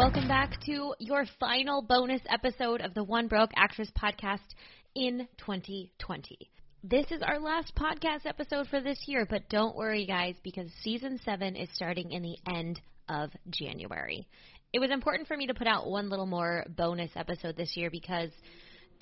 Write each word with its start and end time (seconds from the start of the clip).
Welcome 0.00 0.28
back 0.28 0.58
to 0.64 0.94
your 0.98 1.26
final 1.38 1.82
bonus 1.82 2.22
episode 2.30 2.80
of 2.80 2.94
the 2.94 3.04
One 3.04 3.28
Broke 3.28 3.50
Actress 3.54 3.90
podcast 3.90 4.38
in 4.94 5.28
2020. 5.36 6.38
This 6.82 7.04
is 7.10 7.20
our 7.20 7.38
last 7.38 7.74
podcast 7.76 8.24
episode 8.24 8.66
for 8.68 8.80
this 8.80 8.98
year, 9.04 9.26
but 9.28 9.50
don't 9.50 9.76
worry, 9.76 10.06
guys, 10.06 10.36
because 10.42 10.70
season 10.80 11.20
seven 11.22 11.54
is 11.54 11.68
starting 11.74 12.12
in 12.12 12.22
the 12.22 12.38
end 12.50 12.80
of 13.10 13.28
January. 13.50 14.26
It 14.72 14.78
was 14.78 14.90
important 14.90 15.28
for 15.28 15.36
me 15.36 15.46
to 15.48 15.54
put 15.54 15.66
out 15.66 15.86
one 15.86 16.08
little 16.08 16.24
more 16.24 16.64
bonus 16.74 17.10
episode 17.14 17.58
this 17.58 17.76
year 17.76 17.90
because 17.90 18.30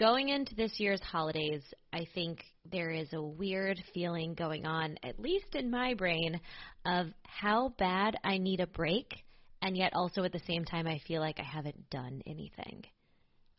going 0.00 0.30
into 0.30 0.56
this 0.56 0.80
year's 0.80 1.00
holidays, 1.00 1.62
I 1.92 2.08
think 2.12 2.42
there 2.72 2.90
is 2.90 3.12
a 3.12 3.22
weird 3.22 3.80
feeling 3.94 4.34
going 4.34 4.66
on, 4.66 4.96
at 5.04 5.20
least 5.20 5.54
in 5.54 5.70
my 5.70 5.94
brain, 5.94 6.40
of 6.84 7.06
how 7.22 7.72
bad 7.78 8.16
I 8.24 8.38
need 8.38 8.58
a 8.58 8.66
break 8.66 9.14
and 9.62 9.76
yet 9.76 9.92
also 9.94 10.24
at 10.24 10.32
the 10.32 10.40
same 10.46 10.64
time 10.64 10.86
I 10.86 11.00
feel 11.06 11.20
like 11.20 11.38
I 11.38 11.44
haven't 11.44 11.90
done 11.90 12.22
anything. 12.26 12.84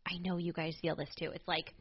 I 0.05 0.17
know 0.19 0.37
you 0.37 0.53
guys 0.53 0.75
feel 0.81 0.95
this 0.95 1.09
too. 1.17 1.31
It's 1.33 1.47
like 1.47 1.73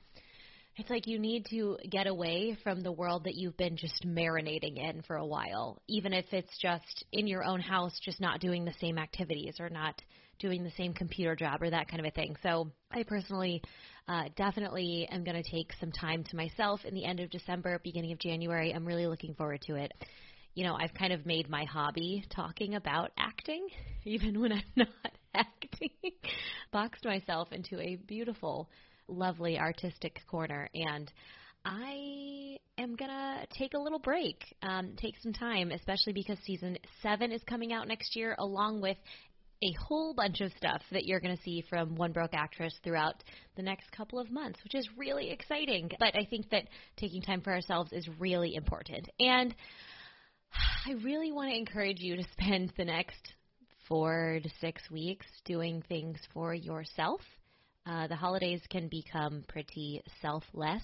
it's 0.79 0.91
like 0.91 1.09
you 1.09 1.19
need 1.19 1.47
to 1.51 1.77
get 1.91 2.07
away 2.07 2.57
from 2.63 2.83
the 2.83 2.93
world 2.93 3.25
that 3.25 3.35
you've 3.35 3.57
been 3.57 3.77
just 3.77 4.07
marinating 4.07 4.77
in 4.77 5.03
for 5.03 5.17
a 5.17 5.27
while, 5.27 5.83
even 5.89 6.13
if 6.13 6.27
it's 6.31 6.57
just 6.63 7.05
in 7.13 7.27
your 7.27 7.43
own 7.43 7.61
house, 7.61 7.99
just 8.05 8.21
not 8.21 8.39
doing 8.39 8.65
the 8.65 8.75
same 8.81 8.97
activities 8.97 9.57
or 9.59 9.69
not 9.71 10.01
doing 10.39 10.63
the 10.63 10.71
same 10.77 10.95
computer 10.95 11.35
job 11.35 11.63
or 11.63 11.71
that 11.71 11.89
kind 11.89 11.99
of 11.99 12.07
a 12.07 12.13
thing. 12.13 12.37
So 12.45 12.71
I 12.93 13.03
personally 13.03 13.61
uh, 14.07 14.25
definitely 14.37 15.09
am 15.11 15.25
going 15.25 15.43
to 15.43 15.51
take 15.51 15.73
some 15.81 15.91
time 15.91 16.23
to 16.23 16.37
myself 16.37 16.85
in 16.85 16.95
the 16.95 17.05
end 17.05 17.19
of 17.19 17.31
December, 17.31 17.81
beginning 17.83 18.13
of 18.13 18.21
January. 18.21 18.73
I'm 18.73 18.87
really 18.87 19.09
looking 19.09 19.35
forward 19.35 19.63
to 19.63 19.75
it 19.75 19.93
you 20.55 20.65
know, 20.65 20.75
I've 20.75 20.95
kind 20.95 21.13
of 21.13 21.27
made 21.27 21.49
my 21.49 21.65
hobby 21.65 22.25
talking 22.31 22.75
about 22.75 23.13
acting, 23.17 23.67
even 24.05 24.41
when 24.41 24.53
I'm 24.53 24.63
not 24.77 24.89
acting. 25.35 25.91
Boxed 26.73 27.05
myself 27.05 27.53
into 27.53 27.81
a 27.81 27.97
beautiful, 27.97 28.69
lovely 29.07 29.59
artistic 29.59 30.21
corner, 30.31 30.69
and 30.75 31.11
I 31.65 32.57
am 32.79 32.97
gonna 32.97 33.47
take 33.51 33.75
a 33.75 33.79
little 33.79 33.99
break, 33.99 34.43
um, 34.63 34.95
take 34.97 35.15
some 35.23 35.33
time, 35.33 35.71
especially 35.71 36.13
because 36.13 36.39
season 36.45 36.79
seven 37.03 37.33
is 37.33 37.43
coming 37.45 37.73
out 37.73 37.89
next 37.89 38.17
year, 38.17 38.35
along 38.39 38.81
with 38.81 38.97
a 39.63 39.73
whole 39.73 40.15
bunch 40.15 40.41
of 40.41 40.53
stuff 40.57 40.83
that 40.93 41.05
you're 41.05 41.21
going 41.21 41.37
to 41.37 41.43
see 41.43 41.65
from 41.69 41.97
One 41.97 42.13
Broke 42.13 42.35
Actress 42.35 42.75
throughout 42.85 43.25
the 43.57 43.63
next 43.63 43.91
couple 43.91 44.19
of 44.19 44.31
months, 44.31 44.61
which 44.63 44.75
is 44.75 44.89
really 44.97 45.31
exciting. 45.31 45.91
But 45.99 46.15
I 46.15 46.25
think 46.25 46.51
that 46.51 46.69
taking 46.97 47.23
time 47.23 47.41
for 47.41 47.53
ourselves 47.53 47.93
is 47.93 48.09
really 48.19 48.55
important. 48.55 49.09
And 49.19 49.55
I 50.53 50.93
really 51.05 51.33
want 51.33 51.51
to 51.51 51.57
encourage 51.57 52.01
you 52.01 52.17
to 52.17 52.25
spend 52.33 52.73
the 52.77 52.85
next 52.85 53.35
four 53.89 54.41
to 54.43 54.49
six 54.61 54.83
weeks 54.91 55.27
doing 55.45 55.83
things 55.89 56.19
for 56.33 56.55
yourself. 56.55 57.21
Uh, 57.87 58.07
the 58.07 58.17
holidays 58.17 58.61
can 58.69 58.89
become 58.89 59.45
pretty 59.49 60.03
selfless, 60.21 60.83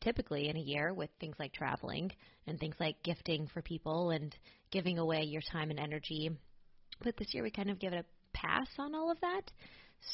typically 0.00 0.48
in 0.48 0.56
a 0.56 0.60
year, 0.60 0.94
with 0.94 1.10
things 1.20 1.36
like 1.38 1.52
traveling 1.52 2.10
and 2.46 2.58
things 2.58 2.74
like 2.80 3.02
gifting 3.02 3.46
for 3.48 3.60
people 3.62 4.10
and 4.10 4.34
giving 4.70 4.98
away 4.98 5.22
your 5.22 5.42
time 5.52 5.70
and 5.70 5.78
energy. 5.78 6.30
But 7.02 7.16
this 7.16 7.34
year 7.34 7.42
we 7.42 7.50
kind 7.50 7.70
of 7.70 7.78
give 7.78 7.92
it 7.92 8.04
a 8.04 8.36
pass 8.36 8.68
on 8.78 8.94
all 8.94 9.10
of 9.10 9.20
that. 9.20 9.50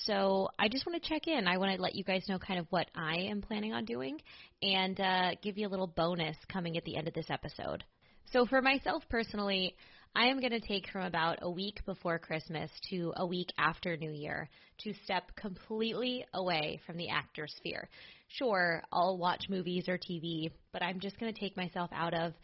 So 0.05 0.49
I 0.59 0.69
just 0.69 0.87
want 0.87 1.03
to 1.03 1.09
check 1.09 1.29
in. 1.29 1.47
I 1.47 1.57
want 1.57 1.75
to 1.75 1.81
let 1.81 1.95
you 1.95 2.05
guys 2.05 2.25
know 2.29 2.39
kind 2.39 2.61
of 2.61 2.67
what 2.71 2.91
I 2.95 3.17
am 3.31 3.41
planning 3.41 3.73
on 3.73 3.85
doing 3.85 4.21
and 4.61 5.01
uh, 5.01 5.31
give 5.43 5.57
you 5.57 5.67
a 5.67 5.71
little 5.71 5.87
bonus 5.87 6.37
coming 6.53 6.77
at 6.77 6.85
the 6.85 6.97
end 6.97 7.09
of 7.09 7.15
this 7.15 7.31
episode. 7.31 7.85
So 8.31 8.45
for 8.45 8.61
myself 8.61 9.03
personally, 9.09 9.75
I 10.15 10.27
am 10.27 10.39
going 10.41 10.53
to 10.53 10.61
take 10.61 10.91
from 10.91 11.07
about 11.07 11.39
a 11.41 11.51
week 11.51 11.81
before 11.87 12.19
Christmas 12.19 12.71
to 12.91 13.15
a 13.17 13.27
week 13.27 13.49
after 13.57 13.97
New 13.97 14.11
Year 14.11 14.51
to 14.81 14.93
step 15.05 15.35
completely 15.35 16.27
away 16.35 16.79
from 16.87 16.99
the 16.99 17.09
actor 17.09 17.47
sphere. 17.47 17.89
Sure, 18.29 18.83
I'll 18.93 19.17
watch 19.17 19.47
movies 19.49 19.89
or 19.89 19.97
TV, 19.97 20.51
but 20.73 20.83
I'm 20.83 21.01
just 21.01 21.19
going 21.19 21.33
to 21.33 21.41
take 21.41 21.57
myself 21.57 21.89
out 21.95 22.13
of 22.13 22.35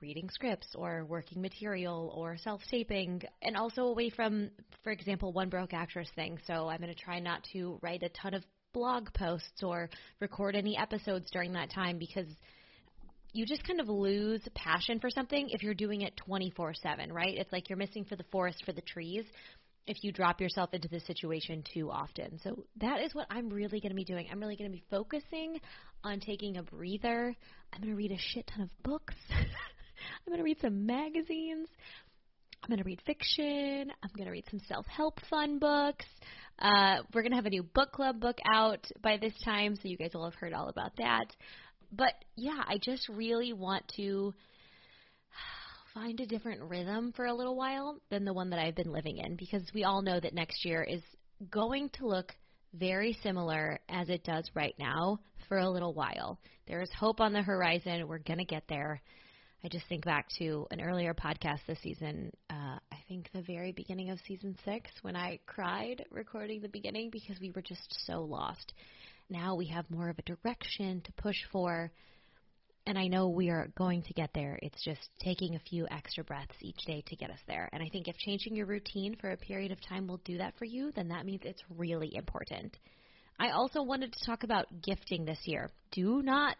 reading 0.00 0.28
scripts 0.30 0.68
or 0.76 1.04
working 1.04 1.42
material 1.42 2.12
or 2.16 2.36
self 2.36 2.60
taping 2.70 3.22
and 3.42 3.56
also 3.56 3.82
away 3.82 4.10
from, 4.10 4.50
for 4.84 4.92
example, 4.92 5.32
one 5.32 5.48
broke 5.48 5.74
actress 5.74 6.08
thing. 6.14 6.38
So 6.46 6.68
I'm 6.68 6.78
going 6.78 6.94
to 6.94 7.02
try 7.02 7.18
not 7.18 7.42
to 7.52 7.80
write 7.82 8.04
a 8.04 8.10
ton 8.10 8.34
of 8.34 8.44
blog 8.72 9.12
posts 9.14 9.62
or 9.62 9.90
record 10.20 10.54
any 10.54 10.76
episodes 10.76 11.28
during 11.32 11.54
that 11.54 11.72
time 11.72 11.98
because 11.98 12.28
you 13.36 13.44
just 13.46 13.64
kind 13.64 13.80
of 13.80 13.88
lose 13.88 14.40
passion 14.54 14.98
for 14.98 15.10
something 15.10 15.48
if 15.50 15.62
you're 15.62 15.74
doing 15.74 16.00
it 16.00 16.16
24 16.16 16.74
7, 16.74 17.12
right? 17.12 17.36
It's 17.36 17.52
like 17.52 17.68
you're 17.68 17.76
missing 17.76 18.04
for 18.04 18.16
the 18.16 18.24
forest 18.32 18.62
for 18.64 18.72
the 18.72 18.80
trees 18.80 19.24
if 19.86 20.02
you 20.02 20.10
drop 20.10 20.40
yourself 20.40 20.70
into 20.72 20.88
this 20.88 21.06
situation 21.06 21.62
too 21.72 21.90
often. 21.90 22.40
So 22.42 22.64
that 22.80 23.00
is 23.02 23.14
what 23.14 23.26
I'm 23.30 23.50
really 23.50 23.80
going 23.80 23.90
to 23.90 23.96
be 23.96 24.04
doing. 24.04 24.26
I'm 24.30 24.40
really 24.40 24.56
going 24.56 24.70
to 24.70 24.76
be 24.76 24.82
focusing 24.90 25.60
on 26.02 26.18
taking 26.20 26.56
a 26.56 26.62
breather. 26.62 27.34
I'm 27.72 27.80
going 27.80 27.92
to 27.92 27.96
read 27.96 28.10
a 28.10 28.18
shit 28.18 28.46
ton 28.48 28.62
of 28.62 28.70
books. 28.82 29.14
I'm 29.30 30.26
going 30.26 30.38
to 30.38 30.44
read 30.44 30.60
some 30.60 30.86
magazines. 30.86 31.68
I'm 32.62 32.68
going 32.68 32.78
to 32.78 32.84
read 32.84 33.00
fiction. 33.06 33.92
I'm 34.02 34.10
going 34.16 34.26
to 34.26 34.32
read 34.32 34.46
some 34.50 34.60
self 34.66 34.86
help 34.86 35.20
fun 35.30 35.58
books. 35.58 36.06
Uh, 36.58 37.02
we're 37.14 37.22
going 37.22 37.32
to 37.32 37.36
have 37.36 37.46
a 37.46 37.50
new 37.50 37.62
book 37.62 37.92
club 37.92 38.18
book 38.18 38.38
out 38.50 38.84
by 39.02 39.18
this 39.18 39.34
time, 39.44 39.76
so 39.76 39.82
you 39.84 39.96
guys 39.96 40.10
will 40.14 40.24
have 40.24 40.34
heard 40.34 40.54
all 40.54 40.68
about 40.68 40.96
that 40.96 41.26
but 41.92 42.12
yeah, 42.36 42.62
I 42.66 42.78
just 42.82 43.08
really 43.08 43.52
want 43.52 43.84
to 43.96 44.34
find 45.94 46.20
a 46.20 46.26
different 46.26 46.62
rhythm 46.62 47.12
for 47.14 47.26
a 47.26 47.34
little 47.34 47.56
while 47.56 48.00
than 48.10 48.24
the 48.24 48.32
one 48.32 48.50
that 48.50 48.58
I've 48.58 48.76
been 48.76 48.92
living 48.92 49.18
in 49.18 49.36
because 49.36 49.62
we 49.74 49.84
all 49.84 50.02
know 50.02 50.18
that 50.20 50.34
next 50.34 50.64
year 50.64 50.82
is 50.82 51.02
going 51.50 51.90
to 51.98 52.06
look 52.06 52.32
very 52.74 53.16
similar 53.22 53.80
as 53.88 54.08
it 54.08 54.24
does 54.24 54.50
right 54.54 54.74
now 54.78 55.18
for 55.48 55.58
a 55.58 55.70
little 55.70 55.94
while. 55.94 56.38
There 56.66 56.82
is 56.82 56.90
hope 56.98 57.20
on 57.20 57.32
the 57.32 57.42
horizon. 57.42 58.08
We're 58.08 58.18
going 58.18 58.38
to 58.38 58.44
get 58.44 58.64
there. 58.68 59.00
I 59.64 59.68
just 59.68 59.86
think 59.88 60.04
back 60.04 60.28
to 60.38 60.66
an 60.70 60.80
earlier 60.80 61.14
podcast 61.14 61.60
this 61.66 61.78
season, 61.82 62.30
uh, 62.50 62.78
I 62.92 62.98
think 63.08 63.30
the 63.32 63.42
very 63.42 63.72
beginning 63.72 64.10
of 64.10 64.18
season 64.26 64.56
six, 64.64 64.90
when 65.02 65.16
I 65.16 65.40
cried 65.46 66.04
recording 66.10 66.60
the 66.60 66.68
beginning 66.68 67.10
because 67.10 67.40
we 67.40 67.50
were 67.50 67.62
just 67.62 68.06
so 68.06 68.22
lost. 68.22 68.74
Now 69.28 69.54
we 69.56 69.66
have 69.66 69.90
more 69.90 70.08
of 70.08 70.18
a 70.18 70.22
direction 70.22 71.00
to 71.02 71.12
push 71.12 71.36
for. 71.50 71.90
And 72.86 72.96
I 72.96 73.08
know 73.08 73.28
we 73.28 73.50
are 73.50 73.68
going 73.76 74.02
to 74.02 74.14
get 74.14 74.30
there. 74.32 74.58
It's 74.62 74.84
just 74.84 75.08
taking 75.18 75.56
a 75.56 75.60
few 75.60 75.88
extra 75.90 76.22
breaths 76.22 76.54
each 76.60 76.78
day 76.86 77.02
to 77.08 77.16
get 77.16 77.30
us 77.30 77.40
there. 77.48 77.68
And 77.72 77.82
I 77.82 77.88
think 77.88 78.06
if 78.06 78.16
changing 78.18 78.54
your 78.54 78.66
routine 78.66 79.16
for 79.20 79.32
a 79.32 79.36
period 79.36 79.72
of 79.72 79.80
time 79.80 80.06
will 80.06 80.20
do 80.24 80.38
that 80.38 80.54
for 80.56 80.66
you, 80.66 80.92
then 80.94 81.08
that 81.08 81.26
means 81.26 81.40
it's 81.44 81.64
really 81.76 82.14
important. 82.14 82.76
I 83.40 83.50
also 83.50 83.82
wanted 83.82 84.12
to 84.12 84.24
talk 84.24 84.44
about 84.44 84.66
gifting 84.82 85.24
this 85.24 85.40
year. 85.46 85.68
Do 85.90 86.22
not, 86.22 86.56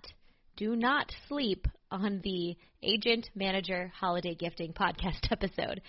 do 0.56 0.74
not 0.74 1.12
sleep 1.28 1.68
on 1.92 2.20
the 2.24 2.56
Agent 2.82 3.30
Manager 3.36 3.92
Holiday 3.98 4.34
Gifting 4.34 4.72
podcast 4.72 5.20
episode. 5.30 5.80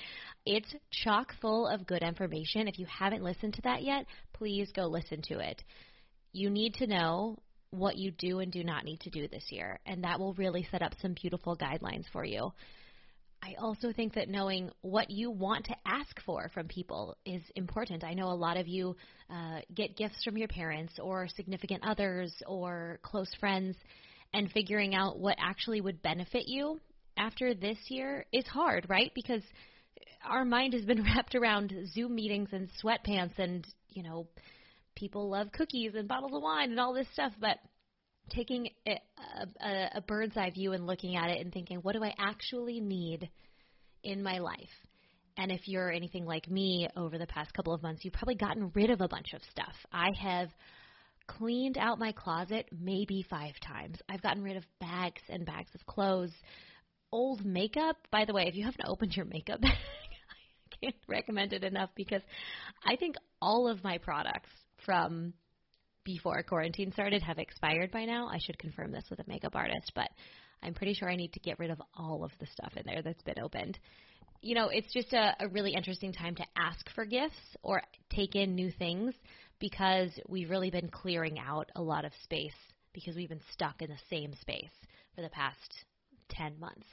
It's 0.46 0.72
chock 1.04 1.34
full 1.42 1.68
of 1.68 1.88
good 1.88 2.04
information. 2.04 2.68
If 2.68 2.78
you 2.78 2.86
haven't 2.86 3.24
listened 3.24 3.56
to 3.56 3.62
that 3.64 3.82
yet, 3.82 4.06
please 4.34 4.72
go 4.76 4.86
listen 4.86 5.24
to 5.24 5.40
it 5.40 5.64
you 6.32 6.50
need 6.50 6.76
to 6.76 6.88
know 6.88 7.38
what 7.72 7.98
you 7.98 8.12
do 8.12 8.40
and 8.40 8.52
do 8.52 8.64
not 8.64 8.86
need 8.86 9.00
to 9.02 9.10
do 9.10 9.28
this 9.28 9.46
year, 9.50 9.80
and 9.86 10.04
that 10.04 10.20
will 10.20 10.34
really 10.36 10.68
set 10.72 10.82
up 10.82 10.94
some 11.02 11.14
beautiful 11.14 11.56
guidelines 11.58 12.06
for 12.12 12.24
you. 12.24 12.52
I 13.44 13.56
also 13.60 13.94
think 13.94 14.16
that 14.16 14.30
knowing 14.30 14.72
what 14.82 15.12
you 15.12 15.30
want 15.30 15.66
to 15.66 15.76
ask 15.86 16.20
for 16.26 16.50
from 16.54 16.68
people 16.68 17.16
is 17.26 17.42
important. 17.56 18.04
I 18.04 18.14
know 18.14 18.32
a 18.32 18.34
lot 18.34 18.58
of 18.58 18.68
you 18.68 18.96
uh, 19.30 19.60
get 19.74 19.96
gifts 19.96 20.24
from 20.24 20.38
your 20.38 20.48
parents 20.48 20.94
or 21.00 21.28
significant 21.36 21.84
others 21.86 22.34
or 22.48 23.00
close 23.04 23.30
friends, 23.40 23.76
and 24.34 24.52
figuring 24.52 24.96
out 24.96 25.20
what 25.20 25.38
actually 25.40 25.82
would 25.82 26.02
benefit 26.02 26.48
you 26.48 26.80
after 27.16 27.54
this 27.54 27.78
year 27.90 28.26
is 28.32 28.46
hard, 28.46 28.86
right? 28.90 29.12
Because 29.16 29.42
our 30.26 30.46
mind 30.46 30.74
has 30.74 30.86
been 30.86 31.04
wrapped 31.16 31.36
around 31.36 31.74
Zoom 31.94 32.16
meetings 32.16 32.50
and 32.52 32.70
sweatpants 32.84 33.38
and, 33.38 33.66
you 33.90 34.04
know, 34.04 34.28
people 34.98 35.30
love 35.30 35.52
cookies 35.52 35.94
and 35.96 36.08
bottles 36.08 36.34
of 36.34 36.42
wine 36.42 36.72
and 36.72 36.80
all 36.80 36.94
this 36.94 37.08
stuff, 37.14 37.32
but 37.40 37.58
taking 38.30 38.70
a, 38.86 39.00
a, 39.62 39.90
a 39.96 40.02
bird's 40.02 40.36
eye 40.36 40.50
view 40.50 40.74
and 40.74 40.86
looking 40.86 41.16
at 41.16 41.30
it 41.30 41.40
and 41.40 41.54
thinking, 41.54 41.78
what 41.78 41.94
do 41.94 42.04
I 42.04 42.14
actually 42.18 42.82
need 42.82 43.30
in 44.04 44.22
my 44.22 44.40
life? 44.40 44.58
And 45.38 45.52
if 45.52 45.68
you're 45.68 45.92
anything 45.92 46.26
like 46.26 46.50
me 46.50 46.90
over 46.98 47.18
the 47.18 47.28
past 47.28 47.54
couple 47.54 47.74
of 47.74 47.84
months, 47.84 48.04
you've 48.04 48.14
probably 48.14 48.36
gotten 48.36 48.72
rid 48.74 48.90
of 48.90 49.02
a 49.02 49.08
bunch 49.08 49.34
of 49.34 49.42
stuff. 49.52 49.76
I 49.94 50.10
have 50.20 50.50
cleaned 51.28 51.78
out 51.78 52.00
my 52.00 52.12
closet 52.12 52.68
maybe 52.72 53.24
five 53.30 53.54
times. 53.66 54.00
I've 54.10 54.24
gotten 54.24 54.42
rid 54.42 54.58
of 54.58 54.64
bags 54.80 55.22
and 55.30 55.46
bags 55.46 55.70
of 55.76 55.86
clothes, 55.86 56.34
old 57.12 57.46
makeup. 57.46 57.98
By 58.12 58.26
the 58.26 58.34
way, 58.34 58.48
if 58.48 58.56
you 58.56 58.66
haven't 58.66 58.88
opened 58.88 59.16
your 59.16 59.26
makeup 59.26 59.62
bag, 59.62 59.72
I 59.74 60.76
can't 60.82 60.96
recommend 61.08 61.54
it 61.54 61.64
enough 61.64 61.92
because 61.96 62.24
I 62.84 62.96
think 62.96 63.16
all 63.40 63.68
of 63.70 63.84
my 63.84 64.00
products 64.00 64.50
from 64.86 65.34
before 66.04 66.42
quarantine 66.44 66.92
started 66.94 67.22
have 67.22 67.38
expired 67.38 67.92
by 67.92 68.06
now. 68.06 68.28
I 68.28 68.40
should 68.40 68.58
confirm 68.58 68.92
this 68.92 69.06
with 69.10 69.20
a 69.20 69.26
makeup 69.28 69.56
artist, 69.56 69.92
but 69.94 70.10
I'm 70.64 70.74
pretty 70.74 70.94
sure 70.94 71.10
I 71.10 71.16
need 71.16 71.34
to 71.34 71.40
get 71.40 71.60
rid 71.60 71.70
of 71.70 71.82
all 71.96 72.24
of 72.24 72.32
the 72.40 72.48
stuff 72.48 72.74
in 72.76 72.84
there 72.86 73.02
that's 73.02 73.22
been 73.24 73.40
opened. 73.44 73.78
you 74.42 74.56
know, 74.56 74.70
it's 74.70 74.92
just 74.94 75.14
a, 75.14 75.36
a 75.40 75.48
really 75.48 75.74
interesting 75.74 76.14
time 76.14 76.36
to 76.36 76.46
ask 76.56 76.90
for 76.96 77.06
gifts 77.06 77.36
or 77.64 77.82
take 78.10 78.36
in 78.36 78.56
new 78.56 78.72
things 78.72 79.14
because 79.60 80.12
we've 80.28 80.50
really 80.50 80.70
been 80.70 80.90
clearing 80.90 81.40
out 81.40 81.70
a 81.76 81.82
lot 81.82 82.06
of 82.06 82.12
space 82.24 82.56
because 82.94 83.16
we've 83.16 83.30
been 83.30 83.42
stuck 83.52 83.82
in 83.82 83.90
the 83.90 83.98
same 84.10 84.34
space 84.40 84.72
for 85.16 85.22
the 85.22 85.30
past 85.30 85.86
10 86.30 86.60
months. 86.60 86.88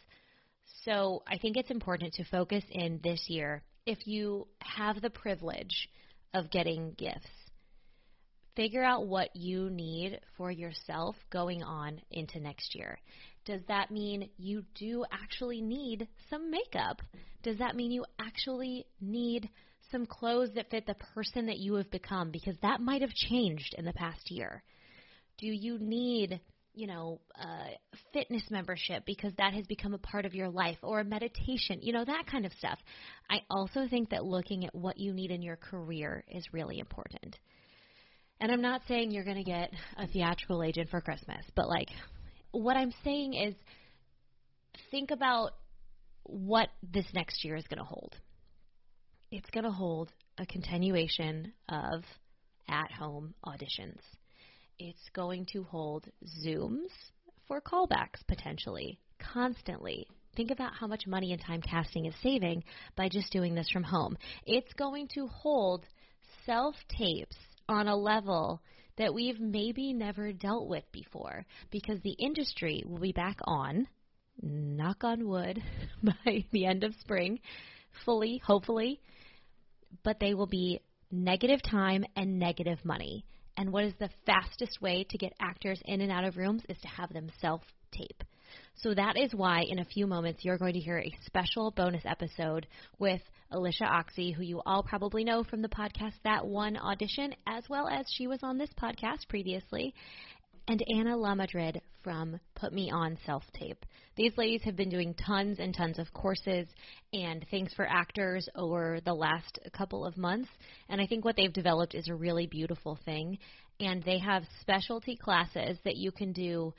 So 0.84 1.22
I 1.26 1.38
think 1.38 1.56
it's 1.56 1.70
important 1.70 2.14
to 2.14 2.24
focus 2.24 2.64
in 2.70 3.00
this 3.02 3.24
year 3.28 3.62
if 3.86 4.06
you 4.06 4.46
have 4.60 5.00
the 5.00 5.10
privilege 5.10 5.88
of 6.32 6.50
getting 6.50 6.94
gifts. 6.98 7.28
Figure 8.56 8.84
out 8.84 9.06
what 9.06 9.34
you 9.34 9.68
need 9.70 10.20
for 10.36 10.50
yourself 10.50 11.16
going 11.30 11.62
on 11.62 12.00
into 12.10 12.38
next 12.38 12.74
year. 12.74 12.98
Does 13.44 13.60
that 13.68 13.90
mean 13.90 14.30
you 14.36 14.64
do 14.74 15.04
actually 15.10 15.60
need 15.60 16.08
some 16.30 16.50
makeup? 16.50 17.02
Does 17.42 17.58
that 17.58 17.76
mean 17.76 17.90
you 17.90 18.04
actually 18.18 18.86
need 19.00 19.50
some 19.90 20.06
clothes 20.06 20.50
that 20.54 20.70
fit 20.70 20.86
the 20.86 20.94
person 21.14 21.46
that 21.46 21.58
you 21.58 21.74
have 21.74 21.90
become? 21.90 22.30
Because 22.30 22.56
that 22.62 22.80
might 22.80 23.02
have 23.02 23.10
changed 23.10 23.74
in 23.76 23.84
the 23.84 23.92
past 23.92 24.30
year. 24.30 24.62
Do 25.38 25.46
you 25.46 25.78
need 25.78 26.40
you 26.74 26.88
know, 26.88 27.20
a 27.40 27.68
fitness 28.12 28.42
membership 28.50 29.04
because 29.06 29.32
that 29.38 29.54
has 29.54 29.64
become 29.66 29.94
a 29.94 29.98
part 29.98 30.26
of 30.26 30.34
your 30.34 30.48
life 30.48 30.76
or 30.82 31.00
a 31.00 31.04
meditation, 31.04 31.78
you 31.80 31.92
know, 31.92 32.04
that 32.04 32.26
kind 32.26 32.44
of 32.44 32.52
stuff. 32.54 32.78
I 33.30 33.42
also 33.48 33.86
think 33.88 34.10
that 34.10 34.24
looking 34.24 34.64
at 34.64 34.74
what 34.74 34.98
you 34.98 35.12
need 35.12 35.30
in 35.30 35.40
your 35.40 35.56
career 35.56 36.24
is 36.28 36.44
really 36.52 36.80
important. 36.80 37.38
And 38.40 38.50
I'm 38.50 38.60
not 38.60 38.82
saying 38.88 39.10
you're 39.10 39.24
going 39.24 39.36
to 39.36 39.44
get 39.44 39.70
a 39.96 40.06
theatrical 40.06 40.62
agent 40.62 40.90
for 40.90 41.00
Christmas, 41.00 41.44
but 41.54 41.68
like 41.68 41.88
what 42.50 42.76
I'm 42.76 42.92
saying 43.02 43.34
is 43.34 43.54
think 44.90 45.10
about 45.10 45.52
what 46.24 46.68
this 46.82 47.06
next 47.14 47.44
year 47.44 47.56
is 47.56 47.66
going 47.68 47.78
to 47.78 47.84
hold. 47.84 48.14
It's 49.30 49.48
going 49.50 49.64
to 49.64 49.70
hold 49.70 50.12
a 50.38 50.46
continuation 50.46 51.52
of 51.68 52.04
at 52.68 52.90
home 52.90 53.34
auditions 53.46 53.98
it's 54.78 55.08
going 55.12 55.46
to 55.52 55.62
hold 55.64 56.06
Zooms 56.44 56.90
for 57.46 57.60
callbacks 57.60 58.26
potentially, 58.26 58.98
constantly. 59.18 60.06
Think 60.36 60.50
about 60.50 60.74
how 60.74 60.86
much 60.86 61.06
money 61.06 61.32
and 61.32 61.40
time 61.40 61.62
casting 61.62 62.06
is 62.06 62.14
saving 62.22 62.64
by 62.96 63.08
just 63.08 63.30
doing 63.32 63.54
this 63.54 63.70
from 63.70 63.84
home. 63.84 64.16
It's 64.46 64.72
going 64.74 65.08
to 65.14 65.28
hold 65.28 65.86
self 66.44 66.74
tapes 66.88 67.36
on 67.68 67.88
a 67.88 67.96
level 67.96 68.60
that 68.96 69.12
we've 69.12 69.40
maybe 69.40 69.92
never 69.92 70.32
dealt 70.32 70.68
with 70.68 70.84
before 70.92 71.44
because 71.70 72.00
the 72.02 72.12
industry 72.12 72.84
will 72.86 73.00
be 73.00 73.12
back 73.12 73.38
on, 73.44 73.86
knock 74.40 75.02
on 75.02 75.28
wood, 75.28 75.62
by 76.02 76.44
the 76.52 76.66
end 76.66 76.84
of 76.84 76.94
spring, 77.00 77.40
fully, 78.04 78.40
hopefully, 78.44 79.00
but 80.02 80.20
they 80.20 80.34
will 80.34 80.46
be 80.46 80.80
negative 81.10 81.60
time 81.62 82.04
and 82.16 82.38
negative 82.38 82.78
money. 82.84 83.24
And 83.56 83.72
what 83.72 83.84
is 83.84 83.94
the 83.98 84.10
fastest 84.26 84.80
way 84.80 85.06
to 85.08 85.18
get 85.18 85.32
actors 85.40 85.80
in 85.84 86.00
and 86.00 86.10
out 86.10 86.24
of 86.24 86.36
rooms 86.36 86.62
is 86.68 86.78
to 86.78 86.88
have 86.88 87.12
them 87.12 87.30
self 87.40 87.62
tape. 87.92 88.24
So 88.76 88.94
that 88.94 89.16
is 89.16 89.34
why 89.34 89.62
in 89.68 89.78
a 89.78 89.84
few 89.84 90.06
moments 90.06 90.44
you're 90.44 90.58
going 90.58 90.74
to 90.74 90.80
hear 90.80 90.98
a 90.98 91.18
special 91.24 91.70
bonus 91.70 92.02
episode 92.04 92.66
with 92.98 93.20
Alicia 93.50 93.84
Ochse, 93.84 94.34
who 94.34 94.42
you 94.42 94.60
all 94.66 94.82
probably 94.82 95.24
know 95.24 95.44
from 95.44 95.62
the 95.62 95.68
podcast 95.68 96.14
That 96.24 96.46
One 96.46 96.76
Audition, 96.76 97.34
as 97.46 97.64
well 97.68 97.88
as 97.88 98.06
she 98.10 98.26
was 98.26 98.40
on 98.42 98.58
this 98.58 98.70
podcast 98.80 99.28
previously 99.28 99.94
and 100.68 100.82
Anna 100.88 101.16
Lamadrid 101.16 101.80
from 102.02 102.40
Put 102.54 102.72
Me 102.72 102.90
On 102.90 103.18
Self 103.26 103.42
Tape. 103.58 103.84
These 104.16 104.36
ladies 104.36 104.62
have 104.64 104.76
been 104.76 104.88
doing 104.88 105.14
tons 105.14 105.58
and 105.58 105.74
tons 105.74 105.98
of 105.98 106.12
courses 106.12 106.66
and 107.12 107.44
things 107.50 107.72
for 107.74 107.86
actors 107.86 108.48
over 108.54 109.00
the 109.04 109.14
last 109.14 109.58
couple 109.76 110.04
of 110.04 110.16
months, 110.16 110.48
and 110.88 111.00
I 111.00 111.06
think 111.06 111.24
what 111.24 111.36
they've 111.36 111.52
developed 111.52 111.94
is 111.94 112.08
a 112.08 112.14
really 112.14 112.46
beautiful 112.46 112.98
thing. 113.04 113.38
And 113.80 114.02
they 114.04 114.18
have 114.18 114.44
specialty 114.60 115.16
classes 115.16 115.78
that 115.84 115.96
you 115.96 116.12
can 116.12 116.32
do 116.32 116.72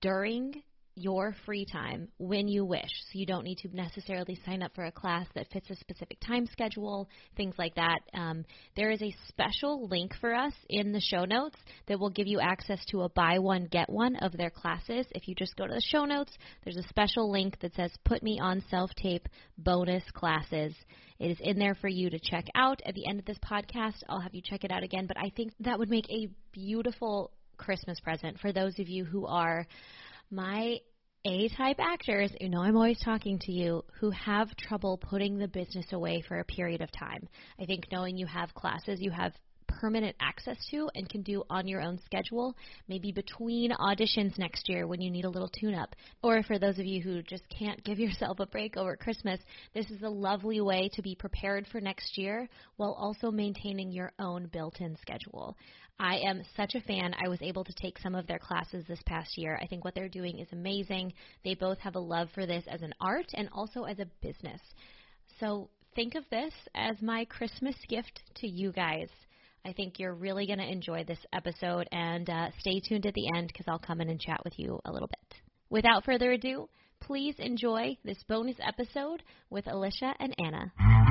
during 0.00 0.62
your 0.94 1.34
free 1.46 1.64
time 1.64 2.08
when 2.18 2.48
you 2.48 2.64
wish. 2.64 2.90
So 3.10 3.18
you 3.18 3.26
don't 3.26 3.44
need 3.44 3.58
to 3.58 3.74
necessarily 3.74 4.38
sign 4.44 4.62
up 4.62 4.74
for 4.74 4.84
a 4.84 4.92
class 4.92 5.26
that 5.34 5.48
fits 5.52 5.70
a 5.70 5.76
specific 5.76 6.18
time 6.20 6.46
schedule, 6.46 7.08
things 7.36 7.54
like 7.58 7.74
that. 7.76 8.00
Um, 8.14 8.44
there 8.76 8.90
is 8.90 9.02
a 9.02 9.14
special 9.28 9.88
link 9.88 10.12
for 10.20 10.34
us 10.34 10.52
in 10.68 10.92
the 10.92 11.00
show 11.00 11.24
notes 11.24 11.56
that 11.86 11.98
will 11.98 12.10
give 12.10 12.26
you 12.26 12.40
access 12.40 12.84
to 12.90 13.02
a 13.02 13.08
buy 13.08 13.38
one, 13.38 13.68
get 13.70 13.88
one 13.88 14.16
of 14.16 14.32
their 14.32 14.50
classes. 14.50 15.06
If 15.12 15.28
you 15.28 15.34
just 15.34 15.56
go 15.56 15.66
to 15.66 15.74
the 15.74 15.80
show 15.80 16.04
notes, 16.04 16.32
there's 16.64 16.76
a 16.76 16.88
special 16.88 17.30
link 17.30 17.58
that 17.60 17.74
says 17.74 17.92
Put 18.04 18.22
Me 18.22 18.38
on 18.40 18.62
Self 18.70 18.90
Tape 18.94 19.28
Bonus 19.58 20.04
Classes. 20.12 20.74
It 21.18 21.30
is 21.30 21.38
in 21.40 21.58
there 21.58 21.74
for 21.74 21.88
you 21.88 22.10
to 22.10 22.18
check 22.18 22.46
out. 22.54 22.82
At 22.84 22.94
the 22.94 23.06
end 23.06 23.18
of 23.18 23.24
this 23.24 23.38
podcast, 23.38 24.02
I'll 24.08 24.20
have 24.20 24.34
you 24.34 24.42
check 24.42 24.64
it 24.64 24.72
out 24.72 24.82
again, 24.82 25.06
but 25.06 25.16
I 25.16 25.30
think 25.36 25.52
that 25.60 25.78
would 25.78 25.90
make 25.90 26.10
a 26.10 26.28
beautiful 26.52 27.30
Christmas 27.56 28.00
present 28.00 28.40
for 28.40 28.52
those 28.52 28.78
of 28.78 28.88
you 28.88 29.04
who 29.04 29.26
are 29.26 29.66
my 30.32 30.78
A 31.26 31.48
type 31.50 31.76
actors, 31.78 32.32
you 32.40 32.48
know 32.48 32.62
I'm 32.62 32.74
always 32.74 32.98
talking 33.00 33.38
to 33.40 33.52
you, 33.52 33.84
who 34.00 34.10
have 34.10 34.56
trouble 34.56 34.96
putting 34.96 35.38
the 35.38 35.46
business 35.46 35.92
away 35.92 36.22
for 36.26 36.40
a 36.40 36.44
period 36.44 36.80
of 36.80 36.90
time. 36.90 37.28
I 37.60 37.66
think 37.66 37.84
knowing 37.92 38.16
you 38.16 38.26
have 38.26 38.54
classes, 38.54 39.00
you 39.00 39.10
have 39.10 39.34
permanent 39.80 40.16
access 40.20 40.56
to 40.70 40.88
and 40.94 41.08
can 41.08 41.22
do 41.22 41.42
on 41.50 41.66
your 41.66 41.80
own 41.80 41.98
schedule, 42.04 42.56
maybe 42.88 43.12
between 43.12 43.72
auditions 43.72 44.38
next 44.38 44.68
year 44.68 44.86
when 44.86 45.00
you 45.00 45.10
need 45.10 45.24
a 45.24 45.30
little 45.30 45.50
tune 45.60 45.74
up. 45.74 45.94
Or 46.22 46.42
for 46.42 46.58
those 46.58 46.78
of 46.78 46.86
you 46.86 47.02
who 47.02 47.22
just 47.22 47.44
can't 47.48 47.82
give 47.84 47.98
yourself 48.00 48.40
a 48.40 48.46
break 48.46 48.76
over 48.76 48.96
Christmas, 48.96 49.40
this 49.74 49.90
is 49.90 50.02
a 50.02 50.08
lovely 50.08 50.60
way 50.60 50.90
to 50.94 51.02
be 51.02 51.14
prepared 51.14 51.66
for 51.70 51.80
next 51.80 52.16
year 52.18 52.48
while 52.76 52.92
also 52.92 53.30
maintaining 53.30 53.90
your 53.90 54.12
own 54.18 54.48
built 54.52 54.80
in 54.80 54.96
schedule. 55.00 55.56
I 55.98 56.16
am 56.26 56.42
such 56.56 56.74
a 56.74 56.80
fan. 56.80 57.14
I 57.22 57.28
was 57.28 57.40
able 57.42 57.64
to 57.64 57.72
take 57.74 57.98
some 57.98 58.14
of 58.14 58.26
their 58.26 58.38
classes 58.38 58.84
this 58.88 59.02
past 59.06 59.36
year. 59.36 59.58
I 59.62 59.66
think 59.66 59.84
what 59.84 59.94
they're 59.94 60.08
doing 60.08 60.38
is 60.38 60.48
amazing. 60.52 61.12
They 61.44 61.54
both 61.54 61.78
have 61.78 61.94
a 61.94 62.00
love 62.00 62.28
for 62.34 62.46
this 62.46 62.64
as 62.66 62.82
an 62.82 62.94
art 63.00 63.26
and 63.34 63.48
also 63.52 63.84
as 63.84 63.98
a 63.98 64.06
business. 64.20 64.60
So 65.38 65.68
think 65.94 66.14
of 66.14 66.24
this 66.30 66.52
as 66.74 67.00
my 67.00 67.24
Christmas 67.26 67.76
gift 67.88 68.20
to 68.36 68.48
you 68.48 68.72
guys. 68.72 69.08
I 69.64 69.72
think 69.72 69.98
you're 69.98 70.14
really 70.14 70.46
going 70.46 70.58
to 70.58 70.70
enjoy 70.70 71.04
this 71.04 71.18
episode, 71.32 71.88
and 71.92 72.28
uh, 72.28 72.48
stay 72.58 72.80
tuned 72.80 73.06
at 73.06 73.14
the 73.14 73.28
end 73.36 73.48
because 73.48 73.66
I'll 73.68 73.78
come 73.78 74.00
in 74.00 74.08
and 74.08 74.20
chat 74.20 74.40
with 74.44 74.58
you 74.58 74.80
a 74.84 74.92
little 74.92 75.08
bit. 75.08 75.40
Without 75.70 76.04
further 76.04 76.32
ado, 76.32 76.68
please 77.00 77.36
enjoy 77.38 77.96
this 78.04 78.22
bonus 78.28 78.56
episode 78.60 79.22
with 79.50 79.66
Alicia 79.66 80.14
and 80.18 80.34
Anna. 80.44 81.01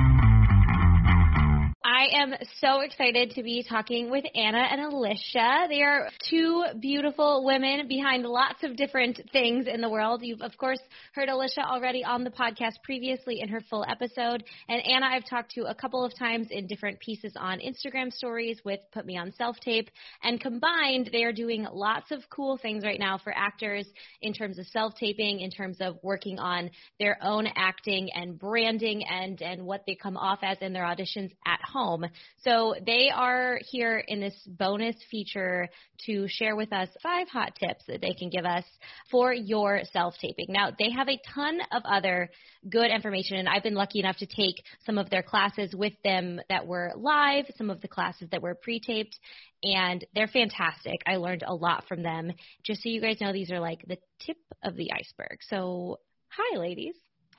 I 2.02 2.20
am 2.20 2.34
so 2.60 2.80
excited 2.80 3.30
to 3.32 3.44
be 3.44 3.62
talking 3.62 4.10
with 4.10 4.24
Anna 4.34 4.58
and 4.58 4.80
Alicia. 4.80 5.66
They 5.68 5.82
are 5.82 6.08
two 6.28 6.64
beautiful 6.80 7.44
women 7.44 7.86
behind 7.86 8.24
lots 8.24 8.64
of 8.64 8.74
different 8.74 9.20
things 9.30 9.68
in 9.68 9.80
the 9.80 9.88
world. 9.88 10.20
You've, 10.24 10.40
of 10.40 10.56
course, 10.56 10.80
heard 11.14 11.28
Alicia 11.28 11.60
already 11.64 12.02
on 12.02 12.24
the 12.24 12.30
podcast 12.30 12.82
previously 12.82 13.40
in 13.40 13.48
her 13.50 13.60
full 13.70 13.84
episode. 13.88 14.42
And 14.68 14.82
Anna, 14.84 15.06
I've 15.12 15.28
talked 15.30 15.52
to 15.52 15.66
a 15.66 15.76
couple 15.76 16.04
of 16.04 16.12
times 16.18 16.48
in 16.50 16.66
different 16.66 16.98
pieces 16.98 17.34
on 17.36 17.60
Instagram 17.60 18.12
stories 18.12 18.60
with 18.64 18.80
Put 18.92 19.06
Me 19.06 19.16
on 19.16 19.32
Self 19.34 19.60
Tape. 19.60 19.88
And 20.24 20.40
combined, 20.40 21.10
they 21.12 21.22
are 21.22 21.32
doing 21.32 21.68
lots 21.72 22.10
of 22.10 22.28
cool 22.30 22.58
things 22.58 22.82
right 22.82 22.98
now 22.98 23.18
for 23.18 23.32
actors 23.32 23.86
in 24.20 24.32
terms 24.32 24.58
of 24.58 24.66
self 24.66 24.96
taping, 24.96 25.38
in 25.38 25.52
terms 25.52 25.76
of 25.80 25.98
working 26.02 26.40
on 26.40 26.70
their 26.98 27.16
own 27.22 27.46
acting 27.54 28.10
and 28.12 28.40
branding 28.40 29.04
and, 29.08 29.40
and 29.40 29.64
what 29.64 29.84
they 29.86 29.94
come 29.94 30.16
off 30.16 30.40
as 30.42 30.58
in 30.60 30.72
their 30.72 30.82
auditions 30.82 31.30
at 31.46 31.60
home 31.62 31.91
home. 31.92 32.10
So 32.44 32.74
they 32.84 33.10
are 33.14 33.58
here 33.70 33.98
in 33.98 34.20
this 34.20 34.34
bonus 34.46 34.96
feature 35.10 35.68
to 36.06 36.26
share 36.28 36.56
with 36.56 36.72
us 36.72 36.88
five 37.02 37.28
hot 37.28 37.54
tips 37.56 37.84
that 37.88 38.00
they 38.00 38.14
can 38.14 38.30
give 38.30 38.44
us 38.44 38.64
for 39.10 39.32
your 39.32 39.82
self 39.92 40.14
taping. 40.20 40.46
Now, 40.48 40.70
they 40.76 40.90
have 40.90 41.08
a 41.08 41.20
ton 41.34 41.58
of 41.72 41.82
other 41.84 42.30
good 42.68 42.90
information, 42.90 43.38
and 43.38 43.48
I've 43.48 43.62
been 43.62 43.74
lucky 43.74 44.00
enough 44.00 44.16
to 44.18 44.26
take 44.26 44.62
some 44.84 44.98
of 44.98 45.10
their 45.10 45.22
classes 45.22 45.74
with 45.74 45.94
them 46.04 46.40
that 46.48 46.66
were 46.66 46.92
live, 46.96 47.46
some 47.56 47.70
of 47.70 47.80
the 47.80 47.88
classes 47.88 48.28
that 48.30 48.42
were 48.42 48.54
pre 48.54 48.80
taped, 48.80 49.18
and 49.62 50.04
they're 50.14 50.28
fantastic. 50.28 51.00
I 51.06 51.16
learned 51.16 51.44
a 51.46 51.54
lot 51.54 51.84
from 51.88 52.02
them. 52.02 52.32
Just 52.64 52.82
so 52.82 52.88
you 52.88 53.00
guys 53.00 53.20
know, 53.20 53.32
these 53.32 53.50
are 53.50 53.60
like 53.60 53.84
the 53.86 53.98
tip 54.20 54.38
of 54.62 54.76
the 54.76 54.90
iceberg. 54.92 55.38
So, 55.48 55.98
hi, 56.28 56.58
ladies. 56.58 56.94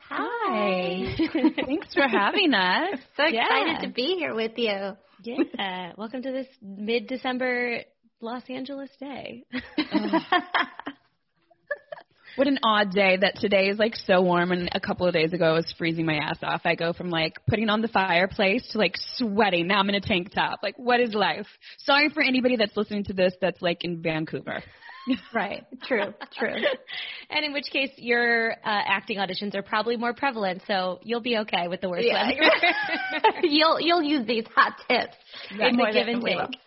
Hi. 0.09 1.15
Thanks 1.65 1.93
for 1.93 2.07
having 2.07 2.53
us. 2.53 2.99
So 3.15 3.23
excited 3.25 3.87
to 3.87 3.93
be 3.93 4.15
here 4.17 4.33
with 4.33 4.53
you. 4.57 4.93
Yeah. 5.23 5.93
Welcome 5.97 6.23
to 6.23 6.31
this 6.31 6.47
mid 6.61 7.07
December 7.07 7.81
Los 8.21 8.43
Angeles 8.49 8.89
day. 8.99 9.45
What 12.35 12.47
an 12.47 12.57
odd 12.63 12.89
day 12.89 13.15
that 13.17 13.35
today 13.35 13.67
is 13.67 13.77
like 13.77 13.95
so 13.95 14.19
warm 14.21 14.51
and 14.51 14.67
a 14.73 14.79
couple 14.79 15.05
of 15.05 15.13
days 15.13 15.33
ago 15.33 15.45
I 15.45 15.51
was 15.51 15.71
freezing 15.77 16.07
my 16.07 16.15
ass 16.15 16.39
off. 16.41 16.61
I 16.65 16.73
go 16.73 16.91
from 16.91 17.11
like 17.11 17.35
putting 17.47 17.69
on 17.69 17.83
the 17.83 17.87
fireplace 17.87 18.67
to 18.71 18.79
like 18.79 18.95
sweating. 19.17 19.67
Now 19.67 19.77
I'm 19.77 19.89
in 19.89 19.93
a 19.95 20.01
tank 20.01 20.31
top. 20.33 20.61
Like 20.63 20.73
what 20.77 20.99
is 20.99 21.13
life? 21.13 21.45
Sorry 21.77 22.09
for 22.09 22.23
anybody 22.23 22.55
that's 22.55 22.75
listening 22.75 23.03
to 23.05 23.13
this 23.13 23.35
that's 23.39 23.61
like 23.61 23.83
in 23.83 24.01
Vancouver. 24.01 24.63
right. 25.33 25.65
True. 25.83 26.13
True. 26.37 26.55
and 27.29 27.45
in 27.45 27.53
which 27.53 27.65
case, 27.71 27.91
your 27.97 28.51
uh, 28.51 28.55
acting 28.63 29.17
auditions 29.17 29.55
are 29.55 29.61
probably 29.63 29.97
more 29.97 30.13
prevalent, 30.13 30.61
so 30.67 30.99
you'll 31.03 31.21
be 31.21 31.37
okay 31.39 31.67
with 31.67 31.81
the 31.81 31.89
worst 31.89 32.05
yeah, 32.05 32.29
you'll 33.43 33.79
you'll 33.79 34.03
use 34.03 34.25
these 34.25 34.45
hot 34.55 34.73
tips. 34.87 35.15
Right. 35.57 35.75
The 35.75 35.91
give 35.93 36.07
and 36.07 36.23
take. 36.23 36.59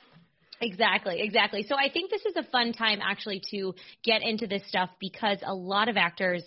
Exactly, 0.60 1.20
exactly. 1.20 1.66
So 1.68 1.76
I 1.76 1.90
think 1.90 2.10
this 2.10 2.24
is 2.24 2.34
a 2.36 2.42
fun 2.50 2.72
time 2.72 3.00
actually 3.02 3.42
to 3.50 3.74
get 4.02 4.22
into 4.22 4.46
this 4.46 4.62
stuff 4.68 4.88
because 4.98 5.38
a 5.44 5.54
lot 5.54 5.88
of 5.88 5.96
actors 5.98 6.42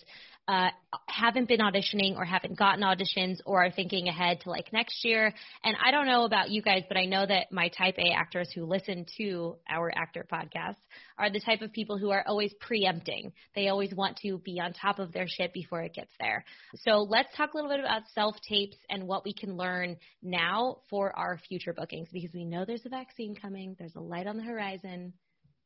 uh, 0.50 0.72
haven't 1.06 1.48
been 1.48 1.60
auditioning 1.60 2.18
or 2.18 2.26
haven't 2.26 2.58
gotten 2.58 2.84
auditions 2.84 3.38
or 3.46 3.64
are 3.64 3.72
thinking 3.72 4.08
ahead 4.08 4.42
to 4.42 4.50
like 4.50 4.74
next 4.74 5.06
year. 5.06 5.32
And 5.64 5.78
I 5.86 5.92
don't 5.92 6.08
know 6.08 6.24
about 6.24 6.50
you 6.50 6.64
guys, 6.64 6.82
but 6.88 6.98
I 6.98 7.06
know 7.06 7.24
that 7.24 7.52
my 7.52 7.68
type 7.68 8.00
A 8.00 8.12
actors 8.14 8.50
who 8.56 8.66
listen 8.66 9.06
to 9.18 9.58
our 9.70 9.92
actor 9.96 10.26
podcast 10.32 10.78
are 11.20 11.30
the 11.30 11.40
type 11.40 11.62
of 11.62 11.72
people 11.72 12.00
who 12.00 12.10
are 12.10 12.24
always 12.26 12.52
preempting. 12.60 13.32
They 13.54 13.68
always 13.68 13.94
want 13.94 14.18
to 14.24 14.40
be 14.40 14.60
on 14.60 14.74
top 14.74 14.98
of 14.98 15.12
their 15.12 15.28
shit 15.28 15.54
before 15.54 15.84
it 15.84 15.94
gets 15.94 16.12
there. 16.20 16.44
So 16.78 17.06
let's 17.08 17.30
talk 17.38 17.54
a 17.54 17.56
little 17.56 17.70
bit 17.70 17.82
about 17.82 18.10
self 18.16 18.36
tapes 18.42 18.78
and 18.90 19.08
what 19.08 19.24
we 19.24 19.36
can 19.36 19.56
learn 19.56 19.98
now 20.24 20.78
for 20.90 21.16
our 21.16 21.38
future 21.48 21.74
bookings 21.74 22.10
because 22.12 22.34
we 22.34 22.44
know 22.44 22.66
there's 22.66 22.88
a 22.88 22.90
vaccine 22.90 23.36
coming, 23.36 23.76
there's 23.78 23.96
a 23.96 24.02
light 24.02 24.26
on 24.26 24.38
the 24.38 24.44
horizon. 24.44 25.14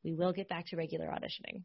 We 0.03 0.13
will 0.13 0.33
get 0.33 0.49
back 0.49 0.67
to 0.67 0.75
regular 0.75 1.05
auditioning. 1.05 1.63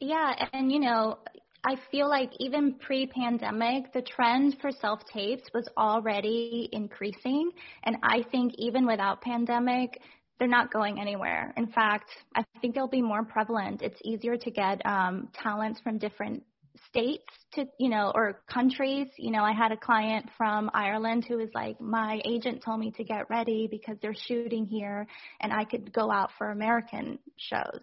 Yeah, 0.00 0.48
and 0.52 0.70
you 0.70 0.78
know, 0.78 1.18
I 1.64 1.76
feel 1.90 2.08
like 2.08 2.30
even 2.38 2.74
pre-pandemic, 2.74 3.92
the 3.92 4.02
trend 4.02 4.56
for 4.60 4.70
self-tapes 4.70 5.44
was 5.52 5.68
already 5.76 6.68
increasing. 6.72 7.50
And 7.82 7.96
I 8.02 8.22
think 8.30 8.54
even 8.58 8.86
without 8.86 9.20
pandemic, 9.20 10.00
they're 10.38 10.48
not 10.48 10.72
going 10.72 11.00
anywhere. 11.00 11.52
In 11.56 11.66
fact, 11.68 12.10
I 12.34 12.44
think 12.60 12.74
they'll 12.74 12.88
be 12.88 13.02
more 13.02 13.24
prevalent. 13.24 13.82
It's 13.82 14.00
easier 14.04 14.36
to 14.36 14.50
get 14.50 14.84
um, 14.84 15.28
talents 15.32 15.80
from 15.80 15.98
different 15.98 16.42
states 16.88 17.24
to, 17.54 17.64
you 17.78 17.88
know, 17.88 18.12
or 18.14 18.42
countries. 18.52 19.08
You 19.16 19.30
know, 19.30 19.42
I 19.42 19.52
had 19.52 19.72
a 19.72 19.76
client 19.76 20.28
from 20.36 20.70
Ireland 20.74 21.24
who 21.26 21.38
was 21.38 21.48
like, 21.54 21.80
my 21.80 22.20
agent 22.24 22.62
told 22.62 22.80
me 22.80 22.90
to 22.92 23.04
get 23.04 23.30
ready 23.30 23.66
because 23.70 23.96
they're 24.02 24.14
shooting 24.14 24.66
here 24.66 25.06
and 25.40 25.52
I 25.52 25.64
could 25.64 25.92
go 25.92 26.10
out 26.10 26.30
for 26.36 26.50
American 26.50 27.18
shows. 27.36 27.82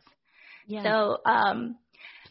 Yeah. 0.67 0.83
So, 0.83 1.17
um, 1.25 1.75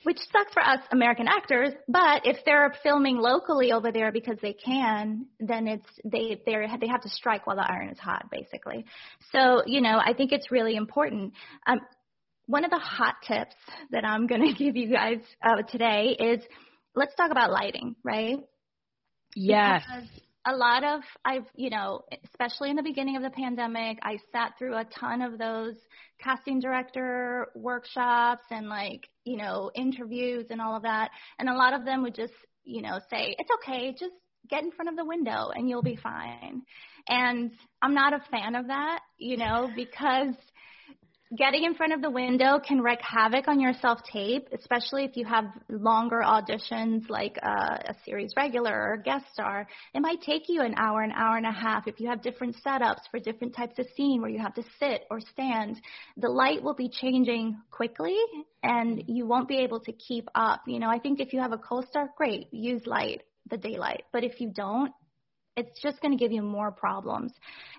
which 0.04 0.18
sucks 0.32 0.52
for 0.52 0.62
us 0.62 0.80
American 0.90 1.26
actors. 1.28 1.72
But 1.88 2.26
if 2.26 2.38
they're 2.44 2.74
filming 2.82 3.18
locally 3.18 3.72
over 3.72 3.92
there 3.92 4.12
because 4.12 4.36
they 4.42 4.52
can, 4.52 5.26
then 5.40 5.68
it's 5.68 5.86
they 6.04 6.40
they 6.44 6.66
they 6.80 6.86
have 6.88 7.02
to 7.02 7.08
strike 7.08 7.46
while 7.46 7.56
the 7.56 7.70
iron 7.70 7.88
is 7.88 7.98
hot, 7.98 8.30
basically. 8.30 8.84
So 9.32 9.62
you 9.66 9.80
know, 9.80 10.00
I 10.04 10.12
think 10.14 10.32
it's 10.32 10.50
really 10.50 10.76
important. 10.76 11.34
Um, 11.66 11.80
one 12.46 12.64
of 12.64 12.70
the 12.70 12.78
hot 12.78 13.16
tips 13.26 13.54
that 13.90 14.04
I'm 14.04 14.26
going 14.26 14.42
to 14.54 14.64
give 14.64 14.76
you 14.76 14.90
guys 14.90 15.20
uh, 15.42 15.62
today 15.62 16.16
is 16.18 16.42
let's 16.94 17.14
talk 17.14 17.30
about 17.30 17.50
lighting, 17.50 17.96
right? 18.02 18.38
Yes. 19.34 19.82
Because 19.86 20.08
a 20.46 20.54
lot 20.54 20.84
of 20.84 21.02
I've, 21.24 21.46
you 21.54 21.70
know, 21.70 22.02
especially 22.24 22.70
in 22.70 22.76
the 22.76 22.82
beginning 22.82 23.16
of 23.16 23.22
the 23.22 23.30
pandemic, 23.30 23.98
I 24.02 24.18
sat 24.32 24.54
through 24.58 24.76
a 24.76 24.84
ton 24.84 25.22
of 25.22 25.38
those 25.38 25.74
casting 26.20 26.60
director 26.60 27.48
workshops 27.54 28.44
and 28.50 28.68
like, 28.68 29.08
you 29.24 29.36
know, 29.36 29.70
interviews 29.74 30.46
and 30.50 30.60
all 30.60 30.76
of 30.76 30.82
that. 30.82 31.10
And 31.38 31.48
a 31.48 31.54
lot 31.54 31.74
of 31.74 31.84
them 31.84 32.02
would 32.02 32.14
just, 32.14 32.34
you 32.64 32.82
know, 32.82 32.98
say, 33.10 33.36
it's 33.38 33.50
okay, 33.62 33.92
just 33.92 34.14
get 34.48 34.62
in 34.62 34.72
front 34.72 34.88
of 34.88 34.96
the 34.96 35.04
window 35.04 35.50
and 35.54 35.68
you'll 35.68 35.82
be 35.82 35.96
fine. 35.96 36.62
And 37.08 37.52
I'm 37.80 37.94
not 37.94 38.12
a 38.12 38.24
fan 38.30 38.54
of 38.54 38.68
that, 38.68 39.00
you 39.18 39.36
know, 39.36 39.70
because 39.74 40.34
getting 41.36 41.64
in 41.64 41.74
front 41.74 41.92
of 41.92 42.02
the 42.02 42.10
window 42.10 42.58
can 42.58 42.80
wreak 42.80 43.00
havoc 43.00 43.48
on 43.48 43.60
your 43.60 43.72
self 43.80 44.00
tape, 44.12 44.48
especially 44.52 45.04
if 45.04 45.16
you 45.16 45.24
have 45.24 45.46
longer 45.68 46.22
auditions 46.24 47.08
like 47.08 47.38
uh, 47.42 47.76
a 47.86 47.94
series 48.04 48.32
regular 48.36 48.72
or 48.72 48.94
a 48.94 49.02
guest 49.02 49.24
star. 49.32 49.66
It 49.94 50.00
might 50.00 50.20
take 50.22 50.48
you 50.48 50.62
an 50.62 50.74
hour, 50.76 51.02
an 51.02 51.12
hour 51.12 51.36
and 51.36 51.46
a 51.46 51.52
half. 51.52 51.86
If 51.86 52.00
you 52.00 52.08
have 52.08 52.22
different 52.22 52.56
setups 52.64 53.02
for 53.10 53.18
different 53.18 53.54
types 53.54 53.78
of 53.78 53.86
scene 53.96 54.20
where 54.20 54.30
you 54.30 54.40
have 54.40 54.54
to 54.54 54.64
sit 54.78 55.04
or 55.10 55.20
stand, 55.20 55.80
the 56.16 56.28
light 56.28 56.62
will 56.62 56.74
be 56.74 56.88
changing 56.88 57.56
quickly 57.70 58.16
and 58.62 59.04
you 59.06 59.26
won't 59.26 59.48
be 59.48 59.58
able 59.58 59.80
to 59.80 59.92
keep 59.92 60.28
up. 60.34 60.62
You 60.66 60.78
know, 60.78 60.88
I 60.88 60.98
think 60.98 61.20
if 61.20 61.32
you 61.32 61.40
have 61.40 61.52
a 61.52 61.58
co-star, 61.58 62.10
great, 62.16 62.52
use 62.52 62.86
light 62.86 63.22
the 63.50 63.56
daylight. 63.56 64.04
But 64.12 64.24
if 64.24 64.40
you 64.40 64.50
don't, 64.54 64.92
it's 65.56 65.80
just 65.82 66.00
going 66.00 66.16
to 66.16 66.22
give 66.22 66.32
you 66.32 66.42
more 66.42 66.70
problems. 66.70 67.32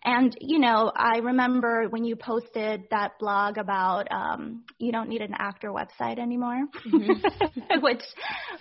And, 0.04 0.36
you 0.40 0.60
know, 0.60 0.92
I 0.96 1.20
remember 1.20 1.88
when 1.90 2.04
you 2.04 2.16
posted 2.16 2.84
that 2.92 3.14
blog 3.20 3.58
about 3.58 4.08
um, 4.12 4.64
you 4.78 4.92
don't 4.92 5.10
need 5.10 5.22
an 5.22 5.34
actor 5.38 5.70
website 5.72 6.20
anymore, 6.20 6.66
mm-hmm. 6.86 7.80
which 7.82 8.04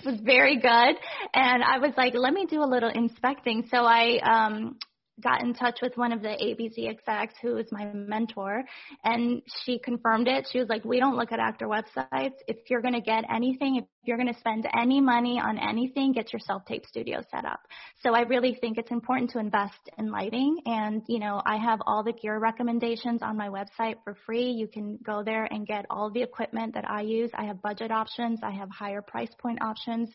was 0.04 0.21
very 0.23 0.57
good. 0.57 0.97
And 1.35 1.62
I 1.62 1.78
was 1.78 1.92
like, 1.97 2.14
let 2.14 2.33
me 2.33 2.47
do 2.49 2.62
a 2.62 2.69
little 2.69 2.90
inspecting. 2.90 3.66
So 3.71 3.78
I 3.78 4.19
um, 4.19 4.78
got 5.23 5.43
in 5.43 5.55
touch 5.55 5.79
with 5.81 5.97
one 5.97 6.12
of 6.12 6.23
the 6.23 6.29
ABC 6.29 6.88
execs 6.88 7.35
who 7.41 7.57
is 7.57 7.71
my 7.71 7.85
mentor 7.87 8.64
and 9.05 9.43
she 9.64 9.79
confirmed 9.79 10.29
it. 10.29 10.49
She 10.50 10.59
was 10.59 10.69
like, 10.69 10.85
we 10.85 11.00
don't 11.00 11.17
look 11.17 11.33
at 11.33 11.38
actor 11.38 11.67
websites. 11.67 12.35
If 12.47 12.59
you're 12.69 12.83
going 12.83 12.95
to 12.95 13.00
get 13.00 13.25
anything, 13.33 13.76
if 13.76 13.85
you're 14.05 14.17
going 14.17 14.33
to 14.33 14.38
spend 14.41 14.67
any 14.79 15.00
money 15.00 15.41
on 15.41 15.59
anything, 15.59 16.12
get 16.12 16.33
your 16.33 16.41
self-tape 16.41 16.85
studio 16.87 17.23
set 17.31 17.45
up. 17.45 17.61
So 18.02 18.14
I 18.14 18.23
really 18.23 18.57
think 18.61 18.79
it's 18.79 18.91
important 18.91 19.31
to 19.31 19.38
invest 19.38 19.91
in 19.99 20.11
lighting 20.11 20.59
and, 20.67 21.02
you 21.09 21.19
know, 21.19 21.41
I 21.45 21.57
have 21.57 21.81
all 21.87 22.02
the 22.02 22.12
gear 22.12 22.38
recommendations 22.38 23.23
on 23.23 23.37
my 23.37 23.49
website 23.49 23.97
for 24.05 24.17
free. 24.26 24.50
You 24.50 24.67
can 24.67 24.99
go 25.05 25.23
there 25.23 25.45
and 25.45 25.67
get 25.67 25.87
all 25.88 26.11
the 26.11 26.23
equipment 26.23 26.75
that 26.75 26.88
I 26.88 27.02
use. 27.02 27.31
I 27.35 27.45
have 27.45 27.62
budget 27.62 27.91
options. 27.91 28.41
I 28.43 28.50
have 28.50 28.71
higher 28.71 29.02
price 29.02 29.31
point 29.38 29.62
options, 29.62 30.11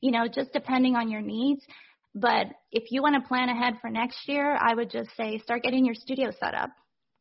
you 0.00 0.10
know, 0.10 0.26
just 0.28 0.52
depending 0.52 0.96
on 0.96 1.10
your 1.10 1.20
needs. 1.20 1.64
But 2.14 2.46
if 2.70 2.90
you 2.90 3.02
want 3.02 3.22
to 3.22 3.26
plan 3.26 3.48
ahead 3.48 3.74
for 3.80 3.90
next 3.90 4.28
year, 4.28 4.54
I 4.54 4.74
would 4.74 4.90
just 4.90 5.10
say 5.16 5.38
start 5.38 5.62
getting 5.62 5.86
your 5.86 5.94
studio 5.94 6.30
set 6.38 6.54
up. 6.54 6.70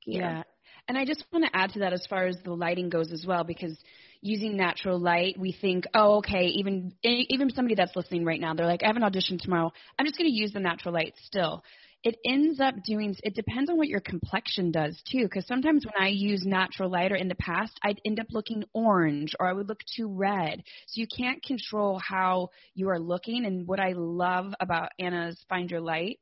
Yeah. 0.05 0.43
And 0.87 0.97
I 0.97 1.05
just 1.05 1.23
want 1.31 1.45
to 1.45 1.55
add 1.55 1.73
to 1.73 1.79
that 1.79 1.93
as 1.93 2.05
far 2.09 2.25
as 2.27 2.37
the 2.43 2.53
lighting 2.53 2.89
goes 2.89 3.11
as 3.11 3.25
well, 3.25 3.43
because 3.43 3.77
using 4.21 4.57
natural 4.57 4.99
light, 4.99 5.39
we 5.39 5.51
think, 5.51 5.85
oh, 5.93 6.17
okay, 6.17 6.47
even 6.47 6.93
even 7.03 7.49
somebody 7.51 7.75
that's 7.75 7.95
listening 7.95 8.25
right 8.25 8.39
now, 8.41 8.53
they're 8.53 8.65
like, 8.65 8.83
I 8.83 8.87
have 8.87 8.97
an 8.97 9.03
audition 9.03 9.37
tomorrow. 9.37 9.71
I'm 9.97 10.05
just 10.05 10.17
going 10.17 10.29
to 10.29 10.35
use 10.35 10.51
the 10.51 10.59
natural 10.59 10.93
light 10.93 11.13
still 11.23 11.63
it 12.03 12.15
ends 12.25 12.59
up 12.59 12.75
doing 12.83 13.15
it 13.23 13.35
depends 13.35 13.69
on 13.69 13.77
what 13.77 13.87
your 13.87 13.99
complexion 13.99 14.71
does 14.71 14.99
too 15.11 15.23
because 15.23 15.45
sometimes 15.45 15.85
when 15.85 16.03
i 16.03 16.07
use 16.07 16.43
natural 16.45 16.89
light 16.89 17.11
or 17.11 17.15
in 17.15 17.27
the 17.27 17.35
past 17.35 17.79
i'd 17.83 18.01
end 18.05 18.19
up 18.19 18.27
looking 18.31 18.63
orange 18.73 19.33
or 19.39 19.47
i 19.47 19.53
would 19.53 19.67
look 19.67 19.81
too 19.95 20.07
red. 20.07 20.63
So 20.87 21.01
you 21.01 21.07
can't 21.07 21.43
control 21.43 21.99
how 21.99 22.49
you 22.73 22.89
are 22.89 22.99
looking 22.99 23.45
and 23.45 23.67
what 23.67 23.79
i 23.79 23.93
love 23.95 24.53
about 24.59 24.89
anna's 24.99 25.43
find 25.47 25.69
your 25.69 25.81
light 25.81 26.19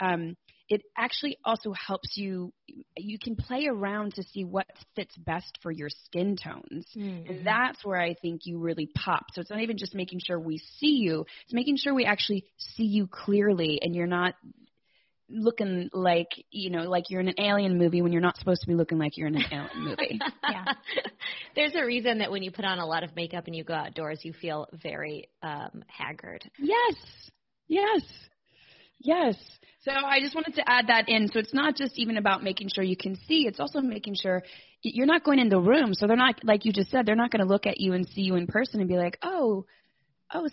um, 0.00 0.36
it 0.70 0.82
actually 0.96 1.36
also 1.44 1.72
helps 1.72 2.16
you 2.16 2.52
you 2.96 3.18
can 3.18 3.34
play 3.34 3.66
around 3.66 4.14
to 4.14 4.22
see 4.22 4.44
what 4.44 4.66
fits 4.94 5.14
best 5.16 5.58
for 5.62 5.72
your 5.72 5.88
skin 6.04 6.36
tones. 6.36 6.86
Mm-hmm. 6.96 7.30
and 7.30 7.46
that's 7.46 7.84
where 7.84 8.00
i 8.00 8.14
think 8.14 8.42
you 8.44 8.58
really 8.58 8.88
pop. 8.94 9.26
So 9.32 9.40
it's 9.40 9.50
not 9.50 9.60
even 9.60 9.78
just 9.78 9.94
making 9.94 10.20
sure 10.24 10.38
we 10.38 10.58
see 10.78 10.98
you 10.98 11.26
it's 11.44 11.52
making 11.52 11.76
sure 11.76 11.92
we 11.92 12.04
actually 12.04 12.44
see 12.56 12.84
you 12.84 13.06
clearly 13.06 13.80
and 13.82 13.94
you're 13.94 14.06
not 14.06 14.34
looking 15.30 15.90
like 15.92 16.28
you 16.50 16.70
know 16.70 16.82
like 16.82 17.10
you're 17.10 17.20
in 17.20 17.28
an 17.28 17.40
alien 17.40 17.78
movie 17.78 18.02
when 18.02 18.12
you're 18.12 18.20
not 18.20 18.36
supposed 18.36 18.62
to 18.62 18.66
be 18.66 18.74
looking 18.74 18.98
like 18.98 19.16
you're 19.16 19.28
in 19.28 19.36
an 19.36 19.44
alien 19.50 19.70
movie. 19.84 20.20
yeah. 20.48 20.64
There's 21.54 21.74
a 21.74 21.84
reason 21.84 22.18
that 22.18 22.30
when 22.30 22.42
you 22.42 22.50
put 22.50 22.64
on 22.64 22.78
a 22.78 22.86
lot 22.86 23.04
of 23.04 23.14
makeup 23.16 23.46
and 23.46 23.54
you 23.56 23.64
go 23.64 23.74
outdoors 23.74 24.20
you 24.24 24.32
feel 24.32 24.66
very 24.82 25.28
um 25.42 25.82
haggard. 25.88 26.50
Yes. 26.58 26.94
Yes. 27.68 28.02
Yes. 28.98 29.36
So 29.82 29.92
I 29.92 30.20
just 30.20 30.34
wanted 30.34 30.56
to 30.56 30.68
add 30.68 30.88
that 30.88 31.08
in. 31.08 31.28
So 31.28 31.38
it's 31.38 31.54
not 31.54 31.74
just 31.74 31.98
even 31.98 32.18
about 32.18 32.42
making 32.42 32.68
sure 32.74 32.84
you 32.84 32.96
can 32.96 33.16
see, 33.26 33.46
it's 33.46 33.58
also 33.58 33.80
making 33.80 34.14
sure 34.14 34.42
you're 34.82 35.06
not 35.06 35.24
going 35.24 35.38
in 35.38 35.48
the 35.48 35.58
room. 35.58 35.94
So 35.94 36.06
they're 36.06 36.16
not 36.16 36.44
like 36.44 36.64
you 36.64 36.72
just 36.72 36.90
said, 36.90 37.06
they're 37.06 37.16
not 37.16 37.30
going 37.30 37.42
to 37.42 37.50
look 37.50 37.66
at 37.66 37.80
you 37.80 37.94
and 37.94 38.06
see 38.08 38.22
you 38.22 38.34
in 38.34 38.46
person 38.46 38.80
and 38.80 38.88
be 38.88 38.96
like, 38.96 39.18
"Oh, 39.22 39.64
oh, 40.34 40.48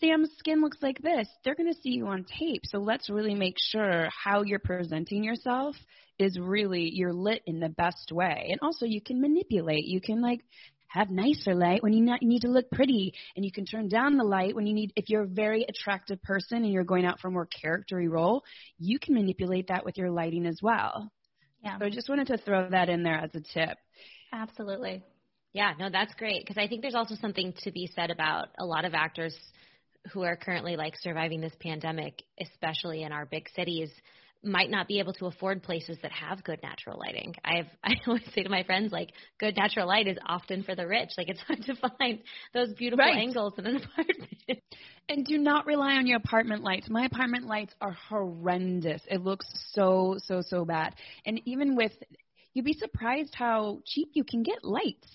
Sam's 0.00 0.30
skin 0.38 0.60
looks 0.60 0.78
like 0.80 1.00
this. 1.02 1.28
They're 1.44 1.54
going 1.54 1.72
to 1.72 1.80
see 1.80 1.90
you 1.90 2.06
on 2.06 2.24
tape. 2.24 2.62
So 2.64 2.78
let's 2.78 3.10
really 3.10 3.34
make 3.34 3.56
sure 3.58 4.08
how 4.10 4.42
you're 4.42 4.58
presenting 4.58 5.24
yourself 5.24 5.76
is 6.18 6.38
really 6.38 6.90
you're 6.92 7.12
lit 7.12 7.42
in 7.46 7.60
the 7.60 7.68
best 7.68 8.12
way. 8.12 8.48
And 8.50 8.60
also 8.62 8.86
you 8.86 9.00
can 9.00 9.20
manipulate. 9.20 9.84
You 9.84 10.00
can 10.00 10.20
like 10.20 10.40
have 10.88 11.10
nicer 11.10 11.54
light 11.54 11.82
when 11.82 11.92
you, 11.92 12.02
not, 12.02 12.22
you 12.22 12.28
need 12.28 12.42
to 12.42 12.48
look 12.48 12.70
pretty 12.70 13.12
and 13.36 13.44
you 13.44 13.52
can 13.52 13.66
turn 13.66 13.88
down 13.88 14.16
the 14.16 14.24
light 14.24 14.54
when 14.54 14.66
you 14.66 14.74
need 14.74 14.92
if 14.96 15.08
you're 15.08 15.24
a 15.24 15.28
very 15.28 15.64
attractive 15.68 16.22
person 16.22 16.58
and 16.58 16.72
you're 16.72 16.84
going 16.84 17.04
out 17.04 17.20
for 17.20 17.28
a 17.28 17.30
more 17.30 17.46
charactery 17.46 18.08
role, 18.08 18.42
you 18.78 18.98
can 18.98 19.14
manipulate 19.14 19.68
that 19.68 19.84
with 19.84 19.98
your 19.98 20.10
lighting 20.10 20.46
as 20.46 20.60
well. 20.62 21.10
Yeah. 21.62 21.78
So 21.78 21.84
I 21.84 21.90
just 21.90 22.08
wanted 22.08 22.28
to 22.28 22.38
throw 22.38 22.70
that 22.70 22.88
in 22.88 23.02
there 23.02 23.18
as 23.18 23.30
a 23.34 23.40
tip. 23.40 23.76
Absolutely. 24.32 25.02
Yeah, 25.52 25.72
no, 25.78 25.88
that's 25.90 26.14
great 26.14 26.44
because 26.44 26.58
I 26.58 26.68
think 26.68 26.82
there's 26.82 26.94
also 26.94 27.14
something 27.20 27.54
to 27.62 27.72
be 27.72 27.90
said 27.94 28.10
about 28.10 28.48
a 28.58 28.66
lot 28.66 28.84
of 28.84 28.94
actors 28.94 29.34
who 30.12 30.22
are 30.22 30.36
currently 30.36 30.76
like 30.76 30.94
surviving 31.00 31.40
this 31.40 31.54
pandemic, 31.60 32.22
especially 32.40 33.02
in 33.02 33.12
our 33.12 33.26
big 33.26 33.48
cities. 33.56 33.90
might 34.44 34.70
not 34.70 34.86
be 34.86 35.00
able 35.00 35.12
to 35.14 35.26
afford 35.26 35.62
places 35.62 35.98
that 36.02 36.12
have 36.12 36.44
good 36.44 36.60
natural 36.62 36.98
lighting. 36.98 37.34
I've 37.44 37.66
I 37.84 37.94
always 38.06 38.22
say 38.34 38.42
to 38.42 38.48
my 38.48 38.62
friends 38.62 38.92
like 38.92 39.10
good 39.40 39.56
natural 39.56 39.88
light 39.88 40.06
is 40.06 40.18
often 40.26 40.62
for 40.62 40.74
the 40.74 40.86
rich. 40.86 41.10
Like 41.16 41.28
it's 41.28 41.40
hard 41.46 41.62
to 41.62 41.74
find 41.98 42.20
those 42.52 42.72
beautiful 42.74 43.04
right. 43.04 43.16
angles 43.16 43.54
in 43.58 43.66
an 43.66 43.76
apartment. 43.76 44.34
And 45.10 45.24
do 45.24 45.38
not 45.38 45.64
rely 45.64 45.94
on 45.94 46.06
your 46.06 46.18
apartment 46.18 46.62
lights. 46.62 46.90
My 46.90 47.06
apartment 47.06 47.46
lights 47.46 47.74
are 47.80 47.96
horrendous. 48.10 49.00
It 49.10 49.22
looks 49.22 49.46
so 49.72 50.16
so 50.18 50.42
so 50.42 50.66
bad. 50.66 50.94
And 51.24 51.40
even 51.46 51.76
with 51.76 51.92
you'd 52.52 52.66
be 52.66 52.74
surprised 52.74 53.34
how 53.34 53.80
cheap 53.86 54.10
you 54.12 54.22
can 54.22 54.42
get 54.42 54.62
lights. 54.62 55.08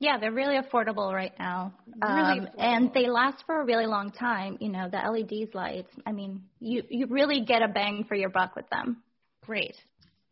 Yeah, 0.00 0.16
they're 0.18 0.32
really 0.32 0.56
affordable 0.56 1.12
right 1.12 1.32
now. 1.38 1.74
Really 2.02 2.40
um, 2.40 2.48
and 2.58 2.90
they 2.94 3.06
last 3.06 3.44
for 3.44 3.60
a 3.60 3.64
really 3.66 3.84
long 3.86 4.10
time. 4.10 4.56
You 4.58 4.70
know, 4.70 4.88
the 4.90 4.96
LEDs 4.96 5.54
lights. 5.54 5.90
I 6.06 6.12
mean, 6.12 6.42
you 6.58 6.82
you 6.88 7.06
really 7.06 7.44
get 7.44 7.60
a 7.62 7.68
bang 7.68 8.06
for 8.08 8.14
your 8.14 8.30
buck 8.30 8.56
with 8.56 8.68
them. 8.70 9.02
Great. 9.44 9.76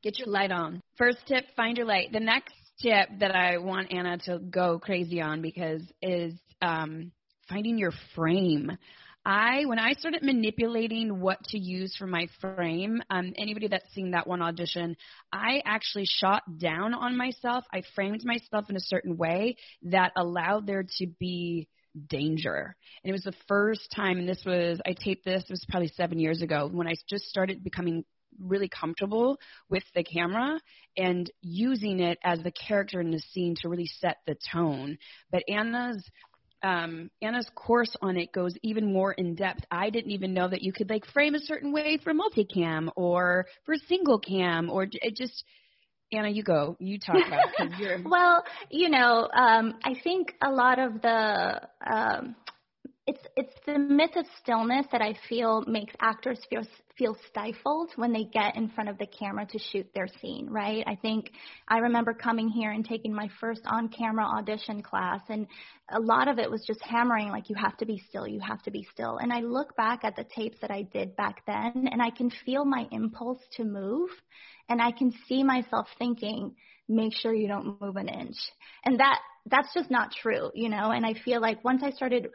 Get 0.02 0.18
your 0.18 0.28
light 0.28 0.52
on. 0.52 0.80
First 0.96 1.18
tip, 1.26 1.44
find 1.54 1.76
your 1.76 1.86
light. 1.86 2.12
The 2.12 2.20
next 2.20 2.54
tip 2.80 3.08
that 3.20 3.34
I 3.34 3.58
want 3.58 3.92
Anna 3.92 4.16
to 4.24 4.38
go 4.38 4.78
crazy 4.78 5.20
on 5.20 5.42
because 5.42 5.82
is 6.00 6.32
um, 6.62 7.12
finding 7.48 7.76
your 7.76 7.92
frame. 8.14 8.70
I 9.28 9.66
when 9.66 9.78
I 9.78 9.92
started 9.92 10.22
manipulating 10.22 11.20
what 11.20 11.44
to 11.48 11.58
use 11.58 11.94
for 11.94 12.06
my 12.06 12.28
frame, 12.40 13.02
um, 13.10 13.34
anybody 13.36 13.68
that's 13.68 13.92
seen 13.92 14.12
that 14.12 14.26
one 14.26 14.40
audition, 14.40 14.96
I 15.30 15.60
actually 15.66 16.06
shot 16.06 16.44
down 16.56 16.94
on 16.94 17.14
myself. 17.14 17.66
I 17.70 17.82
framed 17.94 18.24
myself 18.24 18.70
in 18.70 18.76
a 18.76 18.80
certain 18.80 19.18
way 19.18 19.56
that 19.82 20.12
allowed 20.16 20.66
there 20.66 20.86
to 20.96 21.06
be 21.20 21.68
danger. 22.08 22.74
And 23.04 23.10
it 23.10 23.12
was 23.12 23.24
the 23.24 23.34
first 23.48 23.92
time, 23.94 24.16
and 24.16 24.26
this 24.26 24.42
was 24.46 24.80
I 24.86 24.94
taped 24.94 25.26
this. 25.26 25.42
It 25.42 25.50
was 25.50 25.66
probably 25.68 25.88
seven 25.88 26.18
years 26.18 26.40
ago 26.40 26.66
when 26.72 26.88
I 26.88 26.94
just 27.06 27.26
started 27.26 27.62
becoming 27.62 28.06
really 28.40 28.68
comfortable 28.68 29.38
with 29.68 29.82
the 29.94 30.04
camera 30.04 30.58
and 30.96 31.30
using 31.42 32.00
it 32.00 32.18
as 32.24 32.42
the 32.42 32.52
character 32.52 33.00
in 33.00 33.10
the 33.10 33.22
scene 33.32 33.54
to 33.60 33.68
really 33.68 33.90
set 34.00 34.18
the 34.26 34.36
tone. 34.52 34.98
But 35.30 35.42
Anna's 35.48 36.02
um, 36.62 37.10
Anna's 37.22 37.48
course 37.54 37.94
on 38.02 38.16
it 38.16 38.32
goes 38.32 38.54
even 38.62 38.92
more 38.92 39.12
in 39.12 39.34
depth. 39.34 39.64
I 39.70 39.90
didn't 39.90 40.10
even 40.10 40.34
know 40.34 40.48
that 40.48 40.62
you 40.62 40.72
could 40.72 40.90
like 40.90 41.06
frame 41.06 41.34
a 41.34 41.40
certain 41.40 41.72
way 41.72 41.98
for 42.02 42.12
multicam 42.12 42.90
or 42.96 43.46
for 43.64 43.74
single 43.88 44.18
cam 44.18 44.70
or 44.70 44.84
it 44.90 45.16
just. 45.16 45.44
Anna, 46.10 46.30
you 46.30 46.42
go. 46.42 46.74
You 46.80 46.98
talk 46.98 47.16
about 47.26 47.48
it. 47.58 48.04
Well, 48.10 48.42
you 48.70 48.88
know, 48.88 49.28
um, 49.30 49.74
I 49.84 49.94
think 50.02 50.32
a 50.42 50.50
lot 50.50 50.78
of 50.78 51.02
the 51.02 51.60
um, 51.86 52.34
it's 53.06 53.20
it's 53.36 53.54
the 53.66 53.78
myth 53.78 54.16
of 54.16 54.24
stillness 54.40 54.86
that 54.90 55.02
I 55.02 55.14
feel 55.28 55.64
makes 55.66 55.94
actors 56.00 56.40
feel 56.48 56.62
feel 56.98 57.16
stifled 57.28 57.90
when 57.96 58.12
they 58.12 58.24
get 58.24 58.56
in 58.56 58.68
front 58.70 58.90
of 58.90 58.98
the 58.98 59.06
camera 59.06 59.46
to 59.46 59.58
shoot 59.58 59.88
their 59.94 60.08
scene, 60.20 60.48
right? 60.50 60.84
I 60.86 60.96
think 60.96 61.30
I 61.68 61.78
remember 61.78 62.12
coming 62.12 62.48
here 62.48 62.72
and 62.72 62.84
taking 62.84 63.14
my 63.14 63.28
first 63.40 63.62
on-camera 63.64 64.24
audition 64.24 64.82
class 64.82 65.20
and 65.28 65.46
a 65.90 66.00
lot 66.00 66.28
of 66.28 66.38
it 66.38 66.50
was 66.50 66.64
just 66.66 66.82
hammering 66.82 67.28
like 67.28 67.48
you 67.48 67.56
have 67.56 67.76
to 67.78 67.86
be 67.86 68.02
still, 68.08 68.26
you 68.26 68.40
have 68.40 68.62
to 68.64 68.70
be 68.70 68.86
still. 68.92 69.16
And 69.18 69.32
I 69.32 69.40
look 69.40 69.76
back 69.76 70.00
at 70.02 70.16
the 70.16 70.24
tapes 70.24 70.58
that 70.60 70.70
I 70.70 70.82
did 70.82 71.16
back 71.16 71.44
then 71.46 71.88
and 71.90 72.02
I 72.02 72.10
can 72.10 72.30
feel 72.44 72.64
my 72.64 72.86
impulse 72.90 73.40
to 73.56 73.64
move 73.64 74.10
and 74.68 74.82
I 74.82 74.92
can 74.92 75.12
see 75.28 75.42
myself 75.42 75.86
thinking, 75.98 76.54
make 76.88 77.14
sure 77.14 77.32
you 77.32 77.48
don't 77.48 77.80
move 77.80 77.96
an 77.96 78.08
inch. 78.08 78.36
And 78.84 78.98
that 79.00 79.20
that's 79.46 79.72
just 79.72 79.90
not 79.90 80.12
true, 80.12 80.50
you 80.54 80.68
know, 80.68 80.90
and 80.90 81.06
I 81.06 81.14
feel 81.14 81.40
like 81.40 81.64
once 81.64 81.82
I 81.82 81.90
started 81.90 82.28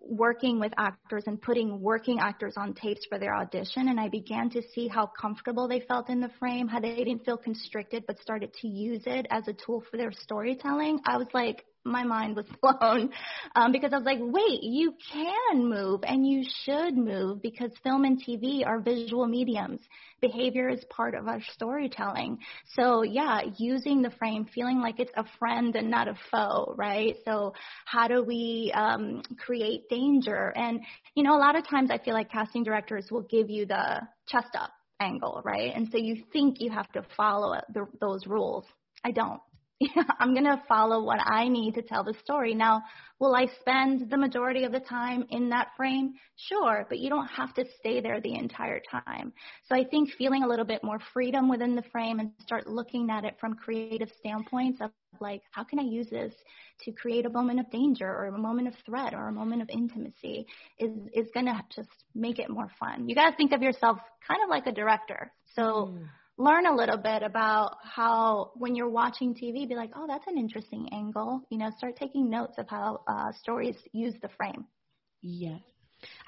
working 0.00 0.58
with 0.58 0.72
actors 0.78 1.24
and 1.26 1.40
putting 1.40 1.80
working 1.80 2.18
actors 2.20 2.54
on 2.56 2.74
tapes 2.74 3.06
for 3.08 3.18
their 3.18 3.34
audition 3.34 3.88
and 3.88 4.00
I 4.00 4.08
began 4.08 4.50
to 4.50 4.62
see 4.74 4.88
how 4.88 5.06
comfortable 5.06 5.68
they 5.68 5.80
felt 5.80 6.08
in 6.08 6.20
the 6.20 6.30
frame, 6.38 6.68
how 6.68 6.80
they 6.80 6.96
didn't 6.96 7.24
feel 7.24 7.36
constricted 7.36 8.04
but 8.06 8.18
started 8.20 8.52
to 8.62 8.68
use 8.68 9.02
it 9.06 9.26
as 9.30 9.46
a 9.48 9.52
tool 9.52 9.84
for 9.90 9.96
their 9.96 10.12
storytelling. 10.12 11.00
I 11.06 11.16
was 11.16 11.28
like, 11.32 11.64
my 11.90 12.04
mind 12.04 12.36
was 12.36 12.46
blown 12.62 13.10
um, 13.54 13.72
because 13.72 13.92
I 13.92 13.96
was 13.96 14.06
like, 14.06 14.18
wait, 14.20 14.62
you 14.62 14.94
can 15.12 15.68
move 15.68 16.00
and 16.04 16.26
you 16.26 16.44
should 16.64 16.96
move 16.96 17.42
because 17.42 17.70
film 17.82 18.04
and 18.04 18.22
TV 18.22 18.66
are 18.66 18.80
visual 18.80 19.26
mediums. 19.26 19.80
Behavior 20.20 20.68
is 20.68 20.84
part 20.90 21.14
of 21.14 21.28
our 21.28 21.40
storytelling. 21.54 22.38
So 22.74 23.02
yeah, 23.02 23.40
using 23.56 24.02
the 24.02 24.10
frame, 24.10 24.46
feeling 24.54 24.80
like 24.80 25.00
it's 25.00 25.12
a 25.16 25.24
friend 25.38 25.74
and 25.76 25.90
not 25.90 26.08
a 26.08 26.14
foe, 26.30 26.74
right? 26.76 27.16
So 27.24 27.54
how 27.86 28.08
do 28.08 28.22
we 28.22 28.72
um, 28.74 29.22
create 29.38 29.88
danger? 29.88 30.52
And 30.56 30.80
you 31.14 31.22
know, 31.22 31.36
a 31.36 31.40
lot 31.40 31.56
of 31.56 31.66
times 31.68 31.90
I 31.90 31.98
feel 31.98 32.14
like 32.14 32.30
casting 32.30 32.64
directors 32.64 33.08
will 33.10 33.22
give 33.22 33.50
you 33.50 33.66
the 33.66 34.00
chest 34.28 34.54
up 34.54 34.70
angle, 35.00 35.40
right? 35.44 35.72
And 35.74 35.88
so 35.90 35.98
you 35.98 36.22
think 36.32 36.60
you 36.60 36.70
have 36.70 36.90
to 36.92 37.04
follow 37.16 37.58
the, 37.72 37.86
those 38.00 38.26
rules. 38.26 38.64
I 39.04 39.10
don't. 39.10 39.40
I'm 40.18 40.34
going 40.34 40.44
to 40.44 40.62
follow 40.68 41.02
what 41.02 41.20
I 41.24 41.48
need 41.48 41.74
to 41.74 41.82
tell 41.82 42.04
the 42.04 42.14
story. 42.22 42.54
Now, 42.54 42.82
will 43.18 43.34
I 43.34 43.46
spend 43.60 44.10
the 44.10 44.16
majority 44.18 44.64
of 44.64 44.72
the 44.72 44.80
time 44.80 45.24
in 45.30 45.48
that 45.50 45.68
frame? 45.76 46.14
Sure, 46.36 46.86
but 46.88 46.98
you 46.98 47.08
don't 47.08 47.26
have 47.28 47.54
to 47.54 47.64
stay 47.78 48.00
there 48.00 48.20
the 48.20 48.34
entire 48.34 48.80
time. 48.90 49.32
So 49.68 49.74
I 49.74 49.84
think 49.84 50.10
feeling 50.18 50.42
a 50.42 50.48
little 50.48 50.66
bit 50.66 50.84
more 50.84 50.98
freedom 51.14 51.48
within 51.48 51.76
the 51.76 51.82
frame 51.90 52.20
and 52.20 52.30
start 52.42 52.66
looking 52.66 53.08
at 53.10 53.24
it 53.24 53.36
from 53.40 53.54
creative 53.54 54.10
standpoints 54.18 54.80
of 54.82 54.90
like, 55.18 55.42
how 55.50 55.64
can 55.64 55.78
I 55.78 55.82
use 55.82 56.08
this 56.10 56.32
to 56.84 56.92
create 56.92 57.26
a 57.26 57.30
moment 57.30 57.60
of 57.60 57.70
danger 57.70 58.06
or 58.06 58.26
a 58.26 58.38
moment 58.38 58.68
of 58.68 58.74
threat 58.84 59.14
or 59.14 59.28
a 59.28 59.32
moment 59.32 59.62
of 59.62 59.70
intimacy 59.70 60.46
is, 60.78 60.90
is 61.14 61.28
going 61.32 61.46
to 61.46 61.60
just 61.74 61.88
make 62.14 62.38
it 62.38 62.50
more 62.50 62.70
fun. 62.78 63.08
You 63.08 63.14
got 63.14 63.30
to 63.30 63.36
think 63.36 63.52
of 63.52 63.62
yourself 63.62 63.98
kind 64.26 64.40
of 64.42 64.50
like 64.50 64.66
a 64.66 64.72
director. 64.72 65.32
So, 65.54 65.94
mm 65.94 66.08
learn 66.40 66.66
a 66.66 66.74
little 66.74 66.96
bit 66.96 67.22
about 67.22 67.76
how 67.84 68.52
when 68.54 68.74
you're 68.74 68.88
watching 68.88 69.34
TV, 69.34 69.68
be 69.68 69.74
like, 69.74 69.90
oh, 69.94 70.06
that's 70.06 70.26
an 70.26 70.38
interesting 70.38 70.88
angle. 70.90 71.42
You 71.50 71.58
know, 71.58 71.70
start 71.76 71.96
taking 71.96 72.30
notes 72.30 72.54
of 72.56 72.66
how 72.68 73.02
uh, 73.06 73.30
stories 73.32 73.76
use 73.92 74.14
the 74.22 74.30
frame. 74.36 74.64
Yes. 75.20 75.60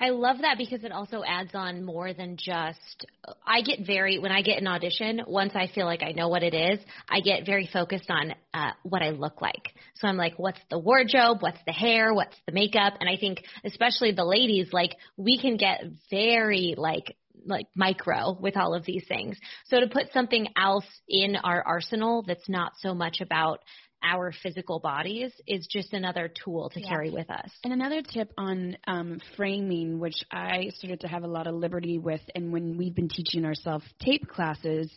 I 0.01 0.11
love 0.11 0.39
that 0.41 0.59
because 0.59 0.85
it 0.85 0.93
also 0.93 1.23
adds 1.27 1.51
on 1.55 1.85
more 1.85 2.13
than 2.13 2.37
just. 2.37 3.07
I 3.47 3.63
get 3.63 3.87
very 3.87 4.19
when 4.19 4.33
I 4.33 4.43
get 4.43 4.61
an 4.61 4.67
audition. 4.67 5.23
Once 5.27 5.53
I 5.55 5.69
feel 5.69 5.87
like 5.87 6.03
I 6.03 6.13
know 6.13 6.29
what 6.29 6.43
it 6.43 6.55
is, 6.55 6.79
I 7.09 7.21
get 7.21 7.47
very 7.47 7.69
focused 7.73 8.11
on 8.11 8.35
uh, 8.53 8.73
what 8.83 9.03
I 9.03 9.11
look 9.11 9.41
like. 9.41 9.75
So 9.95 10.09
I'm 10.09 10.17
like, 10.17 10.39
what's 10.39 10.61
the 10.71 10.79
wardrobe? 10.79 11.39
What's 11.41 11.61
the 11.67 11.73
hair? 11.73 12.13
What's 12.15 12.37
the 12.47 12.53
makeup? 12.53 12.95
And 13.01 13.09
I 13.09 13.17
think 13.17 13.45
especially 13.65 14.13
the 14.13 14.25
ladies, 14.25 14.73
like 14.73 14.97
we 15.17 15.41
can 15.41 15.57
get 15.57 15.83
very 16.11 16.75
like 16.77 17.17
like 17.47 17.67
micro 17.75 18.37
with 18.39 18.57
all 18.57 18.75
of 18.75 18.85
these 18.85 19.05
things. 19.09 19.37
So 19.67 19.81
to 19.81 19.89
put 19.89 20.13
something 20.13 20.49
else 20.57 20.87
in 21.09 21.37
our 21.37 21.63
arsenal 21.63 22.23
that's 22.27 22.49
not 22.49 22.73
so 22.79 22.95
much 22.95 23.21
about 23.21 23.61
our 24.03 24.33
physical 24.43 24.79
bodies 24.79 25.33
is 25.47 25.67
just 25.71 25.93
another 25.93 26.29
tool 26.45 26.71
to 26.71 26.81
yeah. 26.81 26.89
carry 26.89 27.11
with 27.11 27.31
us. 27.31 27.51
And 27.65 27.73
another 27.73 28.03
tip 28.03 28.33
on 28.37 28.77
um, 28.87 29.21
framing, 29.37 29.99
which 29.99 30.25
I 30.31 30.71
started 30.75 31.01
to 31.01 31.09
have 31.09 31.25
a 31.25 31.29
lot 31.29 31.47
of 31.47 31.55
liberty 31.55 31.99
with, 31.99 32.21
and 32.35 32.53
when 32.53 32.77
we've 32.77 32.95
been 32.95 33.09
teaching 33.09 33.45
ourselves 33.45 33.85
tape 34.01 34.27
classes, 34.29 34.91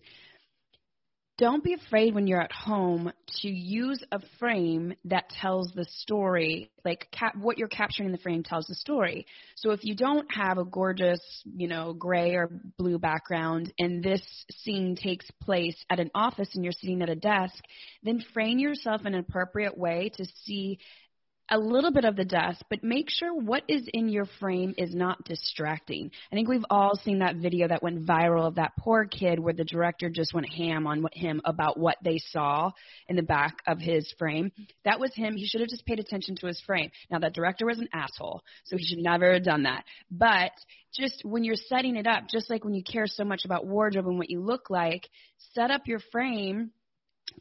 don't 1.38 1.64
be 1.64 1.74
afraid 1.74 2.16
when 2.16 2.28
you're 2.28 2.42
at 2.42 2.52
home 2.52 3.12
to 3.42 3.50
use 3.50 4.02
a 4.12 4.20
frame 4.40 4.94
that 5.06 5.30
tells 5.42 5.72
the 5.74 5.86
story 5.86 6.72
like 6.86 7.08
cap- 7.12 7.36
what 7.36 7.58
you're 7.58 7.68
capturing 7.68 8.08
in 8.08 8.12
the 8.12 8.20
frame 8.20 8.44
tells 8.44 8.68
the 8.68 8.76
story. 8.76 9.26
So 9.56 9.72
if 9.72 9.84
you 9.84 9.96
don't 9.96 10.28
have 10.34 10.58
a 10.58 10.64
gorgeous 10.64 11.20
you 11.46 11.68
know 11.68 11.94
gray 11.94 12.36
or 12.36 12.50
blue 12.78 13.00
background 13.00 13.74
and 13.80 14.04
this 14.04 14.22
scene 14.52 14.96
takes 14.96 15.30
place 15.42 15.76
at 15.90 16.00
an 16.00 16.12
office 16.16 16.50
and 16.54 16.64
you're 16.64 16.74
sitting 16.74 17.02
at 17.02 17.10
a 17.10 17.16
desk 17.16 17.56
then 18.04 18.24
frame 18.34 18.60
yourself 18.60 19.02
in 19.06 19.14
an 19.14 19.20
appropriate 19.20 19.78
way 19.78 20.12
to 20.16 20.26
see 20.44 20.80
a 21.50 21.58
little 21.58 21.92
bit 21.92 22.06
of 22.06 22.16
the 22.16 22.26
dust, 22.26 22.64
but 22.70 22.84
make 22.84 23.10
sure 23.10 23.34
what 23.34 23.64
is 23.68 23.88
in 23.94 24.10
your 24.10 24.26
frame 24.40 24.74
is 24.78 24.96
not 24.96 25.24
distracting. 25.26 26.12
I 26.32 26.36
think 26.36 26.50
we've 26.50 26.66
all 26.70 26.96
seen 27.04 27.20
that 27.20 27.36
video 27.36 27.68
that 27.68 27.84
went 27.84 28.06
viral 28.06 28.48
of 28.48 28.56
that 28.56 28.74
poor 28.80 29.06
kid 29.06 29.40
where 29.40 29.54
the 29.54 29.64
director 29.64 30.10
just 30.10 30.34
went 30.34 30.50
ham 30.50 30.88
on 30.88 31.06
him 31.14 31.42
about 31.46 31.80
what 31.80 31.98
they 32.04 32.18
saw 32.18 32.72
in 33.08 33.16
the 33.16 33.24
back 33.24 33.58
of 33.68 33.80
his 33.80 34.12
frame. 34.18 34.52
That 34.86 35.00
was 35.00 35.14
him. 35.14 35.36
He 35.36 35.48
should 35.48 35.62
have 35.62 35.70
just 35.70 35.86
paid 35.86 36.00
attention 36.00 36.36
to 36.38 36.48
his 36.48 36.62
frame. 36.62 36.92
Now, 37.12 37.20
that 37.20 37.34
director 37.34 37.66
was 37.66 37.80
an 37.80 37.90
asshole, 37.94 38.42
so 38.64 38.78
he 38.78 38.86
should 38.86 39.00
never 39.00 39.34
have 39.34 39.44
done 39.44 39.64
that. 39.64 39.84
But 40.10 40.52
just 40.94 41.24
when 41.24 41.44
you're 41.44 41.56
setting 41.56 41.96
it 41.96 42.08
up, 42.08 42.28
just 42.28 42.50
like 42.50 42.64
when 42.64 42.74
you 42.74 42.84
care 42.84 43.08
so 43.08 43.24
much 43.24 43.46
about 43.46 43.68
wardrobe 43.68 44.08
and 44.08 44.18
what 44.18 44.30
you 44.30 44.42
look 44.42 44.70
like, 44.70 45.08
set 45.54 45.70
up 45.70 45.88
your 45.88 46.00
frame 46.12 46.72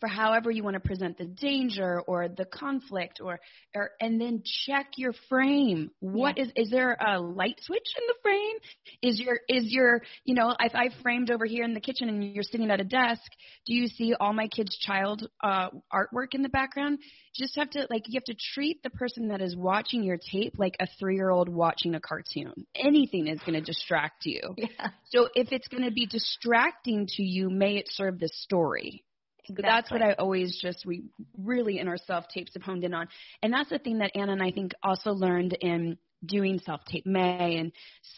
for 0.00 0.08
however 0.08 0.50
you 0.50 0.62
want 0.62 0.74
to 0.74 0.80
present 0.80 1.18
the 1.18 1.24
danger 1.24 2.00
or 2.06 2.28
the 2.28 2.44
conflict 2.44 3.20
or, 3.22 3.40
or 3.74 3.90
and 4.00 4.20
then 4.20 4.42
check 4.66 4.86
your 4.96 5.12
frame. 5.28 5.90
What 6.00 6.36
yeah. 6.36 6.44
is 6.44 6.52
is 6.56 6.70
there 6.70 6.96
a 7.00 7.20
light 7.20 7.60
switch 7.62 7.88
in 7.96 8.04
the 8.06 8.14
frame? 8.22 8.56
Is 9.02 9.20
your 9.20 9.38
is 9.48 9.64
your 9.72 10.02
you 10.24 10.34
know 10.34 10.54
if 10.58 10.74
i 10.74 10.88
framed 11.02 11.30
over 11.30 11.44
here 11.44 11.64
in 11.64 11.74
the 11.74 11.80
kitchen 11.80 12.08
and 12.08 12.34
you're 12.34 12.42
sitting 12.42 12.70
at 12.70 12.80
a 12.80 12.84
desk 12.84 13.22
do 13.66 13.74
you 13.74 13.86
see 13.86 14.14
all 14.18 14.32
my 14.32 14.48
kids 14.48 14.76
child 14.78 15.28
uh 15.42 15.68
artwork 15.92 16.34
in 16.34 16.42
the 16.42 16.48
background? 16.48 16.98
Just 17.34 17.56
have 17.56 17.70
to 17.70 17.86
like 17.90 18.04
you 18.06 18.18
have 18.18 18.24
to 18.24 18.36
treat 18.54 18.82
the 18.82 18.90
person 18.90 19.28
that 19.28 19.40
is 19.40 19.56
watching 19.56 20.02
your 20.02 20.18
tape 20.18 20.54
like 20.58 20.76
a 20.80 20.86
3-year-old 21.02 21.48
watching 21.48 21.94
a 21.94 22.00
cartoon. 22.00 22.66
Anything 22.74 23.28
is 23.28 23.40
going 23.40 23.54
to 23.54 23.60
distract 23.60 24.26
you. 24.26 24.40
Yeah. 24.64 24.88
so 25.10 25.28
if 25.34 25.52
it's 25.52 25.68
going 25.68 25.84
to 25.84 25.90
be 25.90 26.06
distracting 26.06 27.06
to 27.06 27.22
you 27.22 27.50
may 27.50 27.76
it 27.76 27.86
serve 27.90 28.18
the 28.18 28.28
story 28.28 29.03
Exactly. 29.48 29.62
That's 29.62 29.90
what 29.90 30.02
I 30.02 30.12
always 30.14 30.58
just 30.60 30.86
we 30.86 31.04
really 31.36 31.78
in 31.78 31.88
our 31.88 31.98
self 31.98 32.28
tapes 32.28 32.52
have 32.54 32.62
honed 32.62 32.84
in 32.84 32.94
on, 32.94 33.08
and 33.42 33.52
that's 33.52 33.70
the 33.70 33.78
thing 33.78 33.98
that 33.98 34.12
Anna 34.14 34.32
and 34.32 34.42
I 34.42 34.50
think 34.50 34.72
also 34.82 35.10
learned 35.10 35.56
in 35.60 35.98
doing 36.24 36.60
self 36.64 36.84
tape 36.86 37.06
May 37.06 37.56
and 37.58 37.72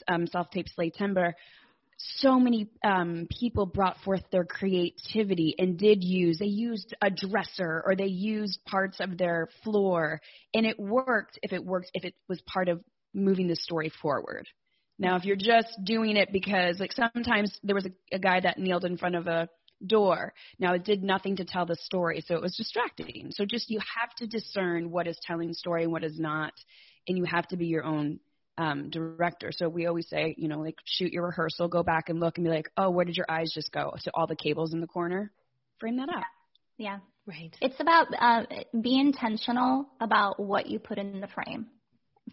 um, 0.09 0.27
self 0.27 0.51
tape 0.51 0.69
Slay 0.69 0.91
Timber. 0.91 1.35
So 1.99 2.39
many 2.39 2.69
um, 2.85 3.27
people 3.41 3.65
brought 3.65 3.97
forth 4.05 4.23
their 4.31 4.45
creativity 4.45 5.55
and 5.59 5.79
did 5.79 6.05
use. 6.05 6.39
They 6.39 6.47
used 6.47 6.95
a 7.01 7.11
dresser 7.11 7.83
or 7.87 7.97
they 7.97 8.07
used 8.07 8.61
parts 8.67 9.01
of 9.01 9.17
their 9.17 9.49
floor, 9.65 10.21
and 10.55 10.67
it 10.67 10.79
worked. 10.79 11.39
If 11.43 11.53
it 11.53 11.65
worked, 11.65 11.91
if 11.95 12.05
it 12.05 12.15
was 12.29 12.41
part 12.43 12.69
of 12.69 12.83
moving 13.15 13.49
the 13.49 13.57
story 13.57 13.91
forward. 14.03 14.47
Now, 14.99 15.17
if 15.17 15.25
you're 15.25 15.37
just 15.37 15.77
doing 15.85 16.17
it 16.17 16.33
because, 16.33 16.81
like, 16.81 16.93
sometimes 16.93 17.59
there 17.63 17.75
was 17.75 17.87
a, 17.87 18.17
a 18.17 18.19
guy 18.19 18.41
that 18.41 18.59
kneeled 18.59 18.85
in 18.85 18.97
front 18.97 19.15
of 19.15 19.27
a 19.27 19.49
door. 19.85 20.33
Now, 20.59 20.75
it 20.75 20.85
did 20.85 21.03
nothing 21.03 21.37
to 21.37 21.45
tell 21.45 21.67
the 21.67 21.77
story, 21.77 22.25
so 22.27 22.35
it 22.35 22.43
was 22.43 22.57
distracting. 22.57 23.31
So 23.33 23.45
just 23.45 23.71
you 23.71 23.81
have 24.01 24.15
to 24.17 24.27
discern 24.27 24.91
what 24.91 25.07
is 25.07 25.19
telling 25.23 25.53
story 25.53 25.85
and 25.85 25.93
what 25.93 26.05
is 26.05 26.19
not, 26.19 26.53
and 27.09 27.17
you 27.17 27.25
have 27.25 27.47
to 27.49 27.57
be 27.57 27.67
your 27.67 27.85
own 27.85 28.21
um, 28.59 28.91
director. 28.91 29.51
So 29.53 29.69
we 29.69 29.87
always 29.87 30.09
say, 30.09 30.35
you 30.39 30.49
know, 30.49 30.61
like 30.61 30.77
shoot 30.85 31.13
your 31.13 31.27
rehearsal, 31.27 31.69
go 31.69 31.83
back 31.83 32.09
and 32.09 32.21
look 32.21 32.39
and 32.39 32.45
be 32.45 32.51
like, 32.51 32.71
oh, 32.77 32.91
where 32.91 33.05
did 33.05 33.17
your 33.17 33.27
eyes 33.29 33.53
just 33.55 33.73
go? 33.73 33.95
To 34.05 34.11
all 34.15 34.27
the 34.27 34.37
cables 34.37 34.73
in 34.73 34.81
the 34.81 34.87
corner, 34.87 35.31
frame 35.79 35.97
that 35.99 36.09
up. 36.09 36.25
Yeah. 36.79 36.99
Right. 37.27 37.55
It's 37.61 37.81
about 37.81 38.07
uh, 38.19 38.45
be 38.81 38.99
intentional 38.99 39.87
about 40.01 40.39
what 40.39 40.69
you 40.69 40.79
put 40.79 40.97
in 40.97 41.21
the 41.21 41.27
frame 41.27 41.67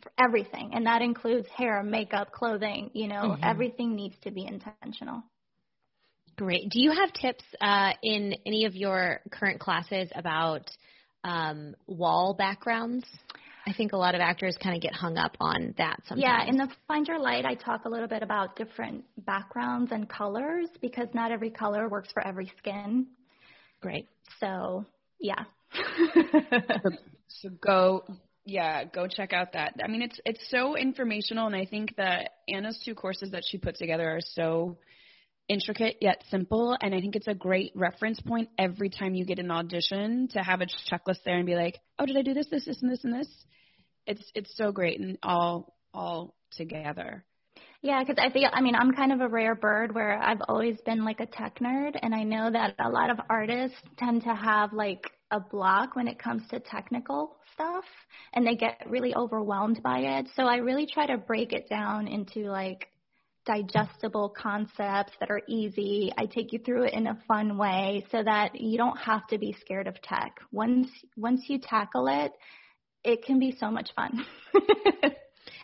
for 0.04 0.12
everything, 0.24 0.72
and 0.74 0.86
that 0.86 1.02
includes 1.02 1.48
hair, 1.56 1.82
makeup, 1.82 2.32
clothing. 2.32 2.92
You 2.94 3.08
know, 3.08 3.22
mm-hmm. 3.22 3.44
everything 3.44 3.96
needs 3.96 4.16
to 4.24 4.32
be 4.32 4.46
intentional. 4.46 5.24
Great. 6.36 6.70
Do 6.70 6.82
you 6.82 6.92
have 6.92 7.14
tips 7.14 7.44
uh, 7.62 7.94
in 8.02 8.36
any 8.46 8.66
of 8.66 8.76
your 8.76 9.20
current 9.32 9.60
classes 9.60 10.10
about 10.16 10.70
um, 11.24 11.76
wall 11.88 12.34
backgrounds? 12.34 13.06
I 13.66 13.74
think 13.74 13.94
a 13.94 13.98
lot 13.98 14.14
of 14.14 14.20
actors 14.20 14.58
kind 14.62 14.76
of 14.76 14.82
get 14.82 14.94
hung 14.94 15.18
up 15.18 15.38
on 15.40 15.74
that 15.78 16.02
sometimes. 16.08 16.22
Yeah, 16.22 16.50
in 16.50 16.58
the 16.58 16.68
Find 16.88 17.08
Your 17.08 17.20
Light, 17.20 17.46
I 17.46 17.54
talk 17.54 17.86
a 17.86 17.90
little 17.90 18.10
bit 18.10 18.22
about 18.22 18.58
different 18.58 19.06
backgrounds 19.26 19.92
and 19.94 20.10
colors 20.10 20.68
because 20.82 21.08
not 21.14 21.32
every 21.32 21.50
color 21.50 21.88
works 21.88 22.10
for 22.12 22.26
every 22.26 22.52
skin. 22.58 23.08
Great. 23.82 24.08
So, 24.40 24.86
yeah. 25.20 25.46
so, 25.74 26.92
so 27.28 27.50
go 27.62 28.04
yeah, 28.46 28.84
go 28.84 29.08
check 29.08 29.32
out 29.32 29.54
that. 29.54 29.76
I 29.84 29.88
mean, 29.88 30.02
it's 30.02 30.20
it's 30.26 30.44
so 30.50 30.76
informational, 30.76 31.48
and 31.48 31.56
I 31.56 31.66
think 31.66 31.96
that 31.96 32.32
Anna's 32.50 32.80
two 32.84 32.94
courses 32.94 33.32
that 33.32 33.44
she 33.46 33.58
put 33.58 33.76
together 33.76 34.10
are 34.10 34.22
so 34.22 34.78
intricate 35.50 35.98
yet 36.02 36.24
simple 36.30 36.78
and 36.82 36.96
i 36.96 37.02
think 37.02 37.16
it's 37.16 37.28
a 37.28 37.34
great 37.34 37.72
reference 37.76 38.20
point 38.22 38.50
every 38.58 38.90
time 38.90 39.14
you 39.14 39.26
get 39.26 39.40
an 39.40 39.52
audition 39.52 40.28
to 40.30 40.40
have 40.40 40.62
a 40.62 40.68
checklist 40.90 41.24
there 41.26 41.38
and 41.38 41.46
be 41.46 41.56
like 41.56 41.80
oh 42.00 42.06
did 42.06 42.16
i 42.16 42.22
do 42.22 42.34
this 42.34 42.48
this 42.50 42.66
this 42.66 42.82
and 42.82 42.92
this 42.92 43.04
and 43.04 43.14
this 43.14 43.28
it's 44.08 44.32
it's 44.36 44.56
so 44.56 44.72
great 44.72 45.00
and 45.00 45.18
all 45.22 45.76
all 45.94 46.36
together 46.56 47.24
yeah, 47.84 48.02
because 48.02 48.16
I 48.18 48.32
feel, 48.32 48.50
I 48.52 48.62
mean, 48.62 48.76
I'm 48.76 48.94
kind 48.94 49.12
of 49.12 49.20
a 49.20 49.28
rare 49.28 49.56
bird 49.56 49.94
where 49.94 50.18
I've 50.18 50.42
always 50.48 50.78
been 50.86 51.04
like 51.04 51.20
a 51.20 51.26
tech 51.26 51.60
nerd, 51.60 52.00
and 52.02 52.16
I 52.16 52.24
know 52.24 52.50
that 52.50 52.76
a 52.80 52.90
lot 52.90 53.10
of 53.10 53.20
artists 53.30 53.78
tend 53.98 54.24
to 54.24 54.34
have 54.34 54.72
like 54.72 55.12
a 55.32 55.42
block 55.42 55.94
when 55.98 56.08
it 56.08 56.18
comes 56.18 56.44
to 56.52 56.62
technical 56.62 57.36
stuff, 57.54 57.84
and 58.34 58.48
they 58.48 58.56
get 58.56 58.90
really 58.90 59.14
overwhelmed 59.14 59.84
by 59.84 60.00
it. 60.00 60.30
So 60.38 60.44
I 60.44 60.58
really 60.58 60.88
try 60.88 61.08
to 61.08 61.18
break 61.18 61.52
it 61.52 61.68
down 61.68 62.08
into 62.08 62.50
like 62.50 62.88
digestible 63.46 64.30
concepts 64.30 65.14
that 65.20 65.30
are 65.30 65.42
easy. 65.48 66.12
I 66.18 66.26
take 66.26 66.54
you 66.54 66.60
through 66.60 66.84
it 66.84 66.94
in 66.94 67.08
a 67.08 67.20
fun 67.28 67.58
way 67.58 68.06
so 68.12 68.24
that 68.24 68.60
you 68.60 68.78
don't 68.78 68.98
have 68.98 69.28
to 69.28 69.38
be 69.38 69.56
scared 69.62 69.88
of 69.88 70.02
tech. 70.02 70.40
Once 70.52 70.88
once 71.18 71.44
you 71.48 71.60
tackle 71.60 72.08
it, 72.08 72.32
it 73.04 73.24
can 73.26 73.40
be 73.40 73.56
so 73.60 73.70
much 73.70 73.90
fun. 73.96 74.26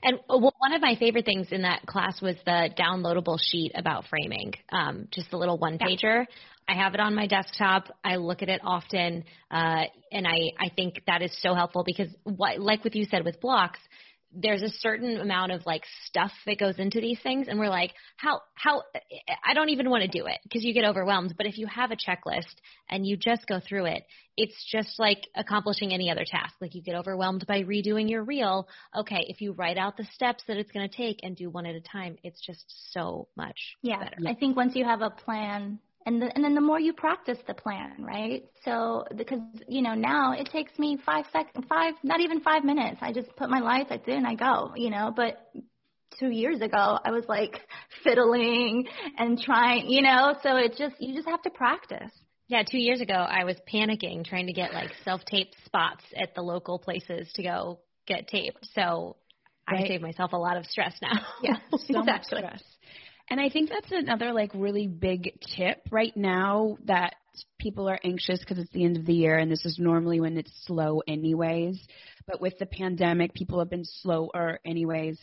and 0.03 0.19
uh, 0.29 0.37
one 0.37 0.73
of 0.73 0.81
my 0.81 0.95
favorite 0.95 1.25
things 1.25 1.47
in 1.51 1.61
that 1.61 1.85
class 1.85 2.21
was 2.21 2.35
the 2.45 2.69
downloadable 2.77 3.37
sheet 3.39 3.71
about 3.75 4.05
framing, 4.09 4.53
um, 4.71 5.07
just 5.11 5.33
a 5.33 5.37
little 5.37 5.57
one 5.57 5.77
pager. 5.77 6.25
Yeah. 6.25 6.35
I 6.67 6.73
have 6.75 6.93
it 6.93 6.99
on 6.99 7.15
my 7.15 7.25
desktop. 7.25 7.87
I 8.03 8.17
look 8.17 8.43
at 8.43 8.49
it 8.49 8.61
often, 8.63 9.23
uh, 9.49 9.85
and 10.11 10.27
I, 10.27 10.51
I 10.59 10.69
think 10.75 11.01
that 11.07 11.23
is 11.23 11.35
so 11.41 11.55
helpful 11.55 11.83
because, 11.83 12.09
what, 12.23 12.59
like 12.59 12.83
what 12.83 12.93
you 12.93 13.05
said 13.09 13.25
with 13.25 13.41
blocks, 13.41 13.79
there's 14.31 14.61
a 14.61 14.69
certain 14.69 15.19
amount 15.19 15.51
of 15.51 15.65
like 15.65 15.83
stuff 16.05 16.31
that 16.45 16.59
goes 16.59 16.77
into 16.77 17.01
these 17.01 17.19
things 17.21 17.47
and 17.47 17.59
we're 17.59 17.69
like 17.69 17.93
how 18.17 18.41
how 18.53 18.83
I 19.43 19.53
don't 19.53 19.69
even 19.69 19.89
want 19.89 20.03
to 20.03 20.07
do 20.07 20.27
it 20.27 20.37
because 20.43 20.63
you 20.63 20.73
get 20.73 20.85
overwhelmed. 20.85 21.33
But 21.37 21.47
if 21.47 21.57
you 21.57 21.67
have 21.67 21.91
a 21.91 21.95
checklist 21.95 22.55
and 22.89 23.05
you 23.05 23.17
just 23.17 23.47
go 23.47 23.59
through 23.59 23.85
it 23.85 24.03
it's 24.37 24.55
just 24.71 24.99
like 24.99 25.27
accomplishing 25.35 25.93
any 25.93 26.09
other 26.09 26.23
task. 26.25 26.55
Like 26.61 26.75
you 26.75 26.81
get 26.81 26.95
overwhelmed 26.95 27.45
by 27.47 27.63
redoing 27.63 28.09
your 28.09 28.23
reel. 28.23 28.67
Okay 28.95 29.25
if 29.27 29.41
you 29.41 29.53
write 29.53 29.77
out 29.77 29.97
the 29.97 30.07
steps 30.13 30.43
that 30.47 30.57
it's 30.57 30.71
going 30.71 30.87
to 30.87 30.95
take 30.95 31.19
and 31.23 31.35
do 31.35 31.49
one 31.49 31.65
at 31.65 31.75
a 31.75 31.81
time 31.81 32.17
it's 32.23 32.41
just 32.45 32.63
so 32.91 33.27
much 33.35 33.77
yeah. 33.81 33.99
better. 33.99 34.17
I 34.27 34.35
think 34.35 34.55
once 34.55 34.75
you 34.75 34.85
have 34.85 35.01
a 35.01 35.09
plan 35.09 35.79
and 36.09 36.19
the, 36.19 36.33
and 36.33 36.43
then 36.43 36.55
the 36.55 36.61
more 36.61 36.79
you 36.79 36.91
practice 36.91 37.37
the 37.45 37.53
plan, 37.53 37.93
right? 37.99 38.43
So 38.65 39.05
because 39.15 39.41
you 39.67 39.83
know 39.83 39.93
now 39.93 40.33
it 40.33 40.49
takes 40.51 40.77
me 40.79 40.97
five 41.05 41.25
seconds, 41.31 41.65
five 41.69 41.93
not 42.01 42.19
even 42.19 42.41
five 42.41 42.63
minutes. 42.63 42.97
I 43.01 43.13
just 43.13 43.35
put 43.35 43.47
my 43.47 43.59
lights, 43.59 43.91
I 43.91 43.97
do, 43.97 44.13
and 44.13 44.25
I 44.25 44.33
go, 44.33 44.73
you 44.75 44.89
know. 44.89 45.13
But 45.15 45.37
two 46.19 46.31
years 46.31 46.61
ago, 46.61 46.97
I 47.05 47.11
was 47.11 47.25
like 47.29 47.61
fiddling 48.03 48.87
and 49.19 49.39
trying, 49.39 49.87
you 49.87 50.01
know. 50.01 50.33
So 50.41 50.57
it 50.57 50.75
just 50.79 50.95
you 50.99 51.13
just 51.13 51.29
have 51.29 51.43
to 51.43 51.51
practice. 51.51 52.11
Yeah, 52.47 52.63
two 52.63 52.79
years 52.79 53.01
ago, 53.01 53.13
I 53.13 53.43
was 53.43 53.57
panicking 53.71 54.25
trying 54.25 54.47
to 54.47 54.53
get 54.53 54.73
like 54.73 54.89
self-taped 55.05 55.55
spots 55.65 56.03
at 56.19 56.33
the 56.33 56.41
local 56.41 56.79
places 56.79 57.29
to 57.35 57.43
go 57.43 57.81
get 58.07 58.27
taped. 58.27 58.67
So 58.73 59.15
right. 59.71 59.85
I 59.85 59.87
saved 59.87 60.01
myself 60.01 60.33
a 60.33 60.37
lot 60.37 60.57
of 60.57 60.65
stress 60.65 60.95
now. 61.03 61.21
Yeah, 61.43 61.57
so 61.71 61.99
exactly. 61.99 62.03
much 62.03 62.25
stress. 62.25 62.63
And 63.29 63.39
I 63.39 63.49
think 63.49 63.69
that's 63.69 63.91
another 63.91 64.33
like 64.33 64.51
really 64.53 64.87
big 64.87 65.39
tip 65.55 65.81
right 65.91 66.15
now 66.15 66.77
that 66.85 67.15
people 67.59 67.87
are 67.87 67.99
anxious 68.03 68.39
because 68.39 68.57
it's 68.57 68.71
the 68.71 68.83
end 68.83 68.97
of 68.97 69.05
the 69.05 69.13
year 69.13 69.37
and 69.37 69.51
this 69.51 69.65
is 69.65 69.77
normally 69.79 70.19
when 70.19 70.37
it's 70.37 70.51
slow 70.65 71.01
anyways. 71.07 71.79
But 72.27 72.41
with 72.41 72.57
the 72.57 72.65
pandemic, 72.65 73.33
people 73.33 73.59
have 73.59 73.69
been 73.69 73.85
slower 73.85 74.59
anyways. 74.65 75.19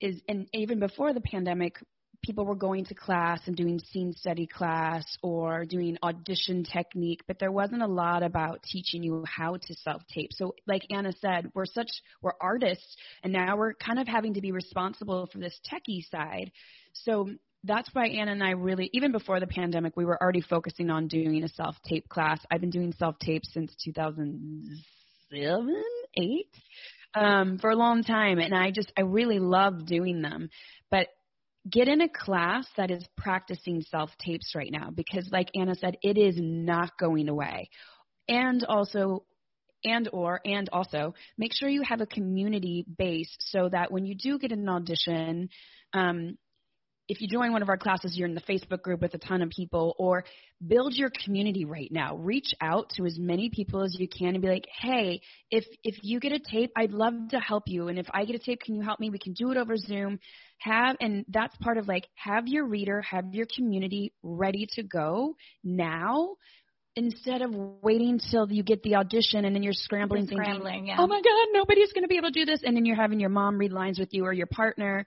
Is 0.00 0.20
and 0.28 0.48
even 0.52 0.78
before 0.78 1.12
the 1.12 1.20
pandemic, 1.20 1.78
people 2.22 2.44
were 2.44 2.54
going 2.54 2.84
to 2.84 2.94
class 2.94 3.40
and 3.46 3.56
doing 3.56 3.78
scene 3.78 4.12
study 4.12 4.46
class 4.46 5.04
or 5.22 5.64
doing 5.64 5.96
audition 6.02 6.64
technique, 6.64 7.22
but 7.26 7.38
there 7.38 7.52
wasn't 7.52 7.82
a 7.82 7.86
lot 7.86 8.22
about 8.22 8.62
teaching 8.62 9.02
you 9.02 9.24
how 9.26 9.56
to 9.56 9.74
self 9.74 10.02
tape. 10.12 10.32
So, 10.32 10.54
like 10.66 10.82
Anna 10.90 11.12
said, 11.20 11.50
we're 11.54 11.66
such 11.66 11.88
we're 12.20 12.32
artists, 12.40 12.96
and 13.22 13.32
now 13.32 13.56
we're 13.56 13.74
kind 13.74 13.98
of 13.98 14.06
having 14.06 14.34
to 14.34 14.40
be 14.40 14.52
responsible 14.52 15.28
for 15.32 15.38
this 15.38 15.58
techie 15.70 16.08
side. 16.10 16.50
So 17.04 17.28
that's 17.64 17.88
why 17.92 18.06
Anna 18.06 18.32
and 18.32 18.42
I 18.42 18.50
really, 18.50 18.90
even 18.92 19.12
before 19.12 19.40
the 19.40 19.46
pandemic, 19.46 19.96
we 19.96 20.04
were 20.04 20.20
already 20.22 20.40
focusing 20.40 20.90
on 20.90 21.08
doing 21.08 21.42
a 21.44 21.48
self 21.48 21.76
tape 21.86 22.08
class. 22.08 22.40
I've 22.50 22.60
been 22.60 22.70
doing 22.70 22.92
self 22.92 23.18
tape 23.18 23.44
since 23.44 23.74
2007, 23.84 25.82
eight, 26.16 26.54
um, 27.14 27.58
for 27.58 27.70
a 27.70 27.76
long 27.76 28.04
time, 28.04 28.38
and 28.38 28.54
I 28.54 28.70
just 28.70 28.92
I 28.96 29.02
really 29.02 29.38
love 29.38 29.86
doing 29.86 30.22
them. 30.22 30.50
But 30.90 31.08
get 31.68 31.88
in 31.88 32.00
a 32.00 32.08
class 32.08 32.66
that 32.76 32.90
is 32.90 33.04
practicing 33.16 33.82
self 33.82 34.10
tapes 34.18 34.54
right 34.54 34.70
now 34.70 34.90
because, 34.90 35.28
like 35.30 35.50
Anna 35.54 35.74
said, 35.74 35.96
it 36.02 36.16
is 36.16 36.36
not 36.38 36.96
going 36.98 37.28
away. 37.28 37.70
And 38.28 38.64
also, 38.64 39.24
and 39.84 40.08
or 40.12 40.40
and 40.44 40.68
also 40.72 41.14
make 41.36 41.52
sure 41.54 41.68
you 41.68 41.82
have 41.82 42.00
a 42.00 42.06
community 42.06 42.84
base 42.96 43.34
so 43.40 43.68
that 43.68 43.90
when 43.90 44.04
you 44.06 44.14
do 44.14 44.38
get 44.38 44.52
an 44.52 44.68
audition 44.68 45.48
um, 45.92 46.36
if 47.08 47.20
you 47.22 47.28
join 47.28 47.52
one 47.52 47.62
of 47.62 47.68
our 47.68 47.78
classes, 47.78 48.16
you're 48.16 48.28
in 48.28 48.34
the 48.34 48.42
Facebook 48.42 48.82
group 48.82 49.00
with 49.00 49.14
a 49.14 49.18
ton 49.18 49.40
of 49.42 49.48
people, 49.48 49.94
or 49.98 50.24
build 50.66 50.94
your 50.94 51.10
community 51.24 51.64
right 51.64 51.90
now. 51.90 52.16
Reach 52.16 52.52
out 52.60 52.90
to 52.96 53.06
as 53.06 53.18
many 53.18 53.48
people 53.48 53.82
as 53.82 53.96
you 53.98 54.06
can 54.08 54.34
and 54.34 54.42
be 54.42 54.48
like, 54.48 54.66
hey, 54.80 55.20
if 55.50 55.64
if 55.82 55.96
you 56.02 56.20
get 56.20 56.32
a 56.32 56.38
tape, 56.38 56.70
I'd 56.76 56.92
love 56.92 57.14
to 57.30 57.40
help 57.40 57.64
you. 57.66 57.88
And 57.88 57.98
if 57.98 58.06
I 58.12 58.24
get 58.24 58.36
a 58.36 58.38
tape, 58.38 58.60
can 58.60 58.74
you 58.74 58.82
help 58.82 59.00
me? 59.00 59.10
We 59.10 59.18
can 59.18 59.32
do 59.32 59.50
it 59.50 59.56
over 59.56 59.76
Zoom. 59.76 60.18
Have 60.58 60.96
and 61.00 61.24
that's 61.28 61.56
part 61.56 61.78
of 61.78 61.88
like 61.88 62.08
have 62.14 62.46
your 62.46 62.66
reader, 62.66 63.00
have 63.02 63.34
your 63.34 63.46
community 63.56 64.12
ready 64.22 64.66
to 64.72 64.82
go 64.82 65.34
now 65.64 66.36
instead 66.98 67.42
of 67.42 67.54
waiting 67.54 68.20
till 68.30 68.50
you 68.50 68.64
get 68.64 68.82
the 68.82 68.96
audition 68.96 69.44
and 69.44 69.54
then 69.54 69.62
you're 69.62 69.72
scrambling, 69.72 70.22
Just 70.22 70.32
scrambling 70.32 70.72
thinking, 70.72 70.86
yeah. 70.88 70.96
oh 70.98 71.06
my 71.06 71.20
God, 71.20 71.46
nobody's 71.52 71.92
going 71.92 72.02
to 72.02 72.08
be 72.08 72.16
able 72.16 72.30
to 72.30 72.38
do 72.38 72.44
this. 72.44 72.62
And 72.64 72.76
then 72.76 72.84
you're 72.84 72.96
having 72.96 73.20
your 73.20 73.30
mom 73.30 73.56
read 73.56 73.72
lines 73.72 73.98
with 73.98 74.12
you 74.12 74.24
or 74.24 74.32
your 74.32 74.48
partner, 74.48 75.06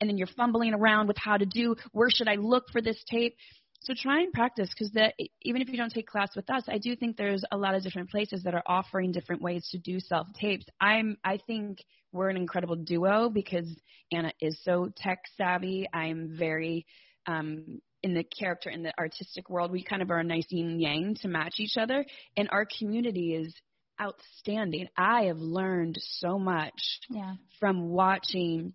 and 0.00 0.08
then 0.08 0.16
you're 0.16 0.28
fumbling 0.28 0.72
around 0.72 1.08
with 1.08 1.18
how 1.18 1.36
to 1.36 1.44
do, 1.44 1.76
where 1.92 2.08
should 2.10 2.26
I 2.26 2.36
look 2.36 2.70
for 2.72 2.80
this 2.80 2.96
tape? 3.10 3.36
So 3.80 3.92
try 3.94 4.22
and 4.22 4.32
practice 4.32 4.70
because 4.70 4.90
that 4.92 5.14
even 5.42 5.60
if 5.60 5.68
you 5.68 5.76
don't 5.76 5.92
take 5.92 6.08
class 6.08 6.34
with 6.34 6.50
us, 6.50 6.64
I 6.66 6.78
do 6.78 6.96
think 6.96 7.16
there's 7.16 7.44
a 7.52 7.56
lot 7.56 7.74
of 7.74 7.82
different 7.82 8.10
places 8.10 8.42
that 8.42 8.54
are 8.54 8.62
offering 8.66 9.12
different 9.12 9.42
ways 9.42 9.68
to 9.70 9.78
do 9.78 10.00
self 10.00 10.26
tapes. 10.34 10.64
I'm 10.80 11.18
I 11.22 11.38
think 11.46 11.84
we're 12.10 12.30
an 12.30 12.36
incredible 12.36 12.76
duo 12.76 13.28
because 13.28 13.68
Anna 14.10 14.32
is 14.40 14.58
so 14.64 14.90
tech 14.96 15.18
savvy. 15.36 15.86
I'm 15.92 16.34
very 16.36 16.86
um, 17.26 17.80
in 18.06 18.14
the 18.14 18.22
character 18.22 18.70
in 18.70 18.84
the 18.84 18.96
artistic 18.98 19.50
world. 19.50 19.72
We 19.72 19.82
kind 19.82 20.00
of 20.00 20.10
are 20.12 20.20
a 20.20 20.24
nice 20.24 20.46
yin 20.48 20.68
and 20.68 20.80
yang 20.80 21.16
to 21.22 21.28
match 21.28 21.54
each 21.58 21.76
other, 21.76 22.06
and 22.36 22.48
our 22.52 22.64
community 22.78 23.34
is 23.34 23.52
outstanding. 24.00 24.86
I 24.96 25.24
have 25.24 25.38
learned 25.38 25.98
so 26.20 26.38
much 26.38 27.00
Yeah. 27.10 27.34
from 27.58 27.88
watching 27.88 28.74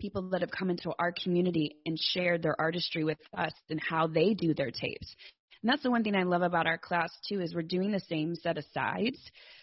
people 0.00 0.30
that 0.30 0.40
have 0.40 0.50
come 0.50 0.70
into 0.70 0.92
our 0.98 1.12
community 1.12 1.76
and 1.86 1.96
shared 1.98 2.42
their 2.42 2.60
artistry 2.60 3.04
with 3.04 3.18
us 3.32 3.52
and 3.70 3.80
how 3.80 4.08
they 4.08 4.34
do 4.34 4.52
their 4.52 4.72
tapes. 4.72 5.14
And 5.62 5.70
that's 5.70 5.84
the 5.84 5.90
one 5.90 6.02
thing 6.02 6.16
I 6.16 6.24
love 6.24 6.42
about 6.42 6.66
our 6.66 6.76
class 6.78 7.10
too 7.28 7.40
is 7.40 7.54
we're 7.54 7.62
doing 7.62 7.92
the 7.92 8.00
same 8.00 8.34
set 8.34 8.58
of 8.58 8.64
sides. 8.74 9.18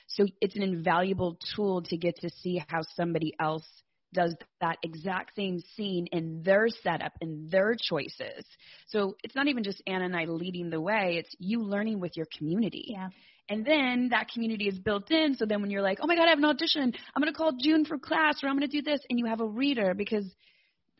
So 0.08 0.26
it's 0.40 0.56
an 0.56 0.64
invaluable 0.64 1.38
tool 1.56 1.82
to 1.84 1.98
get 1.98 2.16
to 2.22 2.30
see 2.30 2.64
how 2.70 2.82
somebody 2.96 3.34
else 3.40 3.68
does 4.14 4.36
that 4.60 4.78
exact 4.84 5.36
same 5.36 5.60
scene 5.76 6.08
in 6.12 6.44
their 6.44 6.68
setup 6.70 7.14
and 7.22 7.50
their 7.50 7.76
choices. 7.80 8.46
So 8.88 9.16
it's 9.24 9.36
not 9.36 9.48
even 9.48 9.64
just 9.64 9.82
Anna 9.88 10.06
and 10.06 10.16
I 10.16 10.26
leading 10.26 10.70
the 10.70 10.82
way, 10.82 11.16
it's 11.18 11.34
you 11.40 11.64
learning 11.64 12.00
with 12.00 12.18
your 12.18 12.28
community. 12.38 12.88
Yeah. 12.90 13.10
And 13.50 13.66
then 13.66 14.10
that 14.12 14.30
community 14.34 14.68
is 14.68 14.80
built 14.80 15.12
in. 15.12 15.36
So 15.36 15.46
then 15.46 15.62
when 15.62 15.72
you're 15.72 15.82
like, 15.82 16.00
oh 16.02 16.08
my 16.08 16.16
God, 16.16 16.26
I 16.28 16.30
have 16.30 16.38
an 16.38 16.46
audition, 16.46 16.94
I'm 17.16 17.22
going 17.22 17.34
to 17.34 17.38
call 17.38 17.52
June 17.60 17.84
for 17.84 17.98
class 17.98 18.44
or 18.44 18.48
I'm 18.48 18.58
going 18.58 18.70
to 18.70 18.82
do 18.82 18.82
this, 18.82 19.02
and 19.10 19.20
you 19.20 19.26
have 19.26 19.42
a 19.42 19.46
reader 19.46 19.94
because 19.94 20.26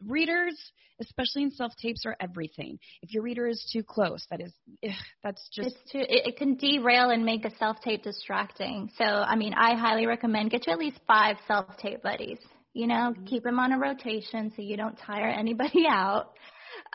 readers, 0.06 0.58
especially 1.00 1.44
in 1.44 1.52
self 1.52 1.74
tapes, 1.82 2.06
are 2.06 2.16
everything. 2.20 2.80
If 3.02 3.14
your 3.14 3.24
reader 3.24 3.48
is 3.48 3.66
too 3.72 3.84
close, 3.84 4.26
that 4.32 4.42
is, 4.42 4.52
ugh, 4.86 4.92
that's 5.24 5.48
just. 5.54 5.70
It's 5.70 5.92
too, 5.92 6.00
it, 6.00 6.28
it 6.28 6.38
can 6.38 6.56
derail 6.56 7.10
and 7.10 7.24
make 7.24 7.44
the 7.44 7.52
self 7.58 7.80
tape 7.82 8.04
distracting. 8.04 8.90
So, 8.98 9.06
I 9.06 9.36
mean, 9.36 9.54
I 9.54 9.76
highly 9.76 10.06
recommend 10.06 10.52
get 10.52 10.68
you 10.68 10.74
at 10.74 10.80
least 10.80 11.00
five 11.08 11.38
self 11.48 11.78
tape 11.78 12.02
buddies. 12.02 12.40
You 12.74 12.88
know, 12.88 13.16
Mm-hmm. 13.18 13.26
keep 13.26 13.44
them 13.44 13.60
on 13.60 13.72
a 13.74 13.80
rotation 13.80 14.52
so 14.56 14.62
you 14.62 14.78
don't 14.78 14.98
tire 14.98 15.28
anybody 15.30 15.86
out. 15.90 16.32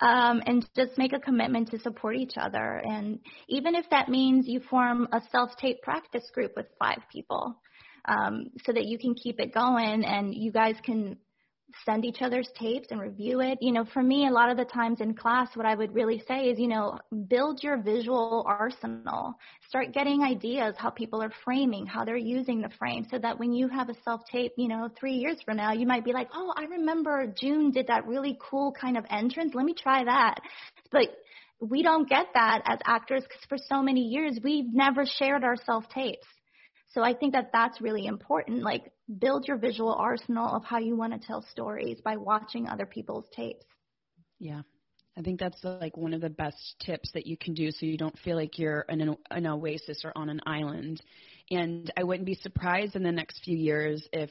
Um, 0.00 0.42
and 0.46 0.64
just 0.74 0.98
make 0.98 1.12
a 1.12 1.18
commitment 1.20 1.70
to 1.70 1.78
support 1.78 2.16
each 2.16 2.34
other. 2.36 2.80
And 2.84 3.18
even 3.48 3.74
if 3.74 3.88
that 3.90 4.08
means 4.08 4.46
you 4.46 4.60
form 4.60 5.08
a 5.12 5.20
self 5.30 5.50
tape 5.58 5.82
practice 5.82 6.30
group 6.32 6.52
with 6.56 6.66
five 6.78 6.98
people, 7.12 7.56
um, 8.06 8.46
so 8.64 8.72
that 8.72 8.84
you 8.86 8.98
can 8.98 9.14
keep 9.14 9.40
it 9.40 9.52
going 9.54 10.04
and 10.04 10.34
you 10.34 10.52
guys 10.52 10.76
can 10.84 11.16
send 11.85 12.05
each 12.05 12.22
other's 12.22 12.48
tapes 12.59 12.88
and 12.90 13.00
review 13.00 13.40
it. 13.40 13.59
You 13.61 13.72
know, 13.72 13.85
for 13.85 14.02
me, 14.02 14.26
a 14.26 14.31
lot 14.31 14.50
of 14.50 14.57
the 14.57 14.64
times 14.64 15.00
in 15.00 15.14
class, 15.14 15.48
what 15.55 15.66
I 15.66 15.74
would 15.74 15.94
really 15.94 16.22
say 16.26 16.48
is, 16.48 16.59
you 16.59 16.68
know, 16.68 16.98
build 17.29 17.62
your 17.62 17.76
visual 17.76 18.44
arsenal. 18.46 19.35
Start 19.68 19.92
getting 19.92 20.22
ideas 20.22 20.74
how 20.79 20.90
people 20.90 21.22
are 21.22 21.33
framing, 21.44 21.87
how 21.87 22.05
they're 22.05 22.16
using 22.16 22.61
the 22.61 22.70
frame, 22.79 23.07
so 23.11 23.18
that 23.18 23.38
when 23.38 23.52
you 23.52 23.68
have 23.68 23.88
a 23.88 24.02
self 24.05 24.22
tape, 24.31 24.52
you 24.57 24.68
know, 24.68 24.88
three 24.98 25.14
years 25.14 25.38
from 25.44 25.57
now, 25.57 25.72
you 25.72 25.87
might 25.87 26.05
be 26.05 26.12
like, 26.12 26.29
oh, 26.35 26.52
I 26.57 26.64
remember 26.64 27.33
June 27.40 27.70
did 27.70 27.88
that 27.88 28.07
really 28.07 28.38
cool 28.40 28.72
kind 28.72 28.96
of 28.96 29.05
entrance. 29.11 29.52
Let 29.55 29.64
me 29.64 29.74
try 29.74 30.05
that. 30.05 30.37
But 30.90 31.09
we 31.61 31.83
don't 31.83 32.09
get 32.09 32.26
that 32.35 32.62
as 32.66 32.79
actors 32.85 33.22
because 33.22 33.42
for 33.48 33.59
so 33.59 33.83
many 33.83 34.02
years, 34.02 34.38
we've 34.42 34.72
never 34.72 35.05
shared 35.07 35.42
our 35.44 35.57
self 35.57 35.88
tapes. 35.88 36.26
So 36.92 37.02
I 37.02 37.14
think 37.14 37.35
that 37.35 37.50
that's 37.52 37.81
really 37.81 38.07
important. 38.07 38.62
Like 38.62 38.90
build 39.19 39.47
your 39.47 39.57
visual 39.57 39.95
arsenal 39.95 40.49
of 40.49 40.64
how 40.64 40.79
you 40.79 40.97
want 40.97 41.12
to 41.12 41.27
tell 41.27 41.42
stories 41.51 42.01
by 42.05 42.16
watching 42.16 42.69
other 42.69 42.87
people's 42.87 43.27
tapes. 43.35 43.64
Yeah. 44.38 44.62
I 45.19 45.23
think 45.23 45.40
that's 45.40 45.62
like 45.64 45.97
one 45.97 46.12
of 46.12 46.21
the 46.21 46.29
best 46.29 46.77
tips 46.85 47.11
that 47.14 47.27
you 47.27 47.37
can 47.38 47.55
do 47.55 47.71
so 47.71 47.87
you 47.87 47.97
don't 47.97 48.19
feel 48.19 48.37
like 48.37 48.59
you're 48.59 48.85
in 48.88 49.01
an, 49.01 49.16
an 49.31 49.47
oasis 49.47 50.03
or 50.05 50.12
on 50.14 50.29
an 50.29 50.40
island. 50.47 51.01
And 51.51 51.90
I 51.97 52.05
wouldn't 52.05 52.27
be 52.27 52.35
surprised 52.35 52.97
in 52.97 53.03
the 53.03 53.12
next 53.12 53.42
few 53.42 53.57
years 53.57 54.07
if 54.12 54.31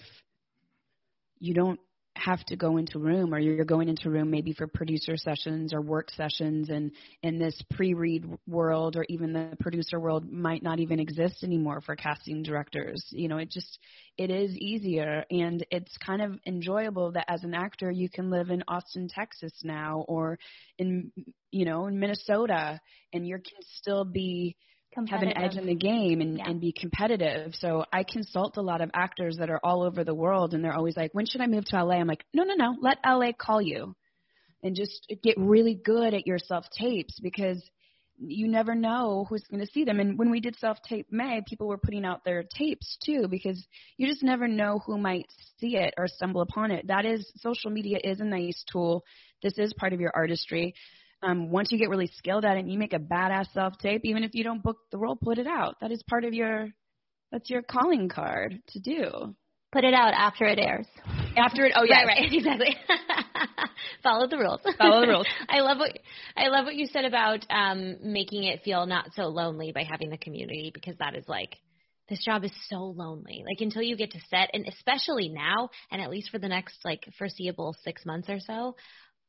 you 1.39 1.53
don't 1.53 1.79
have 2.15 2.43
to 2.45 2.55
go 2.55 2.77
into 2.77 2.97
room 2.97 3.33
or 3.33 3.39
you're 3.39 3.65
going 3.65 3.89
into 3.89 4.09
room 4.09 4.31
maybe 4.31 4.53
for 4.53 4.67
producer 4.67 5.17
sessions 5.17 5.73
or 5.73 5.81
work 5.81 6.09
sessions 6.11 6.69
and 6.69 6.91
in 7.23 7.37
this 7.37 7.61
pre-read 7.71 8.25
world 8.47 8.95
or 8.95 9.05
even 9.09 9.33
the 9.33 9.55
producer 9.59 9.99
world 9.99 10.31
might 10.31 10.63
not 10.63 10.79
even 10.79 10.99
exist 10.99 11.43
anymore 11.43 11.81
for 11.81 11.95
casting 11.95 12.41
directors. 12.41 13.03
You 13.11 13.27
know 13.27 13.37
it 13.37 13.51
just 13.51 13.79
it 14.17 14.29
is 14.29 14.55
easier 14.55 15.25
and 15.29 15.65
it's 15.71 15.95
kind 15.97 16.21
of 16.21 16.39
enjoyable 16.47 17.11
that 17.11 17.25
as 17.27 17.43
an 17.43 17.53
actor 17.53 17.91
you 17.91 18.09
can 18.09 18.29
live 18.29 18.49
in 18.49 18.63
Austin 18.67 19.09
Texas 19.09 19.53
now 19.63 20.05
or 20.07 20.39
in 20.77 21.11
you 21.51 21.65
know 21.65 21.87
in 21.87 21.99
Minnesota 21.99 22.79
and 23.13 23.27
you 23.27 23.35
can 23.35 23.61
still 23.77 24.05
be 24.05 24.55
have 25.09 25.21
an 25.21 25.37
edge 25.37 25.57
in 25.57 25.65
the 25.65 25.75
game 25.75 26.21
and, 26.21 26.37
Yeah. 26.37 26.49
and 26.49 26.61
be 26.61 26.71
competitive. 26.71 27.53
So 27.55 27.85
I 27.91 28.03
consult 28.03 28.57
a 28.57 28.61
lot 28.61 28.81
of 28.81 28.91
actors 28.93 29.37
that 29.37 29.49
are 29.49 29.59
all 29.63 29.83
over 29.83 30.03
the 30.03 30.15
world 30.15 30.53
and 30.53 30.63
they're 30.63 30.75
always 30.75 30.95
like, 30.97 31.13
when 31.13 31.25
should 31.25 31.41
I 31.41 31.47
move 31.47 31.65
to 31.65 31.83
LA? 31.83 31.95
I'm 31.95 32.07
like, 32.07 32.25
no, 32.33 32.43
no, 32.43 32.55
no, 32.55 32.75
let 32.81 32.99
LA 33.05 33.31
call 33.37 33.61
you 33.61 33.95
and 34.63 34.75
just 34.75 35.05
get 35.21 35.35
really 35.37 35.75
good 35.75 36.13
at 36.13 36.25
your 36.25 36.39
self 36.39 36.65
tapes 36.71 37.19
because 37.19 37.61
you 38.17 38.47
never 38.47 38.73
know 38.75 39.25
who's 39.29 39.43
going 39.51 39.59
to 39.59 39.71
see 39.71 39.83
them. 39.83 39.99
And 39.99 40.17
when 40.17 40.31
we 40.31 40.39
did 40.39 40.55
self 40.57 40.77
tape 40.87 41.07
May, 41.11 41.41
people 41.47 41.67
were 41.67 41.77
putting 41.77 42.05
out 42.05 42.23
their 42.23 42.43
tapes 42.43 42.97
too 43.05 43.27
because 43.29 43.63
you 43.97 44.07
just 44.07 44.23
never 44.23 44.47
know 44.47 44.79
who 44.85 44.97
might 44.97 45.25
see 45.59 45.75
it 45.75 45.93
or 45.97 46.07
stumble 46.07 46.41
upon 46.41 46.71
it. 46.71 46.87
That 46.87 47.05
is, 47.05 47.29
social 47.37 47.71
media 47.71 47.99
is 48.03 48.21
a 48.21 48.25
nice 48.25 48.63
tool. 48.71 49.03
This 49.43 49.57
is 49.57 49.73
part 49.73 49.93
of 49.93 49.99
your 49.99 50.13
artistry. 50.15 50.73
Um, 51.23 51.49
once 51.49 51.71
you 51.71 51.79
get 51.79 51.89
really 51.89 52.11
skilled 52.17 52.45
at 52.45 52.57
it 52.57 52.61
and 52.61 52.71
you 52.71 52.77
make 52.77 52.93
a 52.93 52.99
badass 52.99 53.51
self 53.53 53.77
tape, 53.79 54.01
even 54.03 54.23
if 54.23 54.35
you 54.35 54.43
don't 54.43 54.61
book 54.61 54.77
the 54.91 54.97
role, 54.97 55.15
put 55.15 55.37
it 55.37 55.47
out. 55.47 55.75
That 55.81 55.91
is 55.91 56.03
part 56.03 56.23
of 56.23 56.33
your, 56.33 56.69
that's 57.31 57.49
your 57.49 57.61
calling 57.61 58.09
card 58.09 58.61
to 58.69 58.79
do. 58.79 59.35
Put 59.71 59.83
it 59.83 59.93
out 59.93 60.13
after 60.13 60.45
it 60.45 60.57
airs. 60.57 60.87
After 61.35 61.65
it, 61.65 61.73
oh 61.75 61.83
yeah, 61.83 62.03
Right, 62.03 62.21
right, 62.21 62.29
exactly. 62.33 62.77
Follow 64.03 64.27
the 64.27 64.37
rules. 64.37 64.61
Follow 64.77 65.01
the 65.01 65.07
rules. 65.07 65.27
I 65.49 65.59
love 65.59 65.79
what 65.79 65.97
I 66.37 66.47
love 66.47 66.65
what 66.65 66.75
you 66.75 66.85
said 66.85 67.03
about 67.03 67.45
um, 67.49 67.97
making 68.01 68.43
it 68.43 68.61
feel 68.63 68.85
not 68.85 69.09
so 69.15 69.23
lonely 69.23 69.73
by 69.73 69.83
having 69.83 70.09
the 70.09 70.17
community 70.17 70.71
because 70.73 70.95
that 70.99 71.15
is 71.15 71.25
like 71.27 71.57
this 72.07 72.23
job 72.23 72.43
is 72.43 72.51
so 72.69 72.77
lonely. 72.77 73.43
Like 73.45 73.59
until 73.61 73.81
you 73.81 73.97
get 73.97 74.11
to 74.11 74.19
set, 74.29 74.51
and 74.53 74.65
especially 74.67 75.29
now, 75.29 75.69
and 75.91 76.01
at 76.01 76.09
least 76.09 76.29
for 76.29 76.39
the 76.39 76.47
next 76.47 76.77
like 76.85 77.05
foreseeable 77.17 77.75
six 77.83 78.05
months 78.05 78.29
or 78.29 78.39
so, 78.39 78.75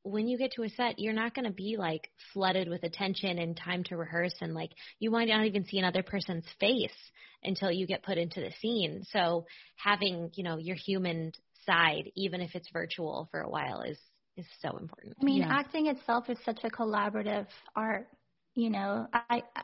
when 0.07 0.29
you 0.29 0.39
get 0.39 0.53
to 0.53 0.63
a 0.63 0.69
set, 0.71 0.99
you're 0.99 1.13
not 1.13 1.35
going 1.35 1.47
to 1.47 1.53
be 1.53 1.77
like 1.79 2.11
flooded 2.33 2.69
with 2.69 2.85
attention 2.85 3.39
and 3.39 3.57
time 3.57 3.83
to 3.85 3.97
rehearse, 3.97 4.35
and 4.41 4.55
like 4.55 4.71
you 5.01 5.11
might 5.11 5.29
not 5.29 5.45
even 5.47 5.65
see 5.67 5.79
another 5.79 6.03
person's 6.03 6.45
face 6.61 6.91
until 7.43 7.71
you 7.71 7.87
get 7.87 8.03
put 8.05 8.19
into 8.19 8.41
the 8.41 8.53
scene. 8.61 9.05
So 9.13 9.47
having 9.77 10.31
you 10.35 10.45
know 10.45 10.59
your 10.59 10.77
human 10.77 11.33
side, 11.67 12.11
even 12.15 12.41
if 12.41 12.55
it's 12.55 12.71
virtual 12.73 13.29
for 13.31 13.41
a 13.41 13.51
while, 13.51 13.83
is 13.83 13.99
is 14.37 14.47
so 14.63 14.77
important. 14.77 15.17
I 15.21 15.25
mean, 15.25 15.43
Yeah. 15.43 15.51
acting 15.51 15.87
itself 15.89 16.29
is 16.31 16.39
such 16.45 16.61
a 16.63 16.69
collaborative 16.71 17.47
art. 17.75 18.07
You 18.55 18.71
know, 18.71 19.07
I, 19.13 19.43
I 19.57 19.63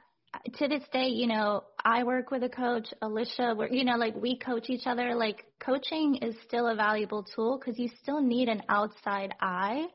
to 0.54 0.66
this 0.68 0.82
day, 0.92 1.08
you 1.08 1.26
know, 1.26 1.62
I 1.84 2.04
work 2.04 2.30
with 2.30 2.42
a 2.42 2.48
coach, 2.48 2.86
Alicia, 3.00 3.54
we're, 3.56 3.68
you 3.68 3.84
know, 3.84 3.96
like 3.96 4.16
we 4.16 4.38
coach 4.38 4.70
each 4.70 4.86
other. 4.86 5.14
Like 5.14 5.44
coaching 5.60 6.16
is 6.16 6.34
still 6.46 6.66
a 6.66 6.74
valuable 6.74 7.22
tool 7.22 7.58
because 7.58 7.78
you 7.78 7.88
still 8.02 8.20
need 8.20 8.48
an 8.48 8.62
outside 8.68 9.34
eye 9.40 9.86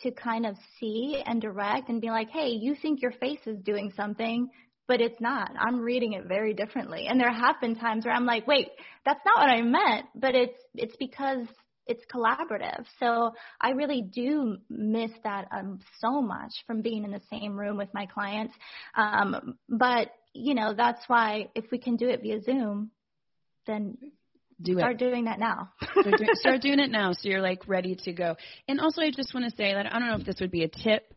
to 0.00 0.10
kind 0.10 0.46
of 0.46 0.56
see 0.78 1.22
and 1.24 1.40
direct 1.40 1.88
and 1.88 2.00
be 2.00 2.08
like, 2.08 2.30
hey, 2.30 2.48
you 2.48 2.74
think 2.74 3.00
your 3.00 3.12
face 3.12 3.40
is 3.46 3.58
doing 3.60 3.92
something, 3.96 4.48
but 4.86 5.00
it's 5.00 5.20
not. 5.20 5.50
I'm 5.58 5.80
reading 5.80 6.12
it 6.14 6.26
very 6.26 6.52
differently. 6.54 7.06
And 7.08 7.18
there 7.18 7.32
have 7.32 7.60
been 7.60 7.76
times 7.76 8.04
where 8.04 8.14
I'm 8.14 8.26
like, 8.26 8.46
wait, 8.46 8.68
that's 9.04 9.20
not 9.24 9.38
what 9.38 9.50
I 9.50 9.62
meant, 9.62 10.06
but 10.14 10.34
it's 10.34 10.58
it's 10.74 10.96
because 10.96 11.46
it's 11.86 12.04
collaborative. 12.12 12.84
So 12.98 13.32
I 13.60 13.70
really 13.70 14.02
do 14.02 14.56
miss 14.70 15.10
that 15.22 15.48
um, 15.52 15.80
so 16.00 16.22
much 16.22 16.52
from 16.66 16.82
being 16.82 17.04
in 17.04 17.10
the 17.10 17.20
same 17.30 17.58
room 17.58 17.76
with 17.76 17.92
my 17.92 18.06
clients. 18.06 18.54
Um, 18.96 19.58
but 19.68 20.08
you 20.32 20.54
know, 20.54 20.74
that's 20.74 21.02
why 21.06 21.48
if 21.54 21.70
we 21.70 21.78
can 21.78 21.96
do 21.96 22.08
it 22.08 22.22
via 22.22 22.42
Zoom, 22.42 22.90
then 23.66 23.96
Do 24.60 24.78
it. 24.78 24.80
start 24.80 24.98
doing 24.98 25.24
that 25.24 25.38
now. 25.38 25.70
start, 25.82 26.18
doing, 26.18 26.30
start 26.34 26.60
doing 26.62 26.78
it 26.78 26.90
now 26.90 27.12
so 27.12 27.28
you're 27.28 27.42
like 27.42 27.66
ready 27.66 27.96
to 28.04 28.12
go. 28.12 28.36
And 28.68 28.80
also, 28.80 29.02
I 29.02 29.10
just 29.10 29.34
want 29.34 29.50
to 29.50 29.56
say 29.56 29.72
that 29.72 29.86
I 29.86 29.98
don't 29.98 30.08
know 30.08 30.16
if 30.16 30.26
this 30.26 30.40
would 30.40 30.50
be 30.50 30.64
a 30.64 30.68
tip, 30.68 31.12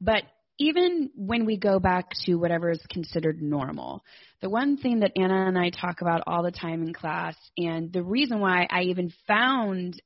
but 0.00 0.22
even 0.58 1.10
when 1.14 1.46
we 1.46 1.56
go 1.56 1.78
back 1.78 2.10
to 2.24 2.34
whatever 2.34 2.70
is 2.70 2.82
considered 2.90 3.40
normal, 3.40 4.02
the 4.40 4.50
one 4.50 4.76
thing 4.76 5.00
that 5.00 5.12
Anna 5.16 5.46
and 5.46 5.58
I 5.58 5.70
talk 5.70 6.00
about 6.00 6.22
all 6.26 6.42
the 6.42 6.50
time 6.50 6.82
in 6.82 6.92
class, 6.92 7.36
and 7.56 7.92
the 7.92 8.02
reason 8.02 8.40
why 8.40 8.66
I 8.68 8.82
even 8.82 9.12
found 9.26 10.00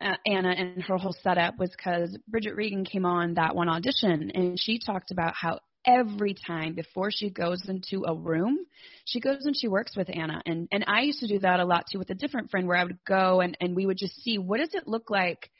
uh, 0.00 0.14
Anna 0.26 0.50
and 0.50 0.82
her 0.82 0.96
whole 0.96 1.16
setup 1.22 1.58
was 1.58 1.70
because 1.70 2.16
Bridget 2.28 2.54
Regan 2.54 2.84
came 2.84 3.04
on 3.04 3.34
that 3.34 3.54
one 3.54 3.68
audition, 3.68 4.30
and 4.34 4.58
she 4.58 4.78
talked 4.78 5.10
about 5.10 5.34
how 5.34 5.60
every 5.86 6.34
time 6.34 6.74
before 6.74 7.10
she 7.10 7.30
goes 7.30 7.62
into 7.68 8.04
a 8.06 8.14
room, 8.14 8.58
she 9.04 9.20
goes 9.20 9.44
and 9.44 9.56
she 9.56 9.68
works 9.68 9.96
with 9.96 10.08
Anna. 10.08 10.42
And 10.44 10.68
and 10.72 10.84
I 10.86 11.02
used 11.02 11.20
to 11.20 11.28
do 11.28 11.38
that 11.40 11.60
a 11.60 11.64
lot 11.64 11.86
too 11.90 11.98
with 11.98 12.10
a 12.10 12.14
different 12.14 12.50
friend 12.50 12.66
where 12.66 12.76
I 12.76 12.84
would 12.84 12.98
go 13.06 13.40
and 13.40 13.56
and 13.60 13.76
we 13.76 13.86
would 13.86 13.98
just 13.98 14.22
see 14.22 14.38
what 14.38 14.58
does 14.58 14.74
it 14.74 14.88
look 14.88 15.10
like 15.10 15.50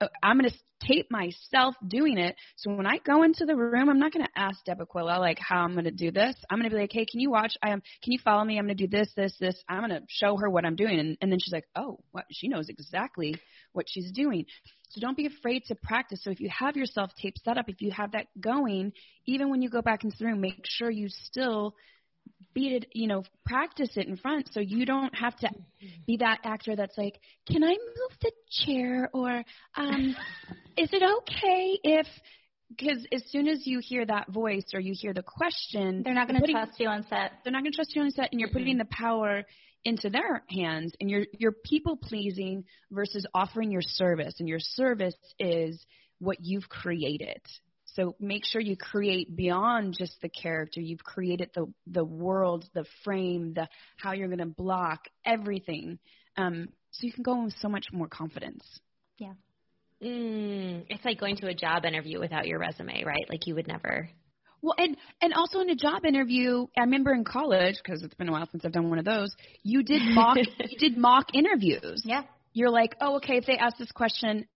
Uh, 0.00 0.08
I'm 0.22 0.38
going 0.38 0.50
to 0.50 0.56
tape 0.86 1.10
myself 1.10 1.74
doing 1.86 2.18
it. 2.18 2.34
So 2.56 2.72
when 2.72 2.86
I 2.86 2.98
go 2.98 3.22
into 3.22 3.44
the 3.44 3.54
room, 3.54 3.88
I'm 3.88 3.98
not 3.98 4.12
going 4.12 4.24
to 4.24 4.40
ask 4.40 4.64
Deb 4.64 4.80
Aquila 4.80 5.18
like 5.18 5.38
how 5.38 5.60
I'm 5.60 5.72
going 5.72 5.84
to 5.84 5.90
do 5.90 6.10
this. 6.10 6.34
I'm 6.48 6.58
going 6.58 6.70
to 6.70 6.74
be 6.74 6.80
like, 6.80 6.92
hey, 6.92 7.04
can 7.10 7.20
you 7.20 7.30
watch? 7.30 7.56
I 7.62 7.70
am. 7.70 7.82
Can 8.02 8.12
you 8.12 8.18
follow 8.24 8.44
me? 8.44 8.58
I'm 8.58 8.64
going 8.64 8.76
to 8.76 8.86
do 8.86 8.96
this, 8.96 9.10
this, 9.14 9.34
this. 9.38 9.62
I'm 9.68 9.86
going 9.86 10.00
to 10.00 10.06
show 10.08 10.36
her 10.38 10.48
what 10.48 10.64
I'm 10.64 10.76
doing, 10.76 10.98
and, 10.98 11.18
and 11.20 11.30
then 11.30 11.38
she's 11.38 11.52
like, 11.52 11.66
oh, 11.76 12.00
what? 12.12 12.24
She 12.32 12.48
knows 12.48 12.68
exactly 12.68 13.36
what 13.72 13.86
she's 13.88 14.10
doing. 14.12 14.46
So 14.90 15.00
don't 15.00 15.16
be 15.16 15.26
afraid 15.26 15.64
to 15.66 15.74
practice. 15.74 16.20
So 16.24 16.30
if 16.30 16.40
you 16.40 16.50
have 16.56 16.76
your 16.76 16.86
self 16.86 17.10
tape 17.14 17.36
set 17.44 17.58
up, 17.58 17.68
if 17.68 17.80
you 17.80 17.92
have 17.92 18.12
that 18.12 18.26
going, 18.40 18.92
even 19.26 19.50
when 19.50 19.62
you 19.62 19.70
go 19.70 19.82
back 19.82 20.02
into 20.04 20.16
the 20.18 20.26
room, 20.26 20.40
make 20.40 20.64
sure 20.64 20.90
you 20.90 21.08
still 21.08 21.74
beat 22.54 22.72
it, 22.72 22.86
you 22.92 23.06
know, 23.06 23.22
practice 23.46 23.90
it 23.96 24.06
in 24.06 24.16
front 24.16 24.48
so 24.52 24.60
you 24.60 24.84
don't 24.84 25.14
have 25.14 25.36
to 25.38 25.48
be 26.06 26.18
that 26.18 26.38
actor 26.44 26.76
that's 26.76 26.96
like, 26.98 27.18
can 27.50 27.62
I 27.62 27.68
move 27.68 28.18
the 28.20 28.32
chair 28.64 29.10
or 29.12 29.44
um, 29.76 30.16
is 30.76 30.90
it 30.92 31.02
okay 31.02 31.78
if 31.82 32.06
because 32.68 33.04
as 33.12 33.22
soon 33.30 33.48
as 33.48 33.66
you 33.66 33.80
hear 33.80 34.06
that 34.06 34.28
voice 34.28 34.66
or 34.74 34.80
you 34.80 34.94
hear 34.96 35.12
the 35.12 35.24
question, 35.24 36.02
they're 36.04 36.14
not 36.14 36.28
going 36.28 36.40
to 36.40 36.52
trust 36.52 36.78
you 36.78 36.88
on 36.88 37.04
set. 37.08 37.32
They're 37.42 37.52
not 37.52 37.62
going 37.62 37.72
to 37.72 37.76
trust 37.76 37.96
you 37.96 38.02
on 38.02 38.10
set, 38.12 38.28
and 38.30 38.40
you're 38.40 38.50
putting 38.50 38.78
the 38.78 38.86
power 38.86 39.42
into 39.84 40.08
their 40.08 40.44
hands, 40.48 40.92
and 41.00 41.10
you're 41.10 41.26
you're 41.36 41.52
people 41.52 41.96
pleasing 41.96 42.64
versus 42.90 43.26
offering 43.34 43.70
your 43.72 43.82
service, 43.82 44.34
and 44.38 44.48
your 44.48 44.60
service 44.60 45.16
is 45.38 45.84
what 46.20 46.38
you've 46.40 46.68
created. 46.68 47.40
So 47.94 48.14
make 48.20 48.44
sure 48.44 48.60
you 48.60 48.76
create 48.76 49.34
beyond 49.34 49.96
just 49.98 50.20
the 50.22 50.28
character. 50.28 50.80
You've 50.80 51.04
created 51.04 51.50
the 51.54 51.72
the 51.86 52.04
world, 52.04 52.68
the 52.74 52.84
frame, 53.04 53.54
the 53.54 53.68
how 53.96 54.12
you're 54.12 54.28
going 54.28 54.38
to 54.38 54.46
block 54.46 55.08
everything. 55.24 55.98
Um, 56.36 56.68
so 56.92 57.06
you 57.06 57.12
can 57.12 57.22
go 57.22 57.34
in 57.34 57.44
with 57.44 57.54
so 57.60 57.68
much 57.68 57.86
more 57.92 58.08
confidence. 58.08 58.64
Yeah. 59.18 59.32
Mm, 60.02 60.86
it's 60.88 61.04
like 61.04 61.20
going 61.20 61.36
to 61.36 61.48
a 61.48 61.54
job 61.54 61.84
interview 61.84 62.20
without 62.20 62.46
your 62.46 62.58
resume, 62.58 63.04
right? 63.04 63.26
Like 63.28 63.46
you 63.46 63.54
would 63.54 63.68
never. 63.68 64.08
Well, 64.62 64.74
and 64.78 64.96
and 65.20 65.32
also 65.34 65.60
in 65.60 65.70
a 65.70 65.74
job 65.74 66.04
interview, 66.04 66.66
I 66.76 66.82
remember 66.82 67.12
in 67.12 67.24
college 67.24 67.76
because 67.82 68.02
it's 68.02 68.14
been 68.14 68.28
a 68.28 68.32
while 68.32 68.48
since 68.50 68.64
I've 68.64 68.72
done 68.72 68.88
one 68.88 68.98
of 68.98 69.04
those. 69.04 69.34
You 69.62 69.82
did 69.82 70.02
mock 70.02 70.36
you 70.68 70.78
did 70.78 70.96
mock 70.96 71.34
interviews. 71.34 72.02
Yeah. 72.04 72.22
You're 72.52 72.70
like, 72.70 72.96
oh, 73.00 73.16
okay. 73.16 73.36
If 73.36 73.46
they 73.46 73.56
ask 73.56 73.78
this 73.78 73.92
question, 73.92 74.46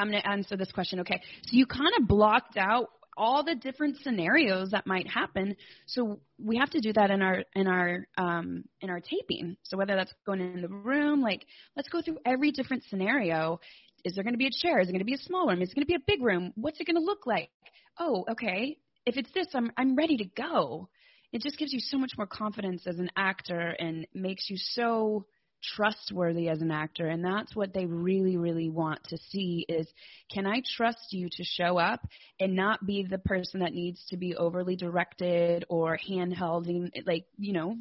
I'm 0.00 0.10
going 0.10 0.22
to 0.22 0.28
answer 0.28 0.56
this 0.56 0.72
question. 0.72 1.00
Okay. 1.00 1.20
So 1.46 1.56
you 1.56 1.66
kind 1.66 1.92
of 1.98 2.08
blocked 2.08 2.56
out 2.56 2.88
all 3.16 3.44
the 3.44 3.54
different 3.54 3.98
scenarios 4.02 4.70
that 4.70 4.86
might 4.86 5.06
happen. 5.06 5.54
So 5.86 6.20
we 6.38 6.56
have 6.56 6.70
to 6.70 6.80
do 6.80 6.92
that 6.94 7.10
in 7.10 7.20
our 7.22 7.44
in 7.54 7.66
our 7.66 8.06
um, 8.16 8.64
in 8.80 8.88
our 8.88 9.00
taping. 9.00 9.56
So 9.62 9.76
whether 9.76 9.94
that's 9.94 10.12
going 10.24 10.40
in 10.40 10.62
the 10.62 10.68
room, 10.68 11.20
like 11.20 11.44
let's 11.76 11.88
go 11.88 12.00
through 12.00 12.18
every 12.24 12.50
different 12.50 12.84
scenario. 12.88 13.60
Is 14.04 14.14
there 14.14 14.24
going 14.24 14.34
to 14.34 14.38
be 14.38 14.46
a 14.46 14.66
chair? 14.66 14.80
Is 14.80 14.88
it 14.88 14.92
going 14.92 15.00
to 15.00 15.04
be 15.04 15.14
a 15.14 15.18
small 15.18 15.46
room? 15.46 15.60
Is 15.60 15.70
it 15.70 15.74
going 15.74 15.84
to 15.84 15.86
be 15.86 15.94
a 15.94 16.04
big 16.06 16.22
room? 16.22 16.52
What's 16.54 16.80
it 16.80 16.86
going 16.86 16.96
to 16.96 17.04
look 17.04 17.26
like? 17.26 17.50
Oh, 17.98 18.24
okay. 18.30 18.78
If 19.04 19.18
it's 19.18 19.30
this, 19.34 19.48
I'm 19.52 19.70
I'm 19.76 19.96
ready 19.96 20.16
to 20.16 20.24
go. 20.24 20.88
It 21.32 21.42
just 21.42 21.58
gives 21.58 21.72
you 21.72 21.80
so 21.80 21.98
much 21.98 22.12
more 22.16 22.26
confidence 22.26 22.86
as 22.86 22.98
an 22.98 23.10
actor 23.16 23.76
and 23.78 24.06
makes 24.14 24.48
you 24.48 24.56
so 24.56 25.26
trustworthy 25.62 26.48
as 26.48 26.60
an 26.60 26.70
actor 26.70 27.08
and 27.08 27.24
that's 27.24 27.54
what 27.54 27.74
they 27.74 27.86
really 27.86 28.36
really 28.36 28.70
want 28.70 29.02
to 29.04 29.18
see 29.30 29.64
is 29.68 29.86
can 30.32 30.46
i 30.46 30.62
trust 30.76 31.12
you 31.12 31.28
to 31.30 31.44
show 31.44 31.78
up 31.78 32.06
and 32.38 32.54
not 32.54 32.84
be 32.86 33.04
the 33.04 33.18
person 33.18 33.60
that 33.60 33.72
needs 33.72 34.02
to 34.08 34.16
be 34.16 34.34
overly 34.36 34.76
directed 34.76 35.64
or 35.68 35.98
handheld 36.08 36.90
like 37.06 37.26
you 37.38 37.52
know 37.52 37.76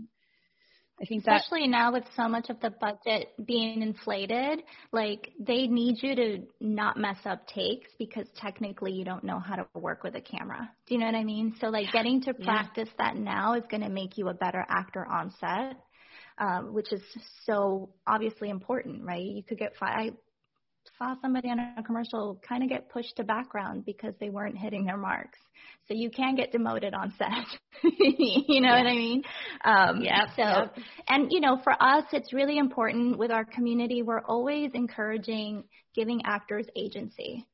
I 1.01 1.05
think 1.05 1.21
especially 1.21 1.61
that, 1.61 1.69
now 1.69 1.93
with 1.93 2.03
so 2.15 2.27
much 2.27 2.49
of 2.49 2.59
the 2.59 2.71
budget 2.71 3.29
being 3.45 3.81
inflated, 3.81 4.63
like 4.91 5.31
they 5.39 5.67
need 5.67 6.03
you 6.03 6.15
to 6.15 6.39
not 6.59 6.97
mess 6.97 7.17
up 7.25 7.47
takes 7.47 7.87
because 7.97 8.27
technically 8.35 8.91
you 8.91 9.05
don't 9.05 9.23
know 9.23 9.39
how 9.39 9.55
to 9.55 9.65
work 9.73 10.03
with 10.03 10.15
a 10.15 10.21
camera. 10.21 10.69
Do 10.87 10.95
you 10.95 10.99
know 10.99 11.05
what 11.05 11.15
I 11.15 11.23
mean? 11.23 11.55
So 11.61 11.67
like 11.67 11.91
getting 11.93 12.21
to 12.23 12.33
practice 12.33 12.89
yeah. 12.99 13.13
that 13.13 13.15
now 13.15 13.53
is 13.53 13.63
going 13.71 13.83
to 13.83 13.89
make 13.89 14.17
you 14.17 14.27
a 14.27 14.33
better 14.33 14.65
actor 14.67 15.05
on 15.05 15.33
set 15.39 15.77
um, 16.39 16.73
which 16.73 16.91
is 16.91 17.01
so 17.45 17.89
obviously 18.07 18.49
important, 18.49 19.03
right? 19.03 19.21
You 19.21 19.43
could 19.43 19.59
get 19.59 19.75
fi- 19.77 19.87
I 19.87 20.11
saw 20.97 21.15
somebody 21.21 21.49
on 21.49 21.59
a 21.59 21.83
commercial 21.83 22.41
kind 22.47 22.63
of 22.63 22.69
get 22.69 22.89
pushed 22.89 23.15
to 23.17 23.23
background 23.23 23.85
because 23.85 24.13
they 24.19 24.29
weren't 24.29 24.57
hitting 24.57 24.85
their 24.85 24.97
marks. 24.97 25.39
So 25.87 25.93
you 25.93 26.09
can 26.09 26.35
get 26.35 26.51
demoted 26.51 26.93
on 26.93 27.13
set. 27.17 27.83
you 27.83 28.61
know 28.61 28.69
yeah. 28.69 28.77
what 28.77 28.87
I 28.87 28.95
mean? 28.95 29.23
Um, 29.65 30.01
yeah. 30.01 30.25
So, 30.35 30.41
yep. 30.43 30.75
and 31.07 31.31
you 31.31 31.41
know, 31.41 31.59
for 31.63 31.73
us, 31.81 32.05
it's 32.13 32.31
really 32.33 32.57
important 32.57 33.17
with 33.17 33.31
our 33.31 33.45
community. 33.45 34.01
We're 34.01 34.21
always 34.21 34.71
encouraging 34.73 35.65
giving 35.95 36.21
actors 36.25 36.67
agency. 36.75 37.45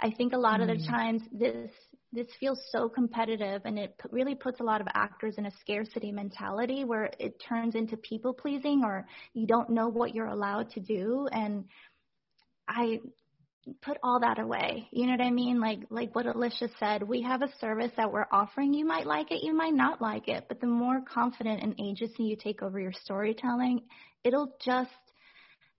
I 0.00 0.10
think 0.10 0.32
a 0.32 0.38
lot 0.38 0.60
mm. 0.60 0.62
of 0.62 0.68
the 0.68 0.84
mm. 0.84 0.88
times 0.88 1.22
this 1.32 1.70
this 2.12 2.26
feels 2.38 2.60
so 2.70 2.88
competitive 2.88 3.62
and 3.64 3.78
it 3.78 3.94
really 4.10 4.34
puts 4.34 4.60
a 4.60 4.64
lot 4.64 4.80
of 4.80 4.86
actors 4.94 5.36
in 5.38 5.46
a 5.46 5.50
scarcity 5.60 6.12
mentality 6.12 6.84
where 6.84 7.10
it 7.18 7.42
turns 7.48 7.74
into 7.74 7.96
people 7.96 8.34
pleasing 8.34 8.82
or 8.84 9.06
you 9.32 9.46
don't 9.46 9.70
know 9.70 9.88
what 9.88 10.14
you're 10.14 10.26
allowed 10.26 10.70
to 10.70 10.80
do. 10.80 11.26
And 11.32 11.64
i 12.68 13.00
put 13.80 13.96
all 14.02 14.18
that 14.20 14.40
away. 14.40 14.88
You 14.90 15.06
know 15.06 15.12
what 15.12 15.20
i 15.20 15.30
mean? 15.30 15.60
Like 15.60 15.80
like 15.88 16.14
what 16.14 16.26
alicia 16.26 16.68
said 16.78 17.02
we 17.02 17.22
have 17.22 17.42
a 17.42 17.52
service 17.60 17.92
that 17.96 18.12
we're 18.12 18.26
offering. 18.30 18.74
You 18.74 18.84
might 18.84 19.06
like 19.06 19.30
it 19.30 19.42
you 19.42 19.54
might 19.54 19.74
not 19.74 20.02
like 20.02 20.28
it 20.28 20.46
but 20.48 20.60
the 20.60 20.66
more 20.66 21.00
confident 21.00 21.62
and 21.62 21.74
agency 21.80 22.24
you 22.24 22.36
take 22.36 22.62
over 22.62 22.78
your 22.78 22.92
storytelling 22.92 23.82
it'll 24.24 24.54
just 24.64 24.90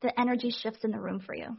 the 0.02 0.20
energy 0.20 0.50
shifts 0.52 0.84
in 0.84 0.92
the 0.92 1.00
room 1.00 1.20
for 1.20 1.36
you 1.36 1.58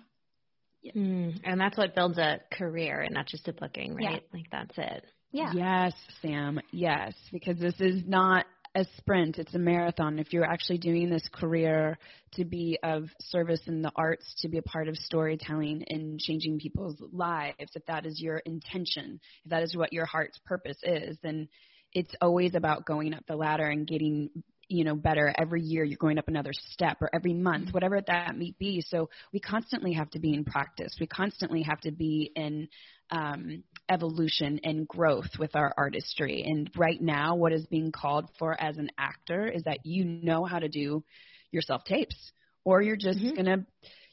Mm, 0.95 1.41
and 1.45 1.61
that's 1.61 1.77
what 1.77 1.95
builds 1.95 2.19
a 2.19 2.41
career 2.53 3.01
and 3.01 3.15
not 3.15 3.27
just 3.27 3.49
a 3.49 3.53
booking, 3.53 3.95
right? 3.95 4.05
Yeah. 4.05 4.19
Like 4.33 4.51
that's 4.51 4.77
it. 4.77 5.05
Yeah. 5.33 5.53
Yes, 5.55 5.95
Sam. 6.23 6.61
Yes, 6.73 7.15
because 7.33 7.59
this 7.59 7.81
is 7.81 8.03
not 8.07 8.47
a 8.77 8.85
sprint, 8.97 9.39
it's 9.39 9.55
a 9.55 9.59
marathon. 9.59 10.19
If 10.19 10.33
you're 10.33 10.45
actually 10.45 10.79
doing 10.79 11.09
this 11.09 11.29
career 11.33 11.97
to 12.35 12.45
be 12.45 12.79
of 12.83 13.05
service 13.21 13.61
in 13.67 13.83
the 13.83 13.93
arts, 13.95 14.35
to 14.41 14.49
be 14.49 14.59
a 14.59 14.63
part 14.63 14.89
of 14.89 14.97
storytelling 14.97 15.85
and 15.89 16.19
changing 16.19 16.59
people's 16.59 17.01
lives, 17.13 17.71
if 17.75 17.85
that 17.87 18.05
is 18.05 18.21
your 18.21 18.39
intention, 18.39 19.21
if 19.45 19.51
that 19.51 19.63
is 19.63 19.77
what 19.77 19.93
your 19.93 20.07
heart's 20.07 20.39
purpose 20.45 20.79
is, 20.83 21.17
then 21.23 21.49
it's 21.93 22.15
always 22.21 22.57
about 22.57 22.85
going 22.85 23.15
up 23.15 23.25
the 23.29 23.37
ladder 23.37 23.67
and 23.67 23.87
getting 23.87 24.31
you 24.75 24.85
know 24.85 24.95
better 24.95 25.33
every 25.39 25.63
year 25.63 25.85
you're 25.85 25.99
going 25.99 26.19
up 26.19 26.29
another 26.29 26.53
step 26.53 26.99
or 27.01 27.11
every 27.15 27.33
month 27.33 27.67
mm-hmm. 27.67 27.73
whatever 27.73 28.01
that 28.01 28.37
may 28.37 28.55
be. 28.59 28.83
So 28.87 29.09
we 29.33 29.41
constantly 29.41 29.93
have 29.93 30.11
to 30.11 30.19
be 30.19 30.35
in 30.35 30.45
practice. 30.45 30.97
We 31.01 31.07
constantly 31.07 31.63
have 31.63 31.81
to 31.83 31.93
be 31.93 32.31
in 32.35 32.69
um, 33.11 33.63
evolution 33.89 34.61
and 34.65 34.89
growth 34.89 35.39
with 35.39 35.55
our 35.55 35.73
artistry. 35.77 36.43
And 36.45 36.71
right 36.77 37.01
now 37.01 37.37
what 37.37 37.53
is 37.53 37.67
being 37.67 37.93
called 37.93 38.29
for 38.39 38.59
as 38.61 38.77
an 38.79 38.91
actor 38.99 39.47
is 39.47 39.65
that 39.65 39.85
you 39.85 40.05
know 40.05 40.45
how 40.45 40.59
to 40.59 40.69
do 40.69 41.05
your 41.51 41.63
self 41.63 41.85
tapes 41.85 42.33
or 42.65 42.83
you're 42.83 42.97
just 42.97 43.19
mm-hmm. 43.19 43.35
going 43.35 43.47
to 43.47 43.67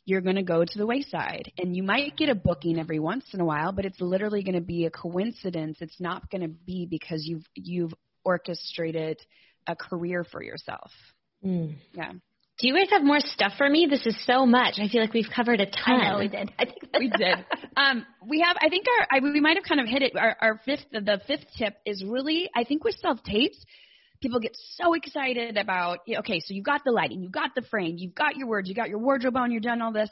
you're 0.03 0.21
going 0.21 0.35
to 0.35 0.43
go 0.43 0.65
to 0.65 0.77
the 0.77 0.85
wayside. 0.85 1.51
And 1.59 1.75
you 1.75 1.83
might 1.83 2.17
get 2.17 2.29
a 2.29 2.35
booking 2.35 2.79
every 2.79 2.99
once 2.99 3.25
in 3.33 3.39
a 3.39 3.45
while 3.45 3.71
but 3.71 3.85
it's 3.85 4.01
literally 4.01 4.43
going 4.43 4.55
to 4.55 4.61
be 4.61 4.85
a 4.85 4.91
coincidence. 4.91 5.77
It's 5.79 5.99
not 5.99 6.29
going 6.29 6.41
to 6.41 6.49
be 6.49 6.85
because 6.89 7.25
you've 7.25 7.45
you've 7.55 7.93
orchestrated 8.23 9.19
a 9.67 9.75
career 9.75 10.23
for 10.23 10.43
yourself. 10.43 10.91
Mm. 11.45 11.75
Yeah. 11.93 12.11
Do 12.59 12.67
you 12.67 12.75
guys 12.75 12.91
have 12.91 13.03
more 13.03 13.19
stuff 13.19 13.53
for 13.57 13.67
me? 13.67 13.87
This 13.89 14.05
is 14.05 14.15
so 14.25 14.45
much. 14.45 14.75
I 14.77 14.87
feel 14.87 15.01
like 15.01 15.13
we've 15.13 15.29
covered 15.35 15.61
a 15.61 15.65
ton. 15.65 15.99
I 15.99 16.11
know 16.11 16.19
we 16.19 16.27
did. 16.27 16.51
I 16.59 16.65
think 16.65 16.81
we 16.99 17.09
did. 17.09 17.45
Um, 17.75 18.05
we 18.27 18.41
have. 18.41 18.55
I 18.61 18.69
think 18.69 18.85
our. 18.87 19.17
I, 19.17 19.19
we 19.19 19.39
might 19.39 19.57
have 19.57 19.63
kind 19.63 19.81
of 19.81 19.87
hit 19.87 20.03
it. 20.03 20.15
Our, 20.15 20.37
our 20.39 20.61
fifth. 20.63 20.85
The 20.91 21.19
fifth 21.25 21.45
tip 21.57 21.75
is 21.85 22.03
really. 22.05 22.49
I 22.55 22.63
think 22.63 22.83
with 22.83 22.95
self 23.01 23.23
tapes, 23.23 23.57
people 24.21 24.39
get 24.39 24.55
so 24.75 24.93
excited 24.93 25.57
about. 25.57 25.99
Okay, 26.07 26.39
so 26.39 26.53
you've 26.53 26.65
got 26.65 26.81
the 26.85 26.91
lighting, 26.91 27.21
You've 27.23 27.31
got 27.31 27.55
the 27.55 27.63
frame, 27.63 27.95
you've 27.97 28.15
got 28.15 28.37
your 28.37 28.47
words, 28.47 28.69
you 28.69 28.75
got 28.75 28.89
your 28.89 28.99
wardrobe 28.99 29.35
on, 29.35 29.51
you're 29.51 29.59
done 29.59 29.81
all 29.81 29.91
this. 29.91 30.09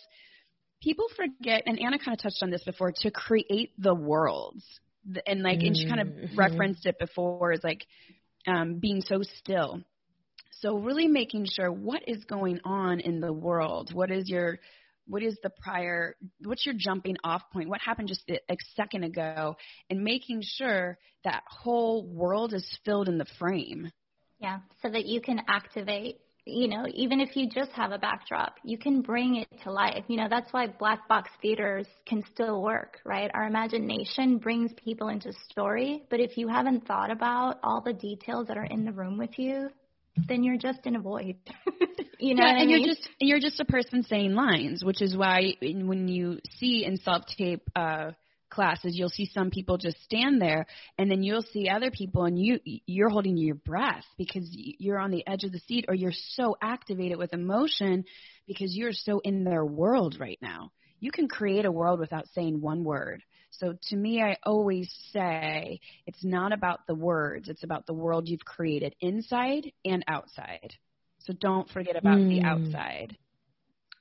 People 0.82 1.06
forget, 1.16 1.64
and 1.66 1.80
Anna 1.80 2.00
kind 2.00 2.18
of 2.18 2.22
touched 2.22 2.42
on 2.42 2.50
this 2.50 2.64
before, 2.64 2.94
to 3.02 3.12
create 3.12 3.72
the 3.78 3.94
worlds. 3.94 4.64
And 5.26 5.44
like, 5.44 5.60
mm-hmm. 5.60 5.68
and 5.68 5.78
she 5.78 5.88
kind 5.88 6.02
of 6.02 6.08
mm-hmm. 6.08 6.40
referenced 6.40 6.86
it 6.86 6.98
before, 7.00 7.54
is 7.54 7.64
like 7.64 7.86
um, 8.48 8.80
being 8.80 9.02
so 9.02 9.22
still. 9.22 9.82
So 10.62 10.78
really 10.78 11.08
making 11.08 11.46
sure 11.46 11.72
what 11.72 12.02
is 12.08 12.24
going 12.26 12.60
on 12.66 13.00
in 13.00 13.22
the 13.22 13.32
world. 13.32 13.94
What 13.94 14.12
is 14.12 14.30
your 14.30 14.60
what 15.10 15.24
is 15.24 15.38
the 15.42 15.50
prior 15.50 16.16
what's 16.44 16.66
your 16.66 16.76
jumping 16.78 17.16
off 17.24 17.42
point 17.52 17.68
what 17.68 17.82
happened 17.82 18.08
just 18.08 18.30
a 18.30 18.58
second 18.76 19.04
ago 19.04 19.56
and 19.90 20.04
making 20.04 20.42
sure 20.44 20.98
that 21.24 21.42
whole 21.48 22.06
world 22.06 22.54
is 22.54 22.66
filled 22.86 23.10
in 23.10 23.18
the 23.18 23.26
frame 23.40 23.92
yeah 24.40 24.60
so 24.84 24.90
that 24.90 25.08
you 25.08 25.20
can 25.20 25.42
activate 25.48 26.20
you 26.50 26.68
know, 26.68 26.86
even 26.94 27.20
if 27.20 27.36
you 27.36 27.50
just 27.50 27.72
have 27.72 27.92
a 27.92 27.98
backdrop, 27.98 28.56
you 28.64 28.78
can 28.78 29.02
bring 29.02 29.38
it 29.38 29.48
to 29.64 29.72
life. 29.72 30.04
You 30.08 30.18
know, 30.18 30.28
that's 30.30 30.52
why 30.52 30.68
black 30.68 31.08
box 31.08 31.30
theaters 31.42 31.88
can 32.06 32.24
still 32.34 32.62
work, 32.62 32.98
right? 33.06 33.30
Our 33.34 33.48
imagination 33.48 34.38
brings 34.38 34.72
people 34.74 35.10
into 35.10 35.32
story, 35.50 36.04
but 36.10 36.20
if 36.20 36.38
you 36.38 36.48
haven't 36.48 36.88
thought 36.88 37.12
about 37.12 37.60
all 37.64 37.82
the 37.82 37.94
details 37.94 38.48
that 38.48 38.58
are 38.58 38.66
in 38.66 38.86
the 38.86 38.92
room 38.92 39.18
with 39.18 39.38
you, 39.38 39.70
then 40.28 40.44
you're 40.44 40.58
just 40.58 40.86
in 40.86 40.96
a 40.96 41.00
void. 41.00 41.36
you 42.20 42.36
know, 42.36 42.44
yeah, 42.44 42.60
and 42.60 42.70
I 42.70 42.78
you're 42.78 42.88
just 42.88 43.10
you're 43.20 43.40
just 43.40 43.60
a 43.60 43.66
person 43.66 44.04
saying 44.04 44.34
lines, 44.34 44.84
which 44.84 45.02
is 45.02 45.16
why 45.16 45.56
when 45.62 46.08
you 46.08 46.40
see 46.58 46.86
in 46.86 46.98
self 46.98 47.24
tape 47.38 47.70
uh, 47.76 48.12
classes, 48.50 48.98
you'll 48.98 49.10
see 49.10 49.30
some 49.34 49.52
people 49.52 49.78
just 49.78 50.02
stand 50.04 50.42
there, 50.42 50.66
and 50.98 51.10
then 51.10 51.24
you'll 51.24 51.42
see 51.42 51.70
other 51.70 51.92
people, 51.92 52.26
and 52.26 52.40
you 52.40 52.60
you're 52.64 53.10
holding 53.10 53.38
your 53.38 53.56
breath 53.56 54.06
because 54.18 54.48
you're 54.52 55.00
on 55.00 55.12
the 55.12 55.26
edge 55.28 55.44
of 55.44 55.52
the 55.52 55.60
seat, 55.60 55.86
or 55.88 55.96
you're 55.96 56.12
so 56.34 56.56
activated 56.62 57.18
with 57.18 57.34
emotion 57.34 58.06
because 58.48 58.76
you're 58.76 58.94
so 58.94 59.20
in 59.20 59.44
their 59.44 59.66
world 59.66 60.18
right 60.20 60.40
now. 60.42 60.72
You 61.00 61.12
can 61.12 61.28
create 61.28 61.66
a 61.66 61.72
world 61.72 62.00
without 62.00 62.28
saying 62.36 62.60
one 62.60 62.84
word. 62.84 63.24
So 63.52 63.76
to 63.90 63.96
me, 63.96 64.22
I 64.22 64.38
always 64.44 64.92
say 65.12 65.80
it's 66.06 66.24
not 66.24 66.52
about 66.54 66.86
the 66.88 66.96
words, 66.96 67.50
it's 67.50 67.64
about 67.64 67.88
the 67.88 67.94
world 67.94 68.28
you've 68.28 68.46
created 68.46 68.96
inside 69.02 69.72
and 69.86 70.04
outside. 70.08 70.74
So 71.20 71.34
don't 71.34 71.70
forget 71.70 71.96
about 71.96 72.18
mm. 72.18 72.30
the 72.30 72.46
outside. 72.46 73.18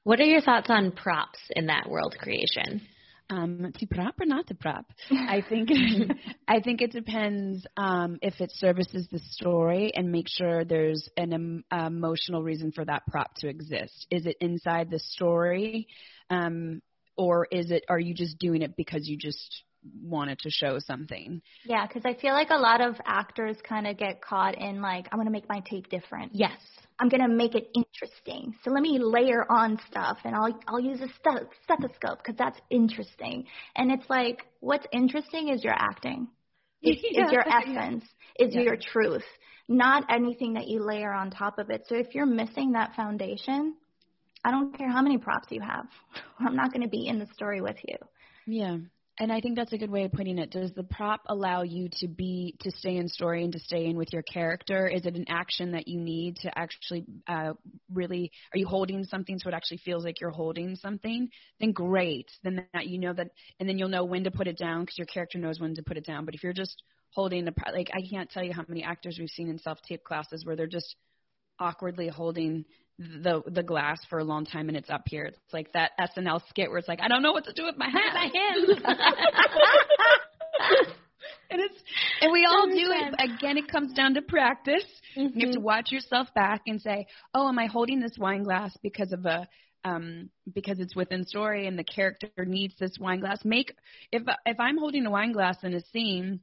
What 0.04 0.20
are 0.20 0.24
your 0.24 0.40
thoughts 0.40 0.70
on 0.70 0.92
props 0.92 1.38
in 1.50 1.66
that 1.66 1.88
world 1.88 2.16
creation? 2.18 2.82
Um, 3.30 3.72
to 3.78 3.86
prop 3.86 4.14
or 4.20 4.26
not 4.26 4.46
to 4.46 4.54
prop? 4.54 4.86
I 5.10 5.42
think 5.46 5.68
I 6.48 6.60
think 6.60 6.80
it 6.80 6.92
depends 6.92 7.66
um, 7.76 8.18
if 8.22 8.40
it 8.40 8.50
services 8.54 9.06
the 9.12 9.18
story 9.30 9.92
and 9.94 10.10
make 10.10 10.28
sure 10.28 10.64
there's 10.64 11.08
an 11.16 11.34
um, 11.34 11.64
emotional 11.70 12.42
reason 12.42 12.72
for 12.72 12.84
that 12.86 13.06
prop 13.06 13.34
to 13.36 13.48
exist. 13.48 14.06
Is 14.10 14.24
it 14.24 14.36
inside 14.40 14.90
the 14.90 14.98
story? 14.98 15.88
Um, 16.30 16.80
or 17.16 17.46
is 17.50 17.70
it 17.70 17.84
are 17.88 17.98
you 17.98 18.14
just 18.14 18.38
doing 18.38 18.62
it 18.62 18.76
because 18.76 19.06
you 19.06 19.18
just 19.18 19.62
wanted 20.02 20.38
to 20.40 20.50
show 20.50 20.78
something? 20.78 21.42
Yeah, 21.64 21.86
because 21.86 22.02
I 22.04 22.14
feel 22.20 22.32
like 22.32 22.50
a 22.50 22.58
lot 22.58 22.80
of 22.80 22.96
actors 23.04 23.56
kind 23.66 23.86
of 23.86 23.98
get 23.98 24.22
caught 24.22 24.56
in 24.56 24.80
like 24.80 25.08
I'm 25.10 25.18
going 25.18 25.26
to 25.26 25.32
make 25.32 25.48
my 25.48 25.60
tape 25.60 25.88
different. 25.88 26.34
Yes. 26.34 26.58
I'm 26.98 27.08
going 27.08 27.22
to 27.22 27.28
make 27.28 27.54
it 27.54 27.68
interesting. 27.74 28.54
So 28.64 28.70
let 28.70 28.82
me 28.82 28.98
layer 28.98 29.44
on 29.50 29.78
stuff 29.90 30.18
and 30.24 30.34
I'll 30.34 30.58
I'll 30.66 30.80
use 30.80 31.00
a 31.00 31.08
stethoscope 31.64 32.18
because 32.18 32.36
that's 32.36 32.58
interesting. 32.70 33.46
And 33.76 33.92
it's 33.92 34.08
like 34.10 34.46
what's 34.60 34.86
interesting 34.92 35.48
is 35.48 35.62
your 35.62 35.74
acting. 35.74 36.28
Is, 36.80 36.96
yeah, 37.10 37.26
is 37.26 37.32
your 37.32 37.44
essence, 37.48 38.04
is 38.38 38.54
yeah. 38.54 38.60
your 38.60 38.76
truth, 38.76 39.24
not 39.66 40.04
anything 40.08 40.54
that 40.54 40.68
you 40.68 40.80
layer 40.80 41.12
on 41.12 41.32
top 41.32 41.58
of 41.58 41.70
it. 41.70 41.82
So 41.88 41.96
if 41.96 42.14
you're 42.14 42.24
missing 42.24 42.70
that 42.72 42.94
foundation, 42.94 43.74
I 44.44 44.52
don't 44.52 44.78
care 44.78 44.88
how 44.88 45.02
many 45.02 45.18
props 45.18 45.48
you 45.50 45.60
have. 45.60 45.86
I'm 46.38 46.54
not 46.54 46.72
going 46.72 46.82
to 46.82 46.88
be 46.88 47.08
in 47.08 47.18
the 47.18 47.26
story 47.34 47.60
with 47.60 47.78
you. 47.84 47.96
Yeah. 48.46 48.76
And 49.20 49.32
I 49.32 49.40
think 49.40 49.56
that's 49.56 49.72
a 49.72 49.78
good 49.78 49.90
way 49.90 50.04
of 50.04 50.12
putting 50.12 50.38
it. 50.38 50.50
Does 50.52 50.72
the 50.72 50.84
prop 50.84 51.22
allow 51.26 51.62
you 51.62 51.88
to 51.98 52.06
be 52.06 52.54
to 52.60 52.70
stay 52.70 52.96
in 52.96 53.08
story 53.08 53.42
and 53.42 53.52
to 53.52 53.58
stay 53.58 53.86
in 53.86 53.96
with 53.96 54.12
your 54.12 54.22
character? 54.22 54.86
Is 54.86 55.06
it 55.06 55.16
an 55.16 55.24
action 55.28 55.72
that 55.72 55.88
you 55.88 55.98
need 56.00 56.36
to 56.42 56.56
actually 56.56 57.04
uh, 57.26 57.54
really? 57.92 58.30
Are 58.54 58.58
you 58.58 58.66
holding 58.66 59.02
something 59.04 59.38
so 59.38 59.48
it 59.48 59.54
actually 59.54 59.78
feels 59.78 60.04
like 60.04 60.20
you're 60.20 60.30
holding 60.30 60.76
something? 60.76 61.28
Then 61.58 61.72
great. 61.72 62.30
Then 62.44 62.64
that 62.74 62.86
you 62.86 62.98
know 62.98 63.12
that, 63.12 63.28
and 63.58 63.68
then 63.68 63.76
you'll 63.76 63.88
know 63.88 64.04
when 64.04 64.22
to 64.22 64.30
put 64.30 64.46
it 64.46 64.56
down 64.56 64.82
because 64.82 64.98
your 64.98 65.06
character 65.06 65.38
knows 65.38 65.58
when 65.58 65.74
to 65.74 65.82
put 65.82 65.96
it 65.96 66.06
down. 66.06 66.24
But 66.24 66.34
if 66.34 66.44
you're 66.44 66.52
just 66.52 66.80
holding 67.10 67.44
the 67.44 67.54
like, 67.72 67.90
I 67.92 68.06
can't 68.08 68.30
tell 68.30 68.44
you 68.44 68.52
how 68.52 68.64
many 68.68 68.84
actors 68.84 69.16
we've 69.18 69.28
seen 69.30 69.48
in 69.48 69.58
self 69.58 69.78
tape 69.88 70.04
classes 70.04 70.44
where 70.44 70.54
they're 70.54 70.68
just 70.68 70.94
awkwardly 71.58 72.06
holding 72.06 72.64
the 72.98 73.42
the 73.46 73.62
glass 73.62 74.00
for 74.10 74.18
a 74.18 74.24
long 74.24 74.44
time 74.44 74.68
and 74.68 74.76
it's 74.76 74.90
up 74.90 75.04
here. 75.06 75.24
It's 75.24 75.38
like 75.52 75.72
that 75.72 75.92
SNL 76.00 76.40
skit 76.48 76.68
where 76.68 76.78
it's 76.78 76.88
like 76.88 77.00
I 77.00 77.06
don't 77.08 77.22
know 77.22 77.32
what 77.32 77.44
to 77.44 77.52
do 77.52 77.64
with 77.64 77.76
my 77.76 77.88
hands. 77.88 78.14
My 78.14 78.30
hands. 78.34 78.70
and 81.50 81.60
it's 81.60 81.80
and 82.20 82.32
we 82.32 82.44
all 82.44 82.66
do 82.66 82.92
it. 82.92 83.14
Again, 83.18 83.56
it 83.56 83.70
comes 83.70 83.92
down 83.92 84.14
to 84.14 84.22
practice. 84.22 84.82
Mm-hmm. 85.16 85.38
You 85.38 85.46
have 85.46 85.54
to 85.54 85.60
watch 85.60 85.92
yourself 85.92 86.26
back 86.34 86.62
and 86.66 86.80
say, 86.80 87.06
"Oh, 87.32 87.46
am 87.48 87.56
I 87.58 87.66
holding 87.66 88.00
this 88.00 88.18
wine 88.18 88.42
glass 88.42 88.76
because 88.82 89.12
of 89.12 89.24
a 89.26 89.46
um 89.84 90.30
because 90.52 90.80
it's 90.80 90.96
within 90.96 91.24
story 91.24 91.68
and 91.68 91.78
the 91.78 91.84
character 91.84 92.28
needs 92.44 92.74
this 92.80 92.98
wine 92.98 93.20
glass?" 93.20 93.44
Make 93.44 93.76
if 94.10 94.24
if 94.44 94.58
I'm 94.58 94.78
holding 94.78 95.06
a 95.06 95.10
wine 95.10 95.30
glass 95.32 95.62
in 95.62 95.72
a 95.74 95.84
scene 95.92 96.40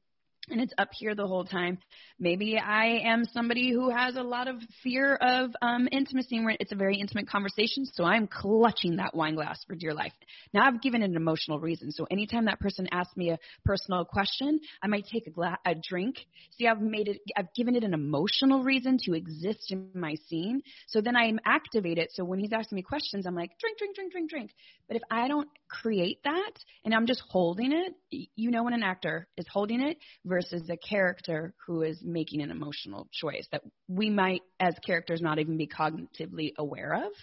and 0.50 0.62
it's 0.62 0.74
up 0.78 0.90
here 0.94 1.16
the 1.16 1.28
whole 1.28 1.46
time. 1.46 1.78
Maybe 2.20 2.58
I 2.58 3.02
am 3.06 3.26
somebody 3.26 3.72
who 3.72 3.90
has 3.90 4.16
a 4.16 4.24
lot 4.24 4.48
of 4.48 4.58
fear 4.84 5.16
of 5.16 5.52
um, 5.62 5.88
intimacy 5.92 6.40
where 6.40 6.56
it's 6.60 6.72
a 6.72 6.76
very 6.76 6.98
intimate 6.98 7.28
conversation, 7.28 7.86
so 7.86 8.04
I'm 8.04 8.28
clutching 8.28 8.98
that 8.98 9.16
wine 9.16 9.36
glass 9.36 9.64
for 9.68 9.76
dear 9.76 9.94
life. 9.94 10.14
Now 10.54 10.66
I've 10.66 10.82
given 10.82 11.02
it 11.02 11.10
an 11.10 11.16
emotional 11.16 11.60
reason. 11.60 11.92
So 11.92 12.06
anytime 12.10 12.46
that 12.46 12.60
person 12.60 12.88
asks 12.92 13.16
me 13.18 13.32
a 13.32 13.40
personal 13.66 14.06
question, 14.06 14.60
I 14.82 14.88
might 14.88 15.06
take 15.12 15.28
a, 15.28 15.32
gla- 15.32 15.60
a 15.66 15.76
drink. 15.76 16.18
See, 16.58 16.68
I've 16.68 16.82
made 16.82 17.08
it, 17.08 17.18
I've 17.36 17.54
given 17.54 17.76
it 17.76 17.84
an 17.84 17.94
emotional 17.94 18.64
reason 18.64 18.98
to 19.06 19.14
exist 19.14 19.72
in 19.72 19.90
my 19.94 20.16
scene. 20.30 20.62
So 20.88 21.02
then 21.02 21.16
I'm 21.16 21.40
activated. 21.46 22.10
So 22.14 22.24
when 22.24 22.40
he's 22.40 22.54
asking 22.54 22.76
me 22.78 22.82
questions, 22.82 23.26
I'm 23.26 23.36
like, 23.36 23.52
drink, 23.60 23.78
drink, 23.78 23.96
drink, 23.96 24.12
drink, 24.12 24.30
drink. 24.30 24.52
But 24.88 24.98
if 24.98 25.04
I 25.10 25.28
don't 25.28 25.50
create 25.68 26.20
that 26.24 26.52
and 26.84 26.94
I'm 26.94 27.08
just 27.08 27.24
holding 27.30 27.72
it, 27.72 28.30
you 28.36 28.52
know 28.52 28.64
when 28.64 28.74
an 28.74 28.84
actor 28.84 29.28
is 29.38 29.46
holding 29.52 29.82
it 29.82 29.98
versus 30.36 30.70
a 30.70 30.76
character 30.76 31.54
who 31.66 31.82
is 31.82 31.98
making 32.04 32.42
an 32.42 32.52
emotional 32.52 33.08
choice 33.14 33.48
that 33.54 33.62
we 33.88 34.10
might, 34.10 34.42
as 34.60 34.76
characters, 34.86 35.22
not 35.22 35.40
even 35.40 35.56
be 35.56 35.66
cognitively 35.66 36.52
aware 36.58 37.06
of. 37.06 37.14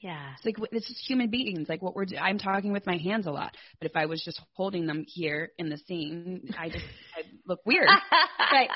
Yeah. 0.00 0.32
It's 0.36 0.46
like 0.46 0.56
it's 0.72 0.88
just 0.88 1.06
human 1.06 1.28
beings. 1.28 1.68
Like 1.68 1.82
what 1.82 1.94
we're 1.94 2.06
do- 2.06 2.16
I'm 2.16 2.38
talking 2.38 2.72
with 2.72 2.86
my 2.86 2.96
hands 2.96 3.26
a 3.26 3.30
lot, 3.30 3.54
but 3.78 3.90
if 3.90 3.94
I 3.94 4.06
was 4.06 4.24
just 4.24 4.40
holding 4.54 4.86
them 4.86 5.04
here 5.06 5.52
in 5.58 5.68
the 5.68 5.76
scene, 5.86 6.48
I 6.58 6.70
just 6.70 6.84
I 7.16 7.24
look 7.46 7.60
weird. 7.66 7.88
right. 8.52 8.70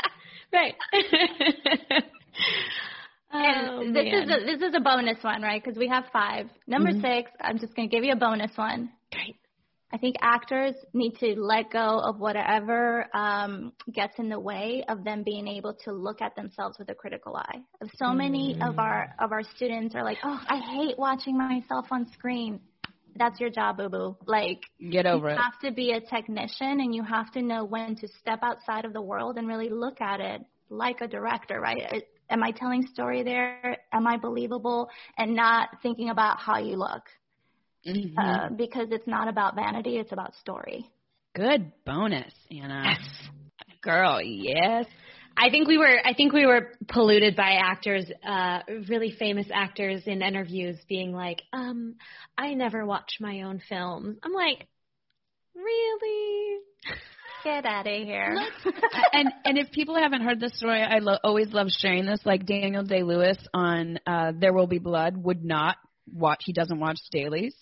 Right. 0.53 0.75
and 3.33 3.69
oh, 3.71 3.93
this 3.95 4.05
man. 4.05 4.23
is 4.23 4.31
a, 4.31 4.45
this 4.45 4.69
is 4.69 4.75
a 4.77 4.81
bonus 4.81 5.25
one, 5.25 5.41
right? 5.41 5.63
Because 5.65 5.79
we 5.79 5.89
have 5.89 6.05
five. 6.13 6.51
Number 6.67 6.91
mm-hmm. 6.91 7.01
six, 7.01 7.31
I'm 7.41 7.59
just 7.59 7.75
going 7.75 7.89
to 7.89 7.97
give 7.97 8.05
you 8.05 8.13
a 8.13 8.17
bonus 8.17 8.53
one. 8.57 8.91
Great. 9.11 9.37
I 9.93 9.99
think 9.99 10.17
actors 10.21 10.75
need 10.93 11.17
to 11.19 11.37
let 11.41 11.71
go 11.71 12.01
of 12.01 12.19
whatever 12.19 13.07
um, 13.15 13.73
gets 13.93 14.19
in 14.19 14.29
the 14.29 14.39
way 14.39 14.85
of 14.89 15.05
them 15.05 15.23
being 15.23 15.47
able 15.47 15.75
to 15.85 15.93
look 15.93 16.21
at 16.21 16.35
themselves 16.35 16.77
with 16.79 16.91
a 16.91 16.95
critical 16.95 17.37
eye. 17.37 17.61
So 17.95 18.13
many 18.13 18.57
mm. 18.57 18.69
of 18.69 18.79
our 18.81 19.15
of 19.21 19.31
our 19.31 19.45
students 19.55 19.95
are 19.95 20.03
like, 20.03 20.19
"Oh, 20.25 20.41
I 20.49 20.59
hate 20.59 20.99
watching 20.99 21.39
myself 21.39 21.87
on 21.91 22.07
screen." 22.13 22.61
That's 23.19 23.41
your 23.41 23.49
job, 23.49 23.79
boo 23.79 23.89
boo. 23.89 24.17
Like, 24.27 24.61
get 24.91 25.07
over 25.07 25.29
you 25.29 25.35
it. 25.35 25.37
You 25.37 25.43
have 25.43 25.61
to 25.61 25.71
be 25.71 25.93
a 25.93 26.01
technician, 26.01 26.81
and 26.81 26.95
you 26.95 27.03
have 27.05 27.31
to 27.33 27.43
know 27.43 27.65
when 27.65 27.95
to 27.97 28.09
step 28.21 28.41
outside 28.43 28.85
of 28.85 28.93
the 28.93 29.01
world 29.01 29.39
and 29.39 29.47
really 29.47 29.71
look 29.71 30.01
at 30.01 30.21
it 30.21 30.43
like 30.69 31.01
a 31.01 31.07
director, 31.07 31.61
right? 31.61 32.05
Am 32.29 32.43
I 32.43 32.51
telling 32.51 32.83
story 32.89 33.23
there? 33.23 33.79
Am 33.93 34.07
I 34.07 34.17
believable? 34.17 34.91
And 35.17 35.37
not 35.37 35.69
thinking 35.81 36.11
about 36.11 36.41
how 36.41 36.59
you 36.59 36.77
look. 36.77 37.05
Mm-hmm. 37.87 38.19
Uh, 38.19 38.49
because 38.51 38.89
it's 38.91 39.07
not 39.07 39.29
about 39.29 39.55
vanity, 39.55 39.97
it's 39.99 40.13
about 40.13 40.35
story. 40.37 40.91
Good 41.35 41.71
bonus, 41.85 42.33
Anna. 42.51 42.83
Yes. 42.87 43.29
Girl, 43.83 44.21
yes. 44.23 44.87
I 45.37 45.51
think 45.51 45.69
we 45.69 45.77
were 45.77 45.99
I 46.05 46.15
think 46.15 46.33
we 46.33 46.47
were 46.47 46.73
polluted 46.89 47.37
by 47.37 47.59
actors, 47.63 48.11
uh, 48.27 48.61
really 48.89 49.15
famous 49.19 49.47
actors 49.53 50.03
in 50.07 50.23
interviews 50.23 50.79
being 50.89 51.13
like, 51.13 51.43
um, 51.53 51.97
I 52.39 52.55
never 52.55 52.87
watch 52.87 53.19
my 53.21 53.43
own 53.43 53.61
films. 53.69 54.17
I'm 54.23 54.33
like, 54.33 54.67
really? 55.55 56.59
Get 57.45 57.67
out 57.67 57.87
of 57.87 58.03
here. 58.03 58.39
and 59.13 59.29
and 59.45 59.59
if 59.59 59.71
people 59.73 59.95
haven't 59.95 60.23
heard 60.23 60.41
this 60.41 60.57
story, 60.57 60.81
I 60.81 60.99
lo- 60.99 61.19
always 61.23 61.53
love 61.53 61.69
sharing 61.69 62.07
this. 62.07 62.21
Like 62.25 62.47
Daniel 62.47 62.83
Day 62.83 63.03
Lewis 63.03 63.37
on 63.53 63.99
uh, 64.07 64.33
There 64.35 64.55
Will 64.55 64.67
Be 64.67 64.79
Blood 64.79 65.17
would 65.19 65.45
not 65.45 65.77
watch. 66.13 66.43
He 66.45 66.53
doesn't 66.53 66.81
watch 66.81 66.99
dailies 67.11 67.55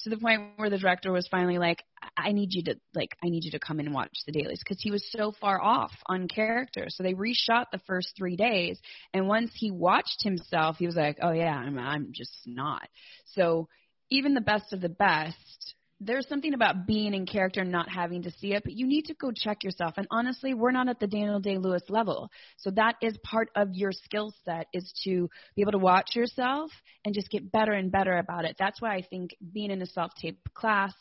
to 0.00 0.10
the 0.10 0.16
point 0.16 0.40
where 0.56 0.70
the 0.70 0.78
director 0.78 1.12
was 1.12 1.28
finally 1.30 1.58
like, 1.58 1.84
I 2.16 2.32
need 2.32 2.52
you 2.52 2.64
to 2.64 2.76
like, 2.94 3.10
I 3.22 3.28
need 3.28 3.44
you 3.44 3.52
to 3.52 3.58
come 3.58 3.78
and 3.78 3.94
watch 3.94 4.12
the 4.26 4.32
dailies 4.32 4.58
because 4.58 4.80
he 4.80 4.90
was 4.90 5.04
so 5.10 5.32
far 5.40 5.60
off 5.60 5.92
on 6.06 6.28
character. 6.28 6.86
So 6.88 7.02
they 7.02 7.14
reshot 7.14 7.66
the 7.70 7.80
first 7.86 8.14
three 8.16 8.36
days, 8.36 8.78
and 9.14 9.28
once 9.28 9.52
he 9.54 9.70
watched 9.70 10.22
himself, 10.22 10.76
he 10.78 10.86
was 10.86 10.96
like, 10.96 11.18
Oh 11.22 11.32
yeah, 11.32 11.54
I'm 11.54 11.78
I'm 11.78 12.08
just 12.12 12.36
not. 12.46 12.88
So 13.34 13.68
even 14.10 14.34
the 14.34 14.40
best 14.40 14.72
of 14.72 14.80
the 14.80 14.88
best 14.88 15.74
there's 16.04 16.28
something 16.28 16.54
about 16.54 16.86
being 16.86 17.14
in 17.14 17.26
character 17.26 17.60
and 17.60 17.70
not 17.70 17.88
having 17.88 18.22
to 18.22 18.30
see 18.32 18.52
it, 18.52 18.64
but 18.64 18.72
you 18.72 18.86
need 18.86 19.06
to 19.06 19.14
go 19.14 19.30
check 19.34 19.62
yourself. 19.62 19.94
And 19.96 20.06
honestly, 20.10 20.54
we're 20.54 20.72
not 20.72 20.88
at 20.88 21.00
the 21.00 21.06
Daniel 21.06 21.40
Day 21.40 21.58
Lewis 21.58 21.82
level. 21.88 22.30
So 22.58 22.70
that 22.72 22.96
is 23.00 23.16
part 23.22 23.50
of 23.54 23.68
your 23.72 23.92
skill 23.92 24.34
set 24.44 24.66
is 24.72 24.92
to 25.04 25.30
be 25.54 25.62
able 25.62 25.72
to 25.72 25.78
watch 25.78 26.14
yourself 26.14 26.70
and 27.04 27.14
just 27.14 27.30
get 27.30 27.52
better 27.52 27.72
and 27.72 27.92
better 27.92 28.16
about 28.18 28.44
it. 28.44 28.56
That's 28.58 28.80
why 28.80 28.96
I 28.96 29.02
think 29.02 29.36
being 29.52 29.70
in 29.70 29.82
a 29.82 29.86
self 29.86 30.12
tape 30.20 30.40
class, 30.54 30.92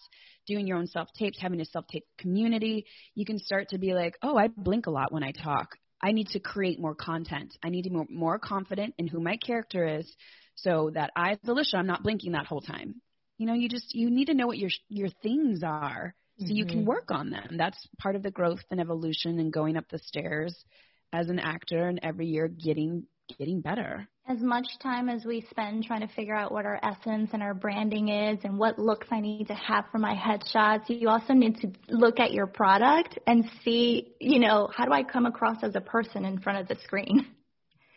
doing 0.48 0.68
your 0.68 0.78
own 0.78 0.88
self 0.88 1.10
tapes, 1.18 1.40
having 1.40 1.62
a 1.62 1.66
self 1.66 1.88
tape 1.88 2.06
community, 2.18 2.86
you 3.16 3.26
can 3.26 3.40
start 3.40 3.70
to 3.70 3.78
be 3.78 3.94
like, 3.94 4.18
oh, 4.22 4.38
I 4.38 4.48
blink 4.48 4.88
a 4.88 4.92
lot 4.92 5.12
when 5.12 5.24
I 5.24 5.32
talk. 5.32 5.78
I 6.04 6.12
need 6.12 6.28
to 6.30 6.40
create 6.40 6.80
more 6.80 6.96
content. 6.96 7.56
I 7.64 7.70
need 7.70 7.84
to 7.84 7.90
be 7.90 8.06
more, 8.10 8.40
confident 8.40 8.96
in 8.98 9.08
who 9.08 9.20
my 9.20 9.38
character 9.38 10.00
is 10.00 10.12
so 10.56 10.92
that 10.94 11.12
I, 11.16 11.38
Alicia, 11.48 11.78
I'm 11.78 11.88
not 11.88 12.04
blinking 12.04 12.32
that 12.32 12.48
whole 12.48 12.62
time. 12.62 13.02
You 13.42 13.48
know, 13.48 13.56
you 13.56 13.70
just 13.70 13.96
you 13.96 14.12
need 14.12 14.26
to 14.26 14.36
know 14.36 14.46
what 14.46 14.60
your 14.60 14.70
your 14.88 15.10
things 15.24 15.64
are 15.64 16.14
so 16.38 16.46
mm-hmm. 16.46 16.54
you 16.54 16.66
can 16.68 16.78
mm-hmm. 16.82 16.90
work 16.90 17.10
on 17.10 17.32
them. 17.32 17.56
That's 17.58 17.88
part 17.98 18.16
of 18.16 18.22
the 18.22 18.30
growth 18.30 18.60
and 18.70 18.80
evolution 18.80 19.40
and 19.40 19.52
going 19.52 19.78
up 19.78 19.86
the 19.90 19.98
stairs 19.98 20.56
as 21.12 21.28
an 21.28 21.40
actor 21.40 21.88
and 21.88 22.00
every 22.04 22.28
year 22.28 22.48
getting 22.48 23.08
getting 23.40 23.62
better. 23.62 24.08
As 24.28 24.38
much 24.42 24.68
time 24.84 25.10
as 25.10 25.26
we 25.26 25.44
spend 25.50 25.86
trying 25.86 26.08
to 26.08 26.14
figure 26.14 26.36
out 26.36 26.52
what 26.52 26.68
our 26.68 26.80
essence 26.84 27.32
and 27.34 27.42
our 27.42 27.56
branding 27.56 28.10
is 28.10 28.38
and 28.44 28.60
what 28.60 28.78
looks 28.78 29.08
I 29.10 29.22
need 29.22 29.48
to 29.48 29.56
have 29.56 29.86
for 29.92 29.98
my 29.98 30.14
headshots, 30.14 30.88
you 30.88 31.10
also 31.10 31.34
need 31.34 31.62
to 31.62 31.72
look 31.90 32.20
at 32.20 32.34
your 32.34 32.46
product 32.46 33.18
and 33.26 33.50
see, 33.66 34.14
you 34.20 34.38
know, 34.38 34.70
how 34.72 34.86
do 34.86 34.92
I 34.92 35.02
come 35.02 35.26
across 35.26 35.64
as 35.64 35.74
a 35.74 35.82
person 35.82 36.26
in 36.26 36.40
front 36.42 36.60
of 36.60 36.68
the 36.68 36.76
screen? 36.84 37.26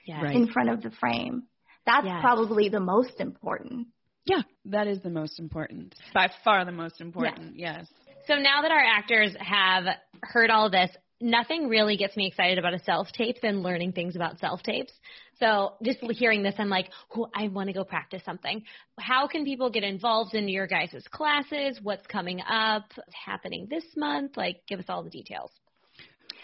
Yeah. 0.07 0.22
Right. 0.22 0.36
In 0.36 0.49
front 0.49 0.70
of 0.70 0.82
the 0.82 0.90
frame. 0.90 1.42
That's 1.84 2.07
yes. 2.07 2.18
probably 2.22 2.70
the 2.70 2.80
most 2.80 3.20
important. 3.20 3.88
Yeah, 4.25 4.43
that 4.66 4.87
is 4.87 5.01
the 5.01 5.11
most 5.11 5.39
important. 5.39 5.95
By 6.14 6.31
far 6.43 6.64
the 6.64 6.72
most 6.72 7.01
important. 7.01 7.57
Yes. 7.57 7.87
yes. 8.09 8.16
So 8.27 8.35
now 8.37 8.62
that 8.62 8.70
our 8.70 8.83
actors 8.83 9.37
have 9.39 9.85
heard 10.22 10.51
all 10.51 10.70
this, 10.70 10.91
nothing 11.20 11.68
really 11.68 11.97
gets 11.97 12.16
me 12.16 12.27
excited 12.27 12.59
about 12.59 12.75
a 12.75 12.79
self 12.81 13.09
tape 13.12 13.41
than 13.43 13.62
learning 13.62 13.93
things 13.93 14.16
about 14.16 14.39
self 14.39 14.62
tapes. 14.62 14.93
So 15.41 15.75
just 15.83 15.99
hearing 16.12 16.43
this, 16.43 16.55
I'm 16.59 16.68
like, 16.68 16.91
oh, 17.16 17.29
I 17.35 17.49
want 17.49 17.68
to 17.68 17.72
go 17.72 17.85
practice 17.85 18.22
something. 18.25 18.62
How 18.99 19.27
can 19.27 19.45
people 19.45 19.68
get 19.68 19.83
involved 19.83 20.35
in 20.35 20.49
your 20.49 20.66
guys' 20.66 21.05
classes? 21.11 21.81
What's 21.83 22.07
coming 22.07 22.41
up? 22.41 22.85
What's 22.95 23.14
happening 23.27 23.66
this 23.68 23.85
month? 23.97 24.37
Like, 24.37 24.62
give 24.68 24.79
us 24.79 24.87
all 24.89 25.03
the 25.03 25.11
details. 25.11 25.51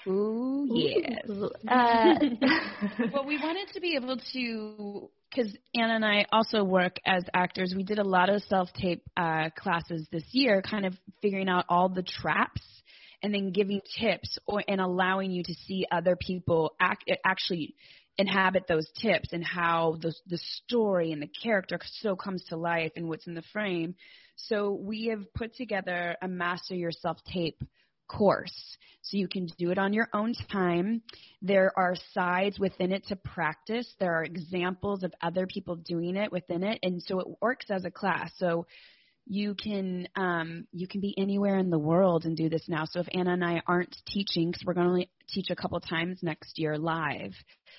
Ooh, 0.08 0.66
yes. 0.72 1.28
Uh, 1.68 2.14
well, 3.12 3.24
we 3.26 3.36
wanted 3.36 3.72
to 3.74 3.80
be 3.80 3.96
able 3.96 4.18
to, 4.32 5.10
because 5.30 5.56
Anna 5.74 5.94
and 5.94 6.04
I 6.04 6.26
also 6.32 6.64
work 6.64 6.96
as 7.06 7.24
actors. 7.32 7.72
We 7.76 7.84
did 7.84 7.98
a 7.98 8.04
lot 8.04 8.28
of 8.28 8.42
self 8.42 8.72
tape 8.72 9.02
uh, 9.16 9.50
classes 9.56 10.06
this 10.10 10.24
year, 10.32 10.62
kind 10.62 10.86
of 10.86 10.94
figuring 11.22 11.48
out 11.48 11.66
all 11.68 11.88
the 11.88 12.02
traps 12.02 12.62
and 13.22 13.32
then 13.34 13.52
giving 13.52 13.80
tips 13.98 14.38
or 14.46 14.62
and 14.66 14.80
allowing 14.80 15.30
you 15.30 15.42
to 15.44 15.54
see 15.66 15.86
other 15.90 16.16
people 16.16 16.74
act, 16.80 17.10
actually 17.24 17.74
inhabit 18.18 18.66
those 18.68 18.90
tips 19.00 19.32
and 19.32 19.44
how 19.44 19.96
the 20.00 20.12
the 20.26 20.38
story 20.64 21.12
and 21.12 21.22
the 21.22 21.30
character 21.42 21.78
so 22.00 22.16
comes 22.16 22.44
to 22.44 22.56
life 22.56 22.92
and 22.96 23.08
what's 23.08 23.26
in 23.26 23.34
the 23.34 23.44
frame. 23.52 23.94
So 24.36 24.72
we 24.72 25.06
have 25.06 25.32
put 25.34 25.54
together 25.54 26.16
a 26.22 26.28
master 26.28 26.74
yourself 26.74 27.18
tape 27.32 27.62
course. 28.10 28.76
So 29.02 29.16
you 29.16 29.28
can 29.28 29.46
do 29.58 29.70
it 29.70 29.78
on 29.78 29.92
your 29.92 30.08
own 30.12 30.34
time. 30.52 31.02
There 31.42 31.72
are 31.76 31.94
sides 32.12 32.58
within 32.58 32.92
it 32.92 33.06
to 33.06 33.16
practice. 33.16 33.92
There 33.98 34.14
are 34.14 34.24
examples 34.24 35.02
of 35.02 35.12
other 35.22 35.46
people 35.46 35.76
doing 35.76 36.16
it 36.16 36.30
within 36.30 36.62
it. 36.62 36.78
And 36.82 37.02
so 37.02 37.20
it 37.20 37.26
works 37.40 37.66
as 37.70 37.84
a 37.84 37.90
class. 37.90 38.30
So 38.36 38.66
you 39.26 39.54
can 39.54 40.08
um, 40.16 40.66
you 40.72 40.88
can 40.88 41.00
be 41.00 41.14
anywhere 41.16 41.58
in 41.58 41.70
the 41.70 41.78
world 41.78 42.24
and 42.24 42.36
do 42.36 42.48
this 42.48 42.64
now. 42.68 42.84
So 42.84 43.00
if 43.00 43.06
Anna 43.14 43.34
and 43.34 43.44
I 43.44 43.62
aren't 43.66 43.96
teaching, 44.06 44.50
because 44.50 44.64
we're 44.66 44.74
going 44.74 45.02
to 45.02 45.34
teach 45.34 45.50
a 45.50 45.56
couple 45.56 45.78
times 45.80 46.18
next 46.22 46.58
year 46.58 46.76
live, 46.76 47.32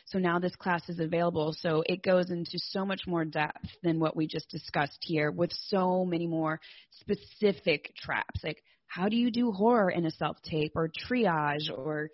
so 0.05 0.17
now 0.17 0.39
this 0.39 0.55
class 0.55 0.87
is 0.87 0.99
available. 0.99 1.53
So 1.59 1.83
it 1.85 2.03
goes 2.03 2.31
into 2.31 2.57
so 2.57 2.85
much 2.85 3.01
more 3.05 3.25
depth 3.25 3.67
than 3.83 3.99
what 3.99 4.15
we 4.15 4.27
just 4.27 4.49
discussed 4.49 4.99
here, 5.01 5.29
with 5.29 5.51
so 5.67 6.05
many 6.05 6.25
more 6.25 6.59
specific 6.91 7.93
traps. 7.97 8.41
Like 8.43 8.63
how 8.91 9.07
do 9.07 9.15
you 9.15 9.31
do 9.31 9.51
horror 9.51 9.89
in 9.89 10.05
a 10.05 10.11
self 10.11 10.41
tape, 10.43 10.73
or 10.75 10.89
triage, 10.89 11.69
or 11.75 12.09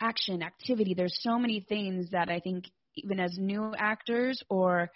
action 0.00 0.42
activity? 0.42 0.94
There's 0.94 1.18
so 1.20 1.38
many 1.38 1.60
things 1.60 2.10
that 2.10 2.28
I 2.28 2.40
think 2.40 2.64
even 2.96 3.20
as 3.20 3.36
new 3.38 3.72
actors 3.78 4.42
or 4.48 4.90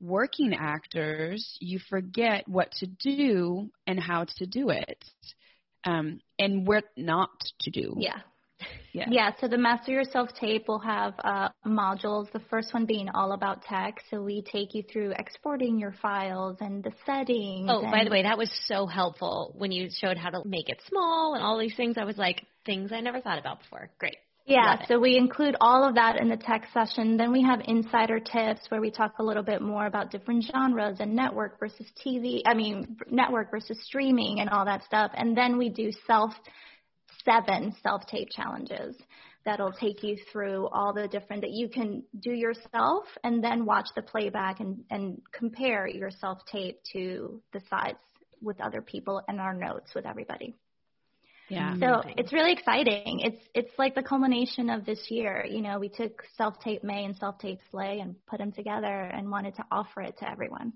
working 0.00 0.54
actors, 0.58 1.56
you 1.60 1.78
forget 1.88 2.48
what 2.48 2.72
to 2.80 2.86
do 2.86 3.70
and 3.86 4.00
how 4.00 4.26
to 4.38 4.46
do 4.46 4.70
it, 4.70 5.04
um, 5.84 6.20
and 6.38 6.66
what 6.66 6.84
not 6.96 7.30
to 7.60 7.70
do. 7.70 7.94
Yeah. 7.98 8.20
Yeah. 8.92 9.04
yeah, 9.10 9.30
so 9.40 9.46
the 9.46 9.58
Master 9.58 9.92
Yourself 9.92 10.30
tape 10.40 10.68
will 10.68 10.78
have 10.78 11.12
uh, 11.22 11.50
modules. 11.66 12.32
The 12.32 12.40
first 12.48 12.72
one 12.72 12.86
being 12.86 13.10
all 13.10 13.32
about 13.32 13.62
tech. 13.62 14.00
So 14.10 14.22
we 14.22 14.42
take 14.42 14.74
you 14.74 14.82
through 14.90 15.12
exporting 15.18 15.78
your 15.78 15.94
files 16.00 16.56
and 16.60 16.82
the 16.82 16.92
settings. 17.04 17.68
Oh, 17.70 17.82
by 17.82 18.04
the 18.04 18.10
way, 18.10 18.22
that 18.22 18.38
was 18.38 18.50
so 18.64 18.86
helpful 18.86 19.54
when 19.58 19.70
you 19.70 19.90
showed 19.90 20.16
how 20.16 20.30
to 20.30 20.42
make 20.46 20.70
it 20.70 20.80
small 20.88 21.34
and 21.34 21.44
all 21.44 21.58
these 21.58 21.76
things. 21.76 21.96
I 21.98 22.04
was 22.04 22.16
like, 22.16 22.46
things 22.64 22.90
I 22.90 23.00
never 23.00 23.20
thought 23.20 23.38
about 23.38 23.60
before. 23.60 23.90
Great. 23.98 24.16
Yeah, 24.46 24.86
so 24.86 25.00
we 25.00 25.16
include 25.16 25.56
all 25.60 25.82
of 25.82 25.96
that 25.96 26.20
in 26.20 26.28
the 26.28 26.36
tech 26.36 26.68
session. 26.72 27.16
Then 27.16 27.32
we 27.32 27.42
have 27.42 27.60
insider 27.66 28.20
tips 28.20 28.60
where 28.68 28.80
we 28.80 28.92
talk 28.92 29.18
a 29.18 29.22
little 29.22 29.42
bit 29.42 29.60
more 29.60 29.86
about 29.86 30.12
different 30.12 30.44
genres 30.44 30.98
and 31.00 31.16
network 31.16 31.58
versus 31.58 31.86
TV, 32.04 32.42
I 32.46 32.54
mean, 32.54 32.96
network 33.10 33.50
versus 33.50 33.76
streaming 33.82 34.38
and 34.38 34.48
all 34.48 34.64
that 34.64 34.84
stuff. 34.84 35.10
And 35.14 35.36
then 35.36 35.58
we 35.58 35.68
do 35.68 35.90
self, 36.06 36.32
seven 37.26 37.74
self 37.82 38.06
tape 38.06 38.28
challenges 38.30 38.96
that'll 39.44 39.72
take 39.72 40.02
you 40.02 40.16
through 40.32 40.68
all 40.68 40.92
the 40.92 41.06
different 41.08 41.42
that 41.42 41.52
you 41.52 41.68
can 41.68 42.02
do 42.20 42.32
yourself 42.32 43.04
and 43.22 43.42
then 43.44 43.64
watch 43.64 43.86
the 43.94 44.02
playback 44.02 44.60
and, 44.60 44.84
and 44.90 45.20
compare 45.32 45.86
your 45.86 46.10
self 46.10 46.38
tape 46.50 46.80
to 46.92 47.40
the 47.52 47.60
sides 47.68 47.98
with 48.42 48.60
other 48.60 48.82
people 48.82 49.22
and 49.28 49.40
our 49.40 49.54
notes 49.54 49.94
with 49.94 50.06
everybody. 50.06 50.54
Yeah. 51.48 51.76
So 51.78 52.02
it's 52.16 52.32
really 52.32 52.52
exciting. 52.52 53.20
It's 53.20 53.40
it's 53.54 53.70
like 53.78 53.94
the 53.94 54.02
culmination 54.02 54.68
of 54.68 54.84
this 54.84 54.98
year. 55.10 55.46
You 55.48 55.62
know, 55.62 55.78
we 55.78 55.88
took 55.88 56.24
self 56.36 56.58
tape 56.58 56.82
May 56.82 57.04
and 57.04 57.16
self 57.16 57.38
tape 57.38 57.60
Slay 57.70 58.00
and 58.00 58.16
put 58.26 58.38
them 58.38 58.50
together 58.50 58.86
and 58.86 59.30
wanted 59.30 59.54
to 59.56 59.64
offer 59.70 60.02
it 60.02 60.18
to 60.18 60.28
everyone. 60.28 60.72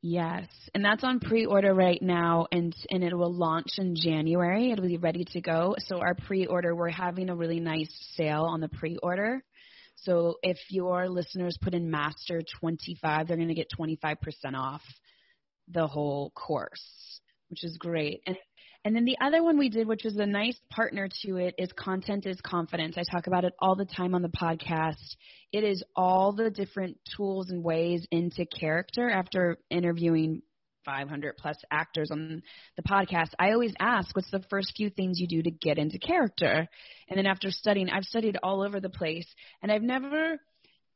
Yes, 0.00 0.46
and 0.74 0.84
that's 0.84 1.02
on 1.02 1.18
pre-order 1.18 1.74
right 1.74 2.00
now, 2.00 2.46
and 2.52 2.72
and 2.88 3.02
it 3.02 3.12
will 3.12 3.34
launch 3.34 3.66
in 3.78 3.96
January. 3.96 4.70
It'll 4.70 4.86
be 4.86 4.96
ready 4.96 5.24
to 5.32 5.40
go. 5.40 5.74
So 5.78 5.98
our 5.98 6.14
pre-order, 6.14 6.74
we're 6.74 6.88
having 6.88 7.30
a 7.30 7.34
really 7.34 7.58
nice 7.58 7.92
sale 8.14 8.44
on 8.44 8.60
the 8.60 8.68
pre-order. 8.68 9.42
So 9.96 10.36
if 10.42 10.56
your 10.70 11.08
listeners 11.08 11.58
put 11.60 11.74
in 11.74 11.90
Master 11.90 12.42
25, 12.60 13.26
they're 13.26 13.36
going 13.36 13.48
to 13.48 13.54
get 13.54 13.72
25% 13.76 14.16
off 14.54 14.82
the 15.66 15.88
whole 15.88 16.30
course, 16.30 17.20
which 17.48 17.64
is 17.64 17.76
great. 17.78 18.22
And 18.24 18.36
and 18.84 18.94
then 18.94 19.04
the 19.04 19.18
other 19.20 19.42
one 19.42 19.58
we 19.58 19.68
did, 19.68 19.86
which 19.86 20.04
was 20.04 20.16
a 20.16 20.26
nice 20.26 20.58
partner 20.70 21.08
to 21.24 21.36
it, 21.36 21.54
is 21.58 21.70
Content 21.72 22.26
is 22.26 22.40
Confidence. 22.40 22.96
I 22.96 23.02
talk 23.10 23.26
about 23.26 23.44
it 23.44 23.52
all 23.60 23.74
the 23.74 23.84
time 23.84 24.14
on 24.14 24.22
the 24.22 24.28
podcast. 24.28 25.16
It 25.52 25.64
is 25.64 25.82
all 25.96 26.32
the 26.32 26.50
different 26.50 26.98
tools 27.16 27.50
and 27.50 27.64
ways 27.64 28.06
into 28.10 28.46
character 28.46 29.10
after 29.10 29.58
interviewing 29.70 30.42
500 30.88 31.36
plus 31.36 31.58
actors 31.70 32.10
on 32.10 32.42
the 32.76 32.82
podcast, 32.82 33.30
I 33.38 33.50
always 33.52 33.74
ask, 33.78 34.16
what's 34.16 34.30
the 34.30 34.42
first 34.48 34.72
few 34.74 34.88
things 34.88 35.20
you 35.20 35.28
do 35.28 35.42
to 35.42 35.50
get 35.50 35.76
into 35.76 35.98
character? 35.98 36.66
And 37.08 37.18
then 37.18 37.26
after 37.26 37.50
studying, 37.50 37.90
I've 37.90 38.04
studied 38.04 38.38
all 38.42 38.62
over 38.62 38.80
the 38.80 38.88
place, 38.88 39.26
and 39.62 39.70
I've 39.70 39.82
never, 39.82 40.08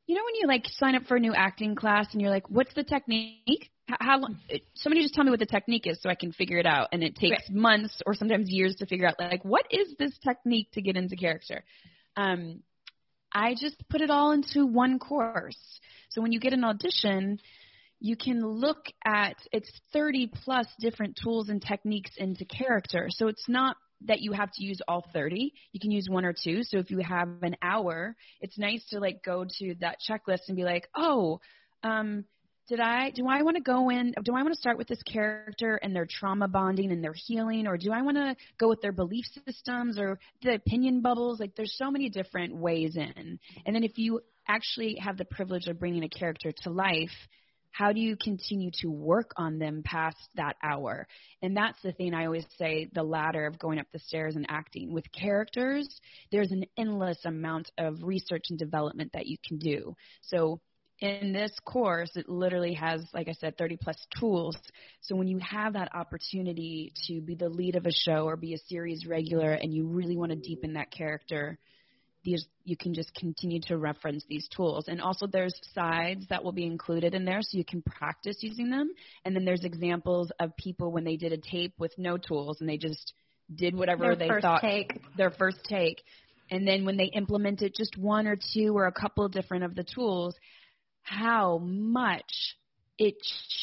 you 0.06 0.14
know, 0.14 0.22
when 0.24 0.34
you 0.40 0.46
like 0.46 0.64
sign 0.66 0.94
up 0.94 1.04
for 1.04 1.16
a 1.16 1.20
new 1.20 1.34
acting 1.34 1.74
class 1.74 2.06
and 2.12 2.22
you're 2.22 2.30
like, 2.30 2.48
what's 2.48 2.72
the 2.74 2.84
technique? 2.84 3.70
How 4.00 4.18
long 4.18 4.38
somebody 4.74 5.02
just 5.02 5.14
tell 5.14 5.24
me 5.24 5.30
what 5.30 5.40
the 5.40 5.46
technique 5.46 5.86
is 5.86 6.00
so 6.00 6.08
i 6.08 6.14
can 6.14 6.32
figure 6.32 6.58
it 6.58 6.66
out 6.66 6.88
and 6.92 7.02
it 7.02 7.16
takes 7.16 7.48
right. 7.48 7.50
months 7.50 8.00
or 8.06 8.14
sometimes 8.14 8.48
years 8.50 8.76
to 8.76 8.86
figure 8.86 9.06
out 9.06 9.18
like 9.18 9.44
what 9.44 9.66
is 9.70 9.94
this 9.98 10.16
technique 10.24 10.68
to 10.72 10.82
get 10.82 10.96
into 10.96 11.16
character? 11.16 11.64
Um 12.16 12.60
i 13.32 13.54
just 13.58 13.76
put 13.88 14.00
it 14.00 14.10
all 14.10 14.32
into 14.32 14.66
one 14.66 14.98
course. 14.98 15.80
So 16.10 16.20
when 16.20 16.32
you 16.32 16.40
get 16.40 16.52
an 16.52 16.64
audition 16.64 17.38
you 18.00 18.16
can 18.16 18.44
look 18.44 18.86
at 19.04 19.36
it's 19.52 19.70
30 19.92 20.32
plus 20.44 20.66
different 20.80 21.18
tools 21.22 21.48
and 21.48 21.62
techniques 21.62 22.10
into 22.16 22.44
character. 22.44 23.06
So 23.10 23.28
it's 23.28 23.48
not 23.48 23.76
that 24.06 24.20
you 24.20 24.32
have 24.32 24.50
to 24.52 24.64
use 24.64 24.80
all 24.88 25.06
30 25.12 25.52
you 25.72 25.80
can 25.80 25.90
use 25.90 26.08
one 26.08 26.24
or 26.24 26.34
two. 26.34 26.62
So 26.64 26.78
if 26.78 26.90
you 26.90 26.98
have 26.98 27.28
an 27.42 27.56
hour 27.62 28.16
it's 28.40 28.58
nice 28.58 28.84
to 28.90 28.98
like 28.98 29.22
go 29.24 29.44
to 29.58 29.74
that 29.80 29.98
checklist 30.08 30.48
and 30.48 30.56
be 30.56 30.64
like 30.64 30.88
oh 30.94 31.40
um 31.82 32.24
did 32.72 32.80
I 32.80 33.10
do 33.10 33.28
I 33.28 33.42
want 33.42 33.58
to 33.58 33.62
go 33.62 33.90
in 33.90 34.14
do 34.24 34.34
I 34.34 34.42
want 34.42 34.54
to 34.54 34.58
start 34.58 34.78
with 34.78 34.88
this 34.88 35.02
character 35.02 35.78
and 35.82 35.94
their 35.94 36.06
trauma 36.08 36.48
bonding 36.48 36.90
and 36.90 37.04
their 37.04 37.12
healing 37.12 37.66
or 37.66 37.76
do 37.76 37.92
I 37.92 38.00
want 38.00 38.16
to 38.16 38.34
go 38.58 38.66
with 38.66 38.80
their 38.80 38.92
belief 38.92 39.26
systems 39.46 39.98
or 39.98 40.18
the 40.42 40.54
opinion 40.54 41.02
bubbles? 41.02 41.38
Like 41.38 41.54
there's 41.54 41.76
so 41.76 41.90
many 41.90 42.08
different 42.08 42.56
ways 42.56 42.96
in. 42.96 43.38
And 43.66 43.76
then 43.76 43.84
if 43.84 43.98
you 43.98 44.22
actually 44.48 44.96
have 45.02 45.18
the 45.18 45.26
privilege 45.26 45.66
of 45.66 45.78
bringing 45.78 46.02
a 46.02 46.08
character 46.08 46.50
to 46.62 46.70
life 46.70 47.10
how 47.72 47.90
do 47.92 48.00
you 48.00 48.16
continue 48.22 48.70
to 48.80 48.88
work 48.88 49.32
on 49.36 49.58
them 49.58 49.82
past 49.84 50.18
that 50.36 50.56
hour? 50.62 51.06
And 51.40 51.56
that's 51.56 51.80
the 51.82 51.92
thing 51.92 52.14
I 52.14 52.26
always 52.26 52.46
say 52.58 52.88
the 52.94 53.02
ladder 53.02 53.46
of 53.46 53.58
going 53.58 53.78
up 53.80 53.86
the 53.92 53.98
stairs 53.98 54.36
and 54.36 54.46
acting. 54.48 54.94
With 54.94 55.10
characters 55.12 55.88
there's 56.30 56.52
an 56.52 56.64
endless 56.78 57.18
amount 57.26 57.70
of 57.76 58.02
research 58.02 58.44
and 58.48 58.58
development 58.58 59.12
that 59.12 59.26
you 59.26 59.36
can 59.46 59.58
do. 59.58 59.94
So 60.22 60.60
in 61.02 61.32
this 61.32 61.52
course, 61.64 62.10
it 62.14 62.28
literally 62.28 62.74
has, 62.74 63.02
like 63.12 63.28
I 63.28 63.32
said, 63.32 63.58
30 63.58 63.76
plus 63.76 63.96
tools. 64.18 64.56
So 65.00 65.16
when 65.16 65.26
you 65.26 65.38
have 65.38 65.72
that 65.72 65.94
opportunity 65.94 66.92
to 67.08 67.20
be 67.20 67.34
the 67.34 67.48
lead 67.48 67.74
of 67.74 67.86
a 67.86 67.92
show 67.92 68.24
or 68.24 68.36
be 68.36 68.54
a 68.54 68.58
series 68.68 69.04
regular 69.04 69.50
and 69.50 69.74
you 69.74 69.86
really 69.86 70.16
want 70.16 70.30
to 70.30 70.36
deepen 70.36 70.74
that 70.74 70.92
character, 70.92 71.58
these 72.24 72.46
you 72.64 72.76
can 72.76 72.94
just 72.94 73.12
continue 73.14 73.60
to 73.60 73.76
reference 73.76 74.24
these 74.28 74.46
tools 74.54 74.84
and 74.86 75.00
also 75.00 75.26
there's 75.26 75.58
sides 75.74 76.24
that 76.28 76.44
will 76.44 76.52
be 76.52 76.64
included 76.64 77.14
in 77.14 77.24
there 77.24 77.40
so 77.42 77.58
you 77.58 77.64
can 77.64 77.82
practice 77.82 78.36
using 78.42 78.70
them 78.70 78.90
and 79.24 79.34
then 79.34 79.44
there's 79.44 79.64
examples 79.64 80.30
of 80.38 80.56
people 80.56 80.92
when 80.92 81.02
they 81.02 81.16
did 81.16 81.32
a 81.32 81.36
tape 81.36 81.74
with 81.80 81.92
no 81.98 82.16
tools 82.16 82.58
and 82.60 82.68
they 82.68 82.76
just 82.76 83.12
did 83.52 83.74
whatever 83.74 84.14
Their 84.14 84.16
they 84.16 84.28
first 84.28 84.42
thought 84.42 84.60
take. 84.60 85.00
their 85.16 85.32
first 85.32 85.64
take 85.64 86.00
and 86.48 86.64
then 86.64 86.84
when 86.84 86.96
they 86.96 87.06
implemented 87.06 87.74
just 87.76 87.96
one 87.96 88.28
or 88.28 88.36
two 88.54 88.76
or 88.76 88.86
a 88.86 88.92
couple 88.92 89.28
different 89.28 89.64
of 89.64 89.74
the 89.74 89.84
tools 89.84 90.36
how 91.02 91.58
much 91.58 92.56
it 92.98 93.16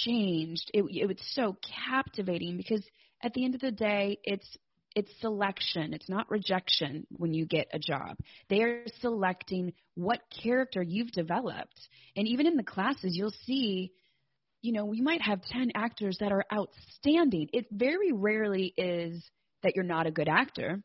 changed. 0.03 0.69
It, 0.73 0.83
it 0.89 1.07
was 1.07 1.17
so 1.33 1.57
captivating 1.87 2.57
because 2.57 2.83
at 3.23 3.33
the 3.33 3.45
end 3.45 3.55
of 3.55 3.61
the 3.61 3.71
day 3.71 4.19
it's 4.23 4.47
it's 4.95 5.11
selection. 5.21 5.93
It's 5.93 6.09
not 6.09 6.29
rejection 6.31 7.05
when 7.11 7.33
you 7.33 7.45
get 7.45 7.67
a 7.71 7.79
job. 7.79 8.17
They 8.49 8.61
are 8.63 8.83
selecting 9.01 9.73
what 9.93 10.19
character 10.43 10.81
you've 10.81 11.11
developed. 11.11 11.79
And 12.15 12.27
even 12.27 12.47
in 12.47 12.57
the 12.57 12.63
classes 12.63 13.15
you'll 13.15 13.33
see 13.45 13.91
you 14.61 14.73
know 14.73 14.83
we 14.83 14.99
might 14.99 15.21
have 15.21 15.41
10 15.41 15.71
actors 15.75 16.17
that 16.19 16.31
are 16.31 16.45
outstanding. 16.53 17.49
It 17.53 17.67
very 17.71 18.11
rarely 18.11 18.73
is 18.77 19.23
that 19.63 19.73
you're 19.75 19.85
not 19.85 20.07
a 20.07 20.11
good 20.11 20.27
actor. 20.27 20.81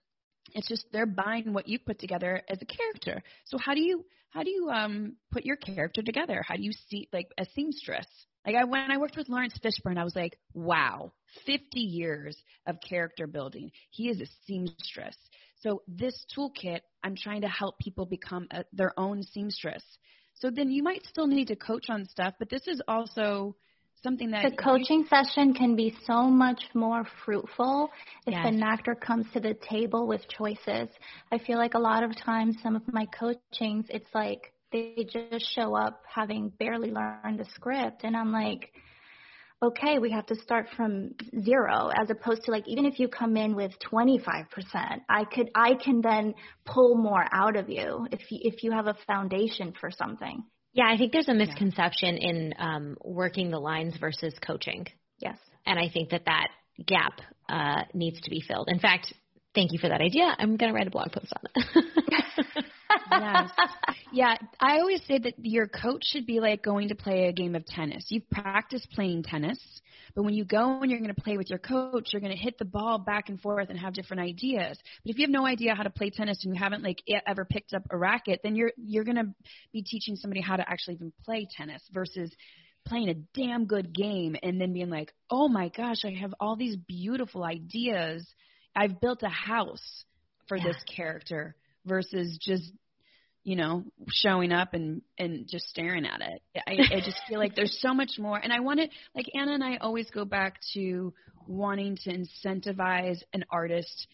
It's 0.53 0.69
just 0.69 0.87
they're 0.93 1.07
buying 1.07 1.53
what 1.53 1.69
you 1.69 1.79
put 1.79 1.99
together 1.99 2.43
as 2.49 2.59
a 2.61 2.67
character. 2.67 3.23
So 3.47 3.59
how 3.59 3.75
do 3.75 3.83
you 3.83 4.05
how 4.35 4.43
do 4.43 4.51
you 4.51 4.69
um 4.71 5.17
put 5.33 5.45
your 5.45 5.57
character 5.57 6.03
together 6.03 6.43
how 6.47 6.57
do 6.57 6.63
you 6.63 6.73
see 6.89 7.09
like 7.13 7.29
a 7.39 7.47
seamstress 7.55 8.07
like 8.47 8.57
I 8.57 8.65
when 8.65 8.91
I 8.91 8.99
worked 8.99 9.17
with 9.17 9.29
Laurence 9.29 9.59
Fishburne, 9.65 9.99
I 9.99 10.05
was 10.05 10.15
like, 10.15 10.39
wow, 10.53 11.13
50 11.47 11.81
years 11.81 12.37
of 12.67 12.77
character 12.87 13.27
building. 13.27 13.71
He 13.91 14.09
is 14.09 14.21
a 14.21 14.27
seamstress. 14.47 15.17
So 15.61 15.83
this 15.89 16.27
toolkit, 16.37 16.81
I'm 17.03 17.17
trying 17.17 17.41
to 17.41 17.49
help 17.49 17.79
people 17.79 18.05
become 18.05 18.47
a, 18.51 18.65
their 18.73 18.93
own 18.99 19.23
seamstress. 19.23 19.83
So 20.35 20.51
then 20.51 20.71
you 20.71 20.83
might 20.83 21.07
still 21.07 21.27
need 21.27 21.49
to 21.49 21.57
coach 21.57 21.87
on 21.89 22.05
stuff, 22.07 22.35
but 22.39 22.51
this 22.51 22.67
is 22.67 22.83
also 22.87 23.57
something 24.05 24.31
that 24.31 24.45
The 24.49 24.57
coaching 24.57 25.05
session 25.09 25.55
can 25.55 25.75
be 25.75 25.97
so 26.07 26.25
much 26.25 26.63
more 26.75 27.05
fruitful 27.25 27.91
if 28.27 28.35
Yes. 28.35 28.47
an 28.47 28.63
actor 28.63 28.95
comes 28.95 29.27
to 29.33 29.41
the 29.41 29.55
table 29.55 30.07
with 30.07 30.29
choices. 30.29 30.89
I 31.33 31.39
feel 31.39 31.59
like 31.59 31.75
a 31.75 31.79
lot 31.81 32.05
of 32.05 32.15
times 32.17 32.57
some 32.63 32.77
of 32.77 32.83
my 32.93 33.07
coachings, 33.07 33.87
it's 33.89 34.15
like 34.15 34.53
they 34.71 35.07
just 35.11 35.47
show 35.55 35.75
up 35.75 36.03
having 36.07 36.51
barely 36.51 36.91
learned 36.93 37.39
the 37.41 37.45
script, 37.57 38.05
and 38.05 38.17
I'm 38.17 38.33
like, 38.33 38.73
okay, 39.63 39.99
we 39.99 40.11
have 40.11 40.27
to 40.27 40.35
start 40.37 40.69
from 40.77 41.15
zero, 41.43 41.91
as 42.01 42.11
opposed 42.11 42.43
to 42.45 42.51
like 42.51 42.69
even 42.69 42.85
if 42.85 42.99
you 42.99 43.09
come 43.09 43.37
in 43.37 43.55
with 43.57 43.73
25%, 43.91 44.47
I 45.09 45.25
could 45.25 45.51
I 45.55 45.75
can 45.75 46.03
then 46.03 46.35
pull 46.67 46.97
more 46.97 47.27
out 47.33 47.57
of 47.57 47.71
you 47.71 48.07
if 48.13 48.31
you, 48.31 48.39
if 48.43 48.63
you 48.63 48.73
have 48.73 48.87
a 48.87 48.97
foundation 49.07 49.73
for 49.81 49.91
something. 49.91 50.45
Yeah, 50.75 50.91
I 50.93 50.99
think 50.99 51.13
there's 51.13 51.29
a 51.29 51.35
misconception 51.35 52.17
in 52.17 52.55
um, 52.59 52.97
working 53.03 53.51
the 53.51 53.61
lines 53.61 53.97
versus 53.99 54.35
coaching. 54.45 54.87
Yes. 55.21 55.39
And 55.65 55.79
I 55.79 55.89
think 55.89 56.11
that 56.11 56.25
that 56.27 56.49
gap 56.85 57.21
uh, 57.49 57.83
needs 57.95 58.21
to 58.23 58.31
be 58.31 58.43
filled. 58.47 58.69
In 58.69 58.81
fact, 58.81 59.15
thank 59.55 59.73
you 59.73 59.79
for 59.81 59.89
that 59.89 60.01
idea. 60.01 60.35
I'm 60.37 60.57
going 60.57 60.73
to 60.73 60.77
write 60.77 60.89
a 60.89 60.91
blog 60.91 61.13
post 61.13 61.33
on 61.33 61.43
it. 61.55 62.65
yes. 63.11 63.51
Yeah, 64.13 64.37
I 64.61 64.79
always 64.79 65.01
say 65.07 65.19
that 65.19 65.35
your 65.39 65.67
coach 65.67 66.05
should 66.05 66.27
be 66.27 66.39
like 66.41 66.63
going 66.63 66.89
to 66.89 66.95
play 66.95 67.27
a 67.27 67.33
game 67.33 67.55
of 67.55 67.67
tennis. 67.67 68.07
You've 68.09 68.29
practiced 68.31 68.91
playing 68.93 69.25
tennis, 69.25 69.59
but 70.15 70.23
when 70.23 70.35
you 70.35 70.45
go 70.45 70.81
and 70.81 70.91
you're 70.91 71.01
going 71.01 71.15
to 71.15 71.21
play 71.21 71.37
with 71.37 71.51
your 71.51 71.59
coach, 71.59 72.11
you're 72.13 72.21
going 72.21 72.37
to 72.37 72.41
hit 72.41 72.57
the 72.59 72.65
ball 72.65 72.99
back 72.99 73.29
and 73.29 73.41
forth 73.41 73.71
and 73.71 73.79
have 73.79 73.93
different 73.95 74.23
ideas. 74.23 74.79
But 75.05 75.11
if 75.11 75.19
you 75.19 75.25
have 75.25 75.31
no 75.31 75.45
idea 75.47 75.75
how 75.75 75.83
to 75.83 75.91
play 75.91 76.11
tennis 76.11 76.45
and 76.45 76.55
you 76.55 76.61
haven't 76.61 76.83
like 76.85 77.03
ever 77.27 77.45
picked 77.45 77.75
up 77.75 77.83
a 77.91 77.97
racket, 77.97 78.41
then 78.45 78.55
you're 78.57 78.73
you're 78.77 79.05
going 79.05 79.17
to 79.17 79.35
be 79.73 79.83
teaching 79.83 80.17
somebody 80.17 80.41
how 80.41 80.57
to 80.57 80.69
actually 80.69 80.95
even 80.95 81.13
play 81.25 81.47
tennis 81.57 81.83
versus 81.93 82.31
playing 82.87 83.09
a 83.09 83.15
damn 83.39 83.67
good 83.67 83.93
game 83.95 84.37
and 84.43 84.61
then 84.61 84.73
being 84.73 84.91
like, 84.91 85.13
"Oh 85.31 85.49
my 85.49 85.71
gosh, 85.77 86.05
I 86.05 86.11
have 86.21 86.35
all 86.41 86.57
these 86.57 86.77
beautiful 86.77 87.43
ideas. 87.45 88.27
I've 88.77 89.01
built 89.01 89.23
a 89.23 89.29
house 89.29 90.05
for 90.49 90.57
Yeah. 90.57 90.65
this 90.65 90.77
character." 90.85 91.57
Versus 91.87 92.39
just 92.41 92.73
you 93.45 93.57
know, 93.57 93.85
showing 94.11 94.53
up 94.53 94.73
and 94.73 95.03
and 95.19 95.47
just 95.49 95.69
staring 95.69 96.07
at 96.07 96.21
it. 96.21 96.43
I, 96.67 96.97
I 96.97 97.01
just 97.01 97.21
feel 97.29 97.39
like 97.39 97.55
there's 97.55 97.79
so 97.81 97.93
much 97.93 98.13
more, 98.19 98.39
and 98.39 98.53
I 98.53 98.61
want 98.61 98.81
to 98.81 98.89
like 99.15 99.27
Anna 99.39 99.53
and 99.53 99.63
I 99.63 99.77
always 99.77 100.11
go 100.11 100.25
back 100.25 100.57
to 100.73 101.13
wanting 101.47 101.97
to 102.05 102.11
incentivize 102.11 103.19
an 103.35 103.45
artist 103.51 104.09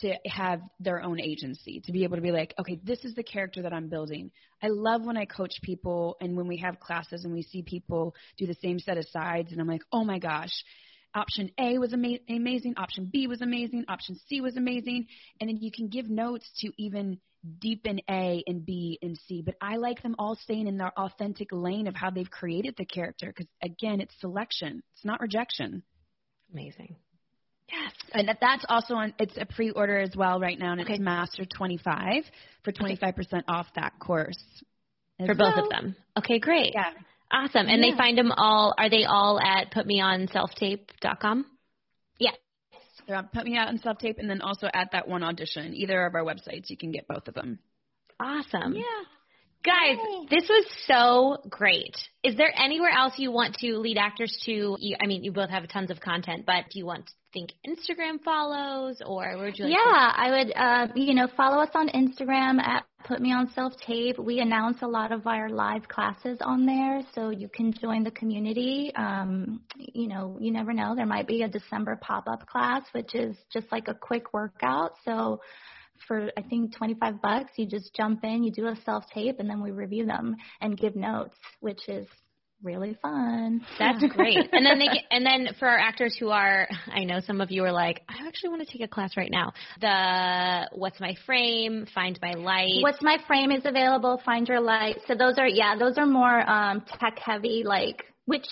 to 0.00 0.14
have 0.26 0.62
their 0.78 1.02
own 1.02 1.20
agency, 1.20 1.82
to 1.84 1.92
be 1.92 2.04
able 2.04 2.16
to 2.16 2.22
be 2.22 2.30
like, 2.30 2.54
okay, 2.58 2.80
this 2.82 3.04
is 3.04 3.14
the 3.14 3.22
character 3.22 3.60
that 3.62 3.72
I'm 3.72 3.88
building. 3.88 4.30
I 4.62 4.68
love 4.68 5.04
when 5.04 5.18
I 5.18 5.26
coach 5.26 5.60
people 5.62 6.16
and 6.22 6.36
when 6.36 6.48
we 6.48 6.56
have 6.58 6.80
classes 6.80 7.24
and 7.24 7.34
we 7.34 7.42
see 7.42 7.62
people 7.62 8.14
do 8.38 8.46
the 8.46 8.56
same 8.62 8.78
set 8.78 8.96
of 8.96 9.06
sides, 9.08 9.52
and 9.52 9.60
I'm 9.60 9.68
like, 9.68 9.82
oh 9.92 10.04
my 10.04 10.18
gosh. 10.18 10.52
Option 11.12 11.50
A 11.58 11.76
was 11.78 11.92
ama- 11.92 12.20
amazing. 12.28 12.74
Option 12.76 13.10
B 13.12 13.26
was 13.26 13.42
amazing. 13.42 13.84
Option 13.88 14.16
C 14.28 14.40
was 14.40 14.56
amazing. 14.56 15.08
And 15.40 15.50
then 15.50 15.58
you 15.60 15.72
can 15.72 15.88
give 15.88 16.08
notes 16.08 16.48
to 16.60 16.70
even 16.78 17.18
deepen 17.58 18.00
A 18.08 18.42
and 18.46 18.64
B 18.66 18.98
and 19.02 19.18
C, 19.26 19.42
but 19.42 19.54
I 19.60 19.76
like 19.76 20.02
them 20.02 20.14
all 20.18 20.36
staying 20.36 20.66
in 20.66 20.76
their 20.76 20.92
authentic 20.98 21.48
lane 21.52 21.86
of 21.86 21.94
how 21.94 22.10
they've 22.10 22.30
created 22.30 22.74
the 22.76 22.84
character 22.84 23.28
because 23.28 23.46
again, 23.62 24.00
it's 24.00 24.14
selection. 24.20 24.82
It's 24.94 25.04
not 25.04 25.20
rejection. 25.20 25.82
Amazing. 26.52 26.96
Yes, 27.72 27.92
and 28.12 28.28
that- 28.28 28.40
that's 28.40 28.64
also 28.68 28.94
on. 28.94 29.14
It's 29.18 29.36
a 29.36 29.46
pre-order 29.46 29.98
as 30.00 30.14
well 30.16 30.40
right 30.40 30.58
now, 30.58 30.72
and 30.72 30.80
Okay. 30.80 30.94
it's 30.94 31.00
Master 31.00 31.44
25 31.44 32.28
for 32.62 32.72
25% 32.72 33.44
off 33.48 33.72
that 33.74 33.96
course 34.00 34.62
For 35.24 35.34
both 35.34 35.54
well. 35.54 35.64
of 35.64 35.70
them. 35.70 35.94
Okay, 36.18 36.38
great. 36.40 36.72
Yeah. 36.74 36.92
Awesome. 37.30 37.68
And 37.68 37.80
they 37.82 37.92
find 37.92 38.18
them 38.18 38.32
all, 38.32 38.74
are 38.76 38.88
they 38.90 39.04
all 39.04 39.40
at 39.40 39.70
putmeonselftape.com? 39.70 41.46
Yeah. 42.18 42.32
They're 43.10 43.28
Put 43.34 43.44
Me 43.44 43.56
Out 43.56 43.68
and 43.68 43.80
Self 43.80 43.98
Tape, 43.98 44.18
and 44.18 44.30
then 44.30 44.40
also 44.40 44.68
at 44.72 44.92
that 44.92 45.08
one 45.08 45.24
audition. 45.24 45.74
Either 45.74 46.06
of 46.06 46.14
our 46.14 46.22
websites, 46.22 46.70
you 46.70 46.76
can 46.76 46.92
get 46.92 47.08
both 47.08 47.26
of 47.26 47.34
them. 47.34 47.58
Awesome. 48.20 48.74
Yeah. 48.74 48.84
Guys, 49.64 49.98
Yay. 49.98 50.26
this 50.30 50.48
was 50.48 50.66
so 50.86 51.48
great. 51.50 51.96
Is 52.22 52.36
there 52.36 52.52
anywhere 52.56 52.90
else 52.90 53.14
you 53.18 53.32
want 53.32 53.56
to 53.56 53.76
lead 53.78 53.98
actors 53.98 54.34
to? 54.46 54.76
You, 54.78 54.96
I 55.02 55.06
mean, 55.06 55.24
you 55.24 55.32
both 55.32 55.50
have 55.50 55.68
tons 55.68 55.90
of 55.90 56.00
content, 56.00 56.44
but 56.46 56.66
do 56.70 56.78
you 56.78 56.86
want 56.86 57.06
to 57.06 57.12
think 57.32 57.50
Instagram 57.66 58.22
follows 58.24 59.00
or 59.04 59.36
where 59.36 59.38
would 59.38 59.58
you 59.58 59.64
like 59.66 59.74
yeah, 59.74 60.12
I 60.14 60.30
would, 60.30 60.52
uh, 60.56 60.92
you 60.94 61.14
know, 61.14 61.28
follow 61.36 61.62
us 61.62 61.70
on 61.74 61.88
Instagram 61.88 62.60
at 62.60 62.84
Put 63.04 63.20
Me 63.20 63.32
On 63.32 63.50
Self 63.52 63.74
Tape. 63.86 64.18
We 64.18 64.40
announce 64.40 64.78
a 64.82 64.86
lot 64.86 65.12
of 65.12 65.26
our 65.26 65.48
live 65.48 65.88
classes 65.88 66.38
on 66.40 66.66
there, 66.66 67.02
so 67.14 67.30
you 67.30 67.48
can 67.48 67.72
join 67.72 68.04
the 68.04 68.10
community. 68.10 68.92
Um, 68.96 69.62
you 69.76 70.08
know, 70.08 70.36
you 70.40 70.52
never 70.52 70.72
know. 70.72 70.94
There 70.94 71.06
might 71.06 71.26
be 71.26 71.42
a 71.42 71.48
December 71.48 71.98
pop 72.00 72.26
up 72.26 72.46
class, 72.46 72.82
which 72.92 73.14
is 73.14 73.36
just 73.52 73.70
like 73.72 73.88
a 73.88 73.94
quick 73.94 74.32
workout. 74.32 74.92
So 75.04 75.40
for 76.06 76.30
I 76.36 76.42
think 76.42 76.76
25 76.76 77.20
bucks, 77.20 77.52
you 77.56 77.66
just 77.66 77.94
jump 77.94 78.24
in, 78.24 78.44
you 78.44 78.52
do 78.52 78.66
a 78.66 78.76
self 78.84 79.04
tape, 79.12 79.36
and 79.38 79.48
then 79.48 79.62
we 79.62 79.70
review 79.70 80.06
them 80.06 80.36
and 80.60 80.76
give 80.76 80.96
notes, 80.96 81.36
which 81.60 81.88
is 81.88 82.06
really 82.62 82.96
fun. 83.02 83.62
That's 83.78 84.04
great. 84.14 84.36
and 84.52 84.64
then 84.64 84.78
they 84.78 84.86
get, 84.92 85.04
and 85.10 85.24
then 85.24 85.48
for 85.58 85.68
our 85.68 85.78
actors 85.78 86.16
who 86.18 86.30
are, 86.30 86.68
I 86.92 87.04
know 87.04 87.20
some 87.20 87.40
of 87.40 87.50
you 87.50 87.64
are 87.64 87.72
like, 87.72 88.02
I 88.08 88.26
actually 88.26 88.50
want 88.50 88.66
to 88.66 88.72
take 88.72 88.82
a 88.82 88.88
class 88.88 89.16
right 89.16 89.30
now. 89.30 89.52
The 89.80 90.68
What's 90.72 91.00
My 91.00 91.14
Frame, 91.26 91.86
Find 91.94 92.18
My 92.22 92.32
Light. 92.32 92.82
What's 92.82 93.02
My 93.02 93.18
Frame 93.26 93.50
is 93.50 93.64
available. 93.64 94.20
Find 94.24 94.46
Your 94.48 94.60
Light. 94.60 94.96
So 95.06 95.14
those 95.14 95.38
are 95.38 95.48
yeah, 95.48 95.76
those 95.78 95.98
are 95.98 96.06
more 96.06 96.48
um, 96.48 96.82
tech 96.98 97.18
heavy, 97.18 97.62
like 97.64 98.04
which 98.26 98.46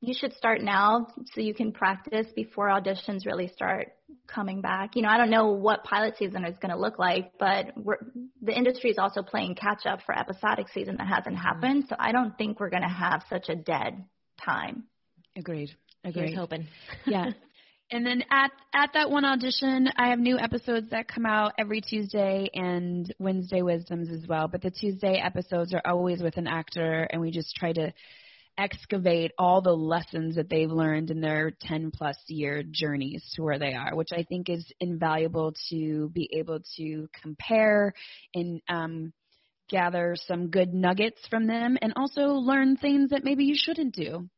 you 0.00 0.14
should 0.16 0.32
start 0.34 0.62
now 0.62 1.08
so 1.34 1.40
you 1.40 1.54
can 1.54 1.72
practice 1.72 2.26
before 2.36 2.68
auditions 2.68 3.26
really 3.26 3.48
start 3.48 3.92
coming 4.28 4.60
back. 4.60 4.94
You 4.94 5.02
know, 5.02 5.08
I 5.08 5.16
don't 5.16 5.30
know 5.30 5.52
what 5.52 5.84
pilot 5.84 6.16
season 6.18 6.44
is 6.44 6.56
going 6.60 6.70
to 6.70 6.78
look 6.78 6.98
like, 6.98 7.32
but 7.38 7.72
we're, 7.76 7.96
the 8.42 8.56
industry 8.56 8.90
is 8.90 8.98
also 8.98 9.22
playing 9.22 9.54
catch 9.54 9.86
up 9.86 10.00
for 10.04 10.16
episodic 10.16 10.68
season 10.72 10.96
that 10.98 11.06
hasn't 11.06 11.36
mm-hmm. 11.36 11.44
happened. 11.44 11.84
So 11.88 11.96
I 11.98 12.12
don't 12.12 12.36
think 12.36 12.60
we're 12.60 12.70
going 12.70 12.82
to 12.82 12.88
have 12.88 13.22
such 13.28 13.48
a 13.48 13.56
dead 13.56 14.04
time. 14.44 14.84
Agreed. 15.36 15.70
Here's 16.02 16.16
Agreed. 16.16 16.34
hoping. 16.34 16.66
yeah. 17.06 17.30
And 17.90 18.04
then 18.04 18.22
at 18.30 18.50
at 18.74 18.90
that 18.92 19.10
one 19.10 19.24
audition, 19.24 19.88
I 19.96 20.10
have 20.10 20.18
new 20.18 20.38
episodes 20.38 20.90
that 20.90 21.08
come 21.08 21.24
out 21.24 21.52
every 21.58 21.80
Tuesday 21.80 22.50
and 22.52 23.12
Wednesday 23.18 23.62
wisdoms 23.62 24.10
as 24.10 24.28
well. 24.28 24.46
But 24.46 24.60
the 24.60 24.70
Tuesday 24.70 25.22
episodes 25.24 25.72
are 25.72 25.80
always 25.86 26.20
with 26.20 26.36
an 26.36 26.46
actor, 26.46 27.08
and 27.10 27.20
we 27.22 27.30
just 27.30 27.56
try 27.56 27.72
to 27.72 27.94
excavate 28.58 29.32
all 29.38 29.62
the 29.62 29.72
lessons 29.72 30.34
that 30.34 30.50
they've 30.50 30.70
learned 30.70 31.10
in 31.10 31.20
their 31.20 31.52
10 31.62 31.92
plus 31.94 32.16
year 32.26 32.62
journeys 32.68 33.24
to 33.34 33.42
where 33.42 33.58
they 33.58 33.72
are, 33.72 33.94
which 33.94 34.10
I 34.12 34.24
think 34.24 34.50
is 34.50 34.70
invaluable 34.80 35.54
to 35.70 36.10
be 36.12 36.28
able 36.34 36.60
to 36.76 37.08
compare 37.22 37.94
and 38.34 38.60
um, 38.68 39.12
gather 39.70 40.16
some 40.26 40.48
good 40.48 40.74
nuggets 40.74 41.20
from 41.30 41.46
them 41.46 41.78
and 41.80 41.92
also 41.96 42.32
learn 42.32 42.76
things 42.76 43.10
that 43.10 43.24
maybe 43.24 43.44
you 43.44 43.54
shouldn't 43.56 43.94
do. 43.94 44.28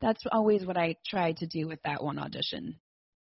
That's 0.00 0.22
always 0.30 0.64
what 0.64 0.76
I 0.76 0.96
try 1.08 1.32
to 1.32 1.46
do 1.46 1.66
with 1.66 1.80
that 1.84 2.02
one 2.02 2.18
audition. 2.18 2.76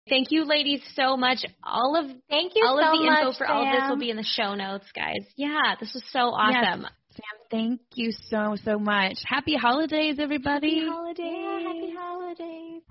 Thank 0.08 0.28
you, 0.30 0.46
ladies, 0.46 0.82
so 0.94 1.18
much. 1.18 1.40
All 1.64 1.96
of 1.96 2.06
thank 2.30 2.54
you 2.56 2.64
all 2.64 2.78
so 2.78 2.92
of 2.92 3.00
the 3.00 3.06
much, 3.06 3.20
info 3.20 3.32
for 3.32 3.48
Sam. 3.48 3.56
all 3.56 3.66
of 3.66 3.72
this 3.74 3.90
will 3.90 3.98
be 3.98 4.12
in 4.12 4.18
the 4.18 4.24
show 4.24 4.54
notes, 4.54 4.86
guys. 4.94 5.26
Yeah, 5.36 5.76
this 5.80 5.94
was 5.96 6.04
so 6.12 6.20
awesome. 6.20 6.82
Yes. 6.84 6.92
Sam, 7.16 7.48
thank 7.50 7.82
you 7.96 8.12
so 8.30 8.56
so 8.64 8.78
much. 8.78 9.18
Happy 9.26 9.56
holidays, 9.56 10.18
everybody. 10.20 10.80
Happy 10.80 10.90
holidays. 10.90 11.20
Yeah, 11.20 11.60
happy 11.60 11.94
holidays. 11.98 12.82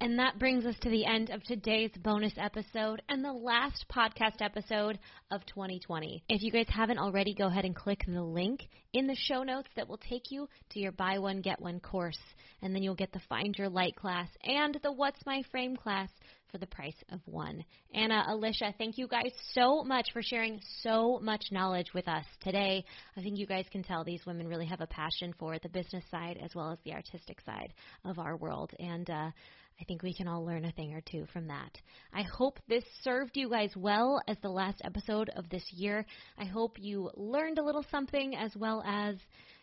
And 0.00 0.20
that 0.20 0.38
brings 0.38 0.64
us 0.64 0.76
to 0.80 0.88
the 0.88 1.04
end 1.04 1.30
of 1.30 1.42
today's 1.42 1.90
bonus 1.98 2.32
episode 2.38 3.02
and 3.08 3.22
the 3.22 3.32
last 3.32 3.84
podcast 3.94 4.40
episode 4.40 4.98
of 5.30 5.44
2020. 5.46 6.22
If 6.28 6.42
you 6.42 6.50
guys 6.50 6.68
haven't 6.68 6.98
already, 6.98 7.34
go 7.34 7.48
ahead 7.48 7.64
and 7.64 7.74
click 7.74 8.04
the 8.06 8.22
link 8.22 8.68
in 8.92 9.08
the 9.08 9.16
show 9.16 9.42
notes 9.42 9.68
that 9.76 9.88
will 9.88 9.98
take 9.98 10.30
you 10.30 10.48
to 10.70 10.78
your 10.78 10.92
buy 10.92 11.18
one, 11.18 11.40
get 11.42 11.60
one 11.60 11.80
course. 11.80 12.18
And 12.62 12.74
then 12.74 12.82
you'll 12.82 12.94
get 12.94 13.12
the 13.12 13.20
Find 13.28 13.54
Your 13.58 13.68
Light 13.68 13.96
class 13.96 14.28
and 14.42 14.78
the 14.82 14.92
What's 14.92 15.20
My 15.26 15.42
Frame 15.50 15.76
class 15.76 16.08
for 16.50 16.58
the 16.58 16.66
price 16.66 16.96
of 17.10 17.20
one. 17.26 17.64
Anna, 17.94 18.24
Alicia, 18.28 18.74
thank 18.78 18.98
you 18.98 19.08
guys 19.08 19.32
so 19.52 19.82
much 19.84 20.08
for 20.12 20.22
sharing 20.22 20.60
so 20.82 21.18
much 21.22 21.46
knowledge 21.50 21.92
with 21.94 22.08
us 22.08 22.24
today. 22.42 22.84
I 23.16 23.22
think 23.22 23.38
you 23.38 23.46
guys 23.46 23.66
can 23.70 23.82
tell 23.82 24.04
these 24.04 24.24
women 24.26 24.48
really 24.48 24.66
have 24.66 24.80
a 24.80 24.86
passion 24.86 25.34
for 25.38 25.58
the 25.58 25.68
business 25.68 26.04
side 26.10 26.38
as 26.42 26.54
well 26.54 26.70
as 26.70 26.78
the 26.84 26.94
artistic 26.94 27.40
side 27.40 27.72
of 28.04 28.18
our 28.18 28.36
world. 28.36 28.72
And, 28.78 29.08
uh, 29.10 29.30
I 29.78 29.84
think 29.84 30.02
we 30.02 30.14
can 30.14 30.26
all 30.26 30.44
learn 30.44 30.64
a 30.64 30.72
thing 30.72 30.94
or 30.94 31.02
two 31.02 31.26
from 31.32 31.48
that. 31.48 31.78
I 32.12 32.22
hope 32.22 32.58
this 32.66 32.84
served 33.02 33.36
you 33.36 33.50
guys 33.50 33.72
well 33.76 34.22
as 34.26 34.38
the 34.40 34.48
last 34.48 34.80
episode 34.82 35.28
of 35.36 35.48
this 35.50 35.70
year. 35.70 36.06
I 36.38 36.46
hope 36.46 36.78
you 36.78 37.10
learned 37.14 37.58
a 37.58 37.62
little 37.62 37.84
something 37.90 38.34
as 38.34 38.56
well 38.56 38.82
as 38.86 39.16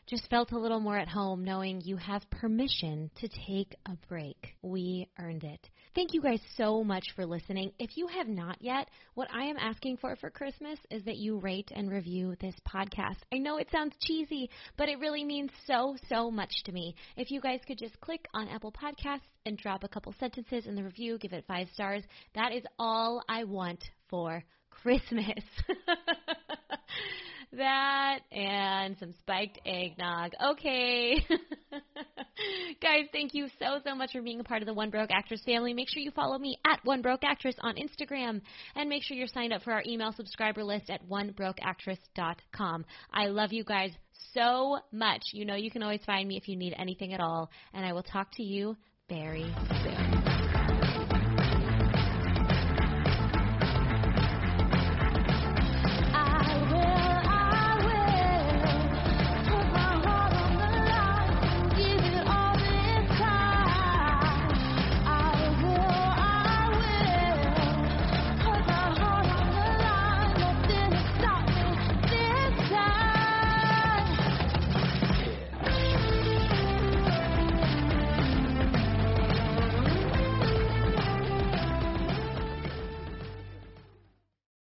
just 0.06 0.30
felt 0.30 0.52
a 0.52 0.60
little 0.60 0.80
more 0.80 0.98
at 0.98 1.08
home 1.08 1.44
knowing 1.44 1.82
you 1.82 1.98
have 1.98 2.30
permission 2.30 3.10
to 3.22 3.28
take 3.48 3.76
a 3.86 3.98
break. 4.08 4.56
We 4.62 5.08
earned 5.18 5.44
it. 5.44 5.70
Thank 5.96 6.16
you 6.16 6.24
guys 6.24 6.40
so 6.58 6.84
much 6.84 7.04
for 7.16 7.24
listening. 7.24 7.72
If 7.78 7.98
you 7.98 8.08
have 8.08 8.28
not 8.28 8.58
yet, 8.60 8.88
what 9.14 9.28
I 9.32 9.44
am 9.44 9.58
asking 9.58 9.98
for 9.98 10.16
for 10.16 10.32
Christmas 10.32 10.80
is 10.90 11.04
that 11.04 11.18
you 11.18 11.38
rate 11.38 11.72
and 11.76 11.88
review 11.88 12.36
this 12.42 12.56
podcast. 12.68 13.18
I 13.32 13.38
know 13.38 13.58
it 13.58 13.68
sounds 13.72 13.94
cheesy, 14.02 14.50
but 14.76 14.90
it 14.90 14.98
really 14.98 15.24
means 15.24 15.52
so, 15.68 15.96
so 16.10 16.32
much 16.32 16.52
to 16.66 16.72
me. 16.72 16.96
If 17.16 17.30
you 17.30 17.40
guys 17.40 17.60
could 17.68 17.78
just 17.78 18.00
click 18.02 18.28
on 18.34 18.48
Apple 18.48 18.72
Podcasts 18.72 19.22
and 19.46 19.56
drop 19.56 19.84
a 19.84 19.88
couple 19.88 20.16
sentences 20.20 20.66
in 20.66 20.74
the 20.74 20.84
review, 20.84 21.20
give 21.20 21.32
it 21.32 21.46
five 21.48 21.68
stars, 21.76 22.02
that 22.34 22.52
is 22.52 22.64
all 22.80 23.22
I 23.30 23.44
want 23.44 23.84
for 24.10 24.44
Christmas. 24.72 25.44
that 27.58 28.20
and 28.32 28.98
some 29.00 29.14
spiked 29.20 29.60
eggnog. 29.66 30.32
Okay. 30.44 31.26
Guys, 32.82 33.06
thank 33.12 33.34
you 33.34 33.48
so, 33.60 33.80
so 33.86 33.96
much 33.96 34.12
for 34.12 34.22
being 34.22 34.40
a 34.40 34.44
part 34.44 34.62
of 34.62 34.66
the 34.66 34.74
One 34.74 34.90
Broke 34.90 35.12
Actress 35.12 35.42
family. 35.46 35.74
Make 35.74 35.90
sure 35.90 36.02
you 36.02 36.12
follow 36.12 36.38
me 36.38 36.58
at 36.66 36.80
One 36.84 37.02
Broke 37.02 37.24
Actress 37.24 37.56
on 37.62 37.76
Instagram 37.76 38.42
and 38.76 38.90
make 38.90 39.04
sure 39.04 39.16
you're 39.16 39.28
signed 39.28 39.54
up 39.54 39.62
for 39.64 39.72
our 39.72 39.84
email 39.86 40.12
subscriber 40.12 40.64
list 40.64 40.90
at 40.90 41.08
onebrokeactress.com. 41.10 42.86
I 43.14 43.28
love 43.28 43.54
you 43.54 43.64
guys 43.64 43.92
so 44.34 44.80
much. 44.92 45.22
You 45.34 45.46
know 45.46 45.56
you 45.56 45.72
can 45.72 45.84
always 45.84 46.02
find 46.06 46.28
me 46.28 46.38
if 46.38 46.48
you 46.48 46.56
need 46.56 46.74
anything 46.78 47.14
at 47.14 47.20
all, 47.20 47.50
and 47.74 47.86
I 47.86 47.94
will 47.94 48.04
talk 48.04 48.30
to 48.34 48.44
you 48.44 48.76
very 49.10 49.54
soon. 49.84 50.33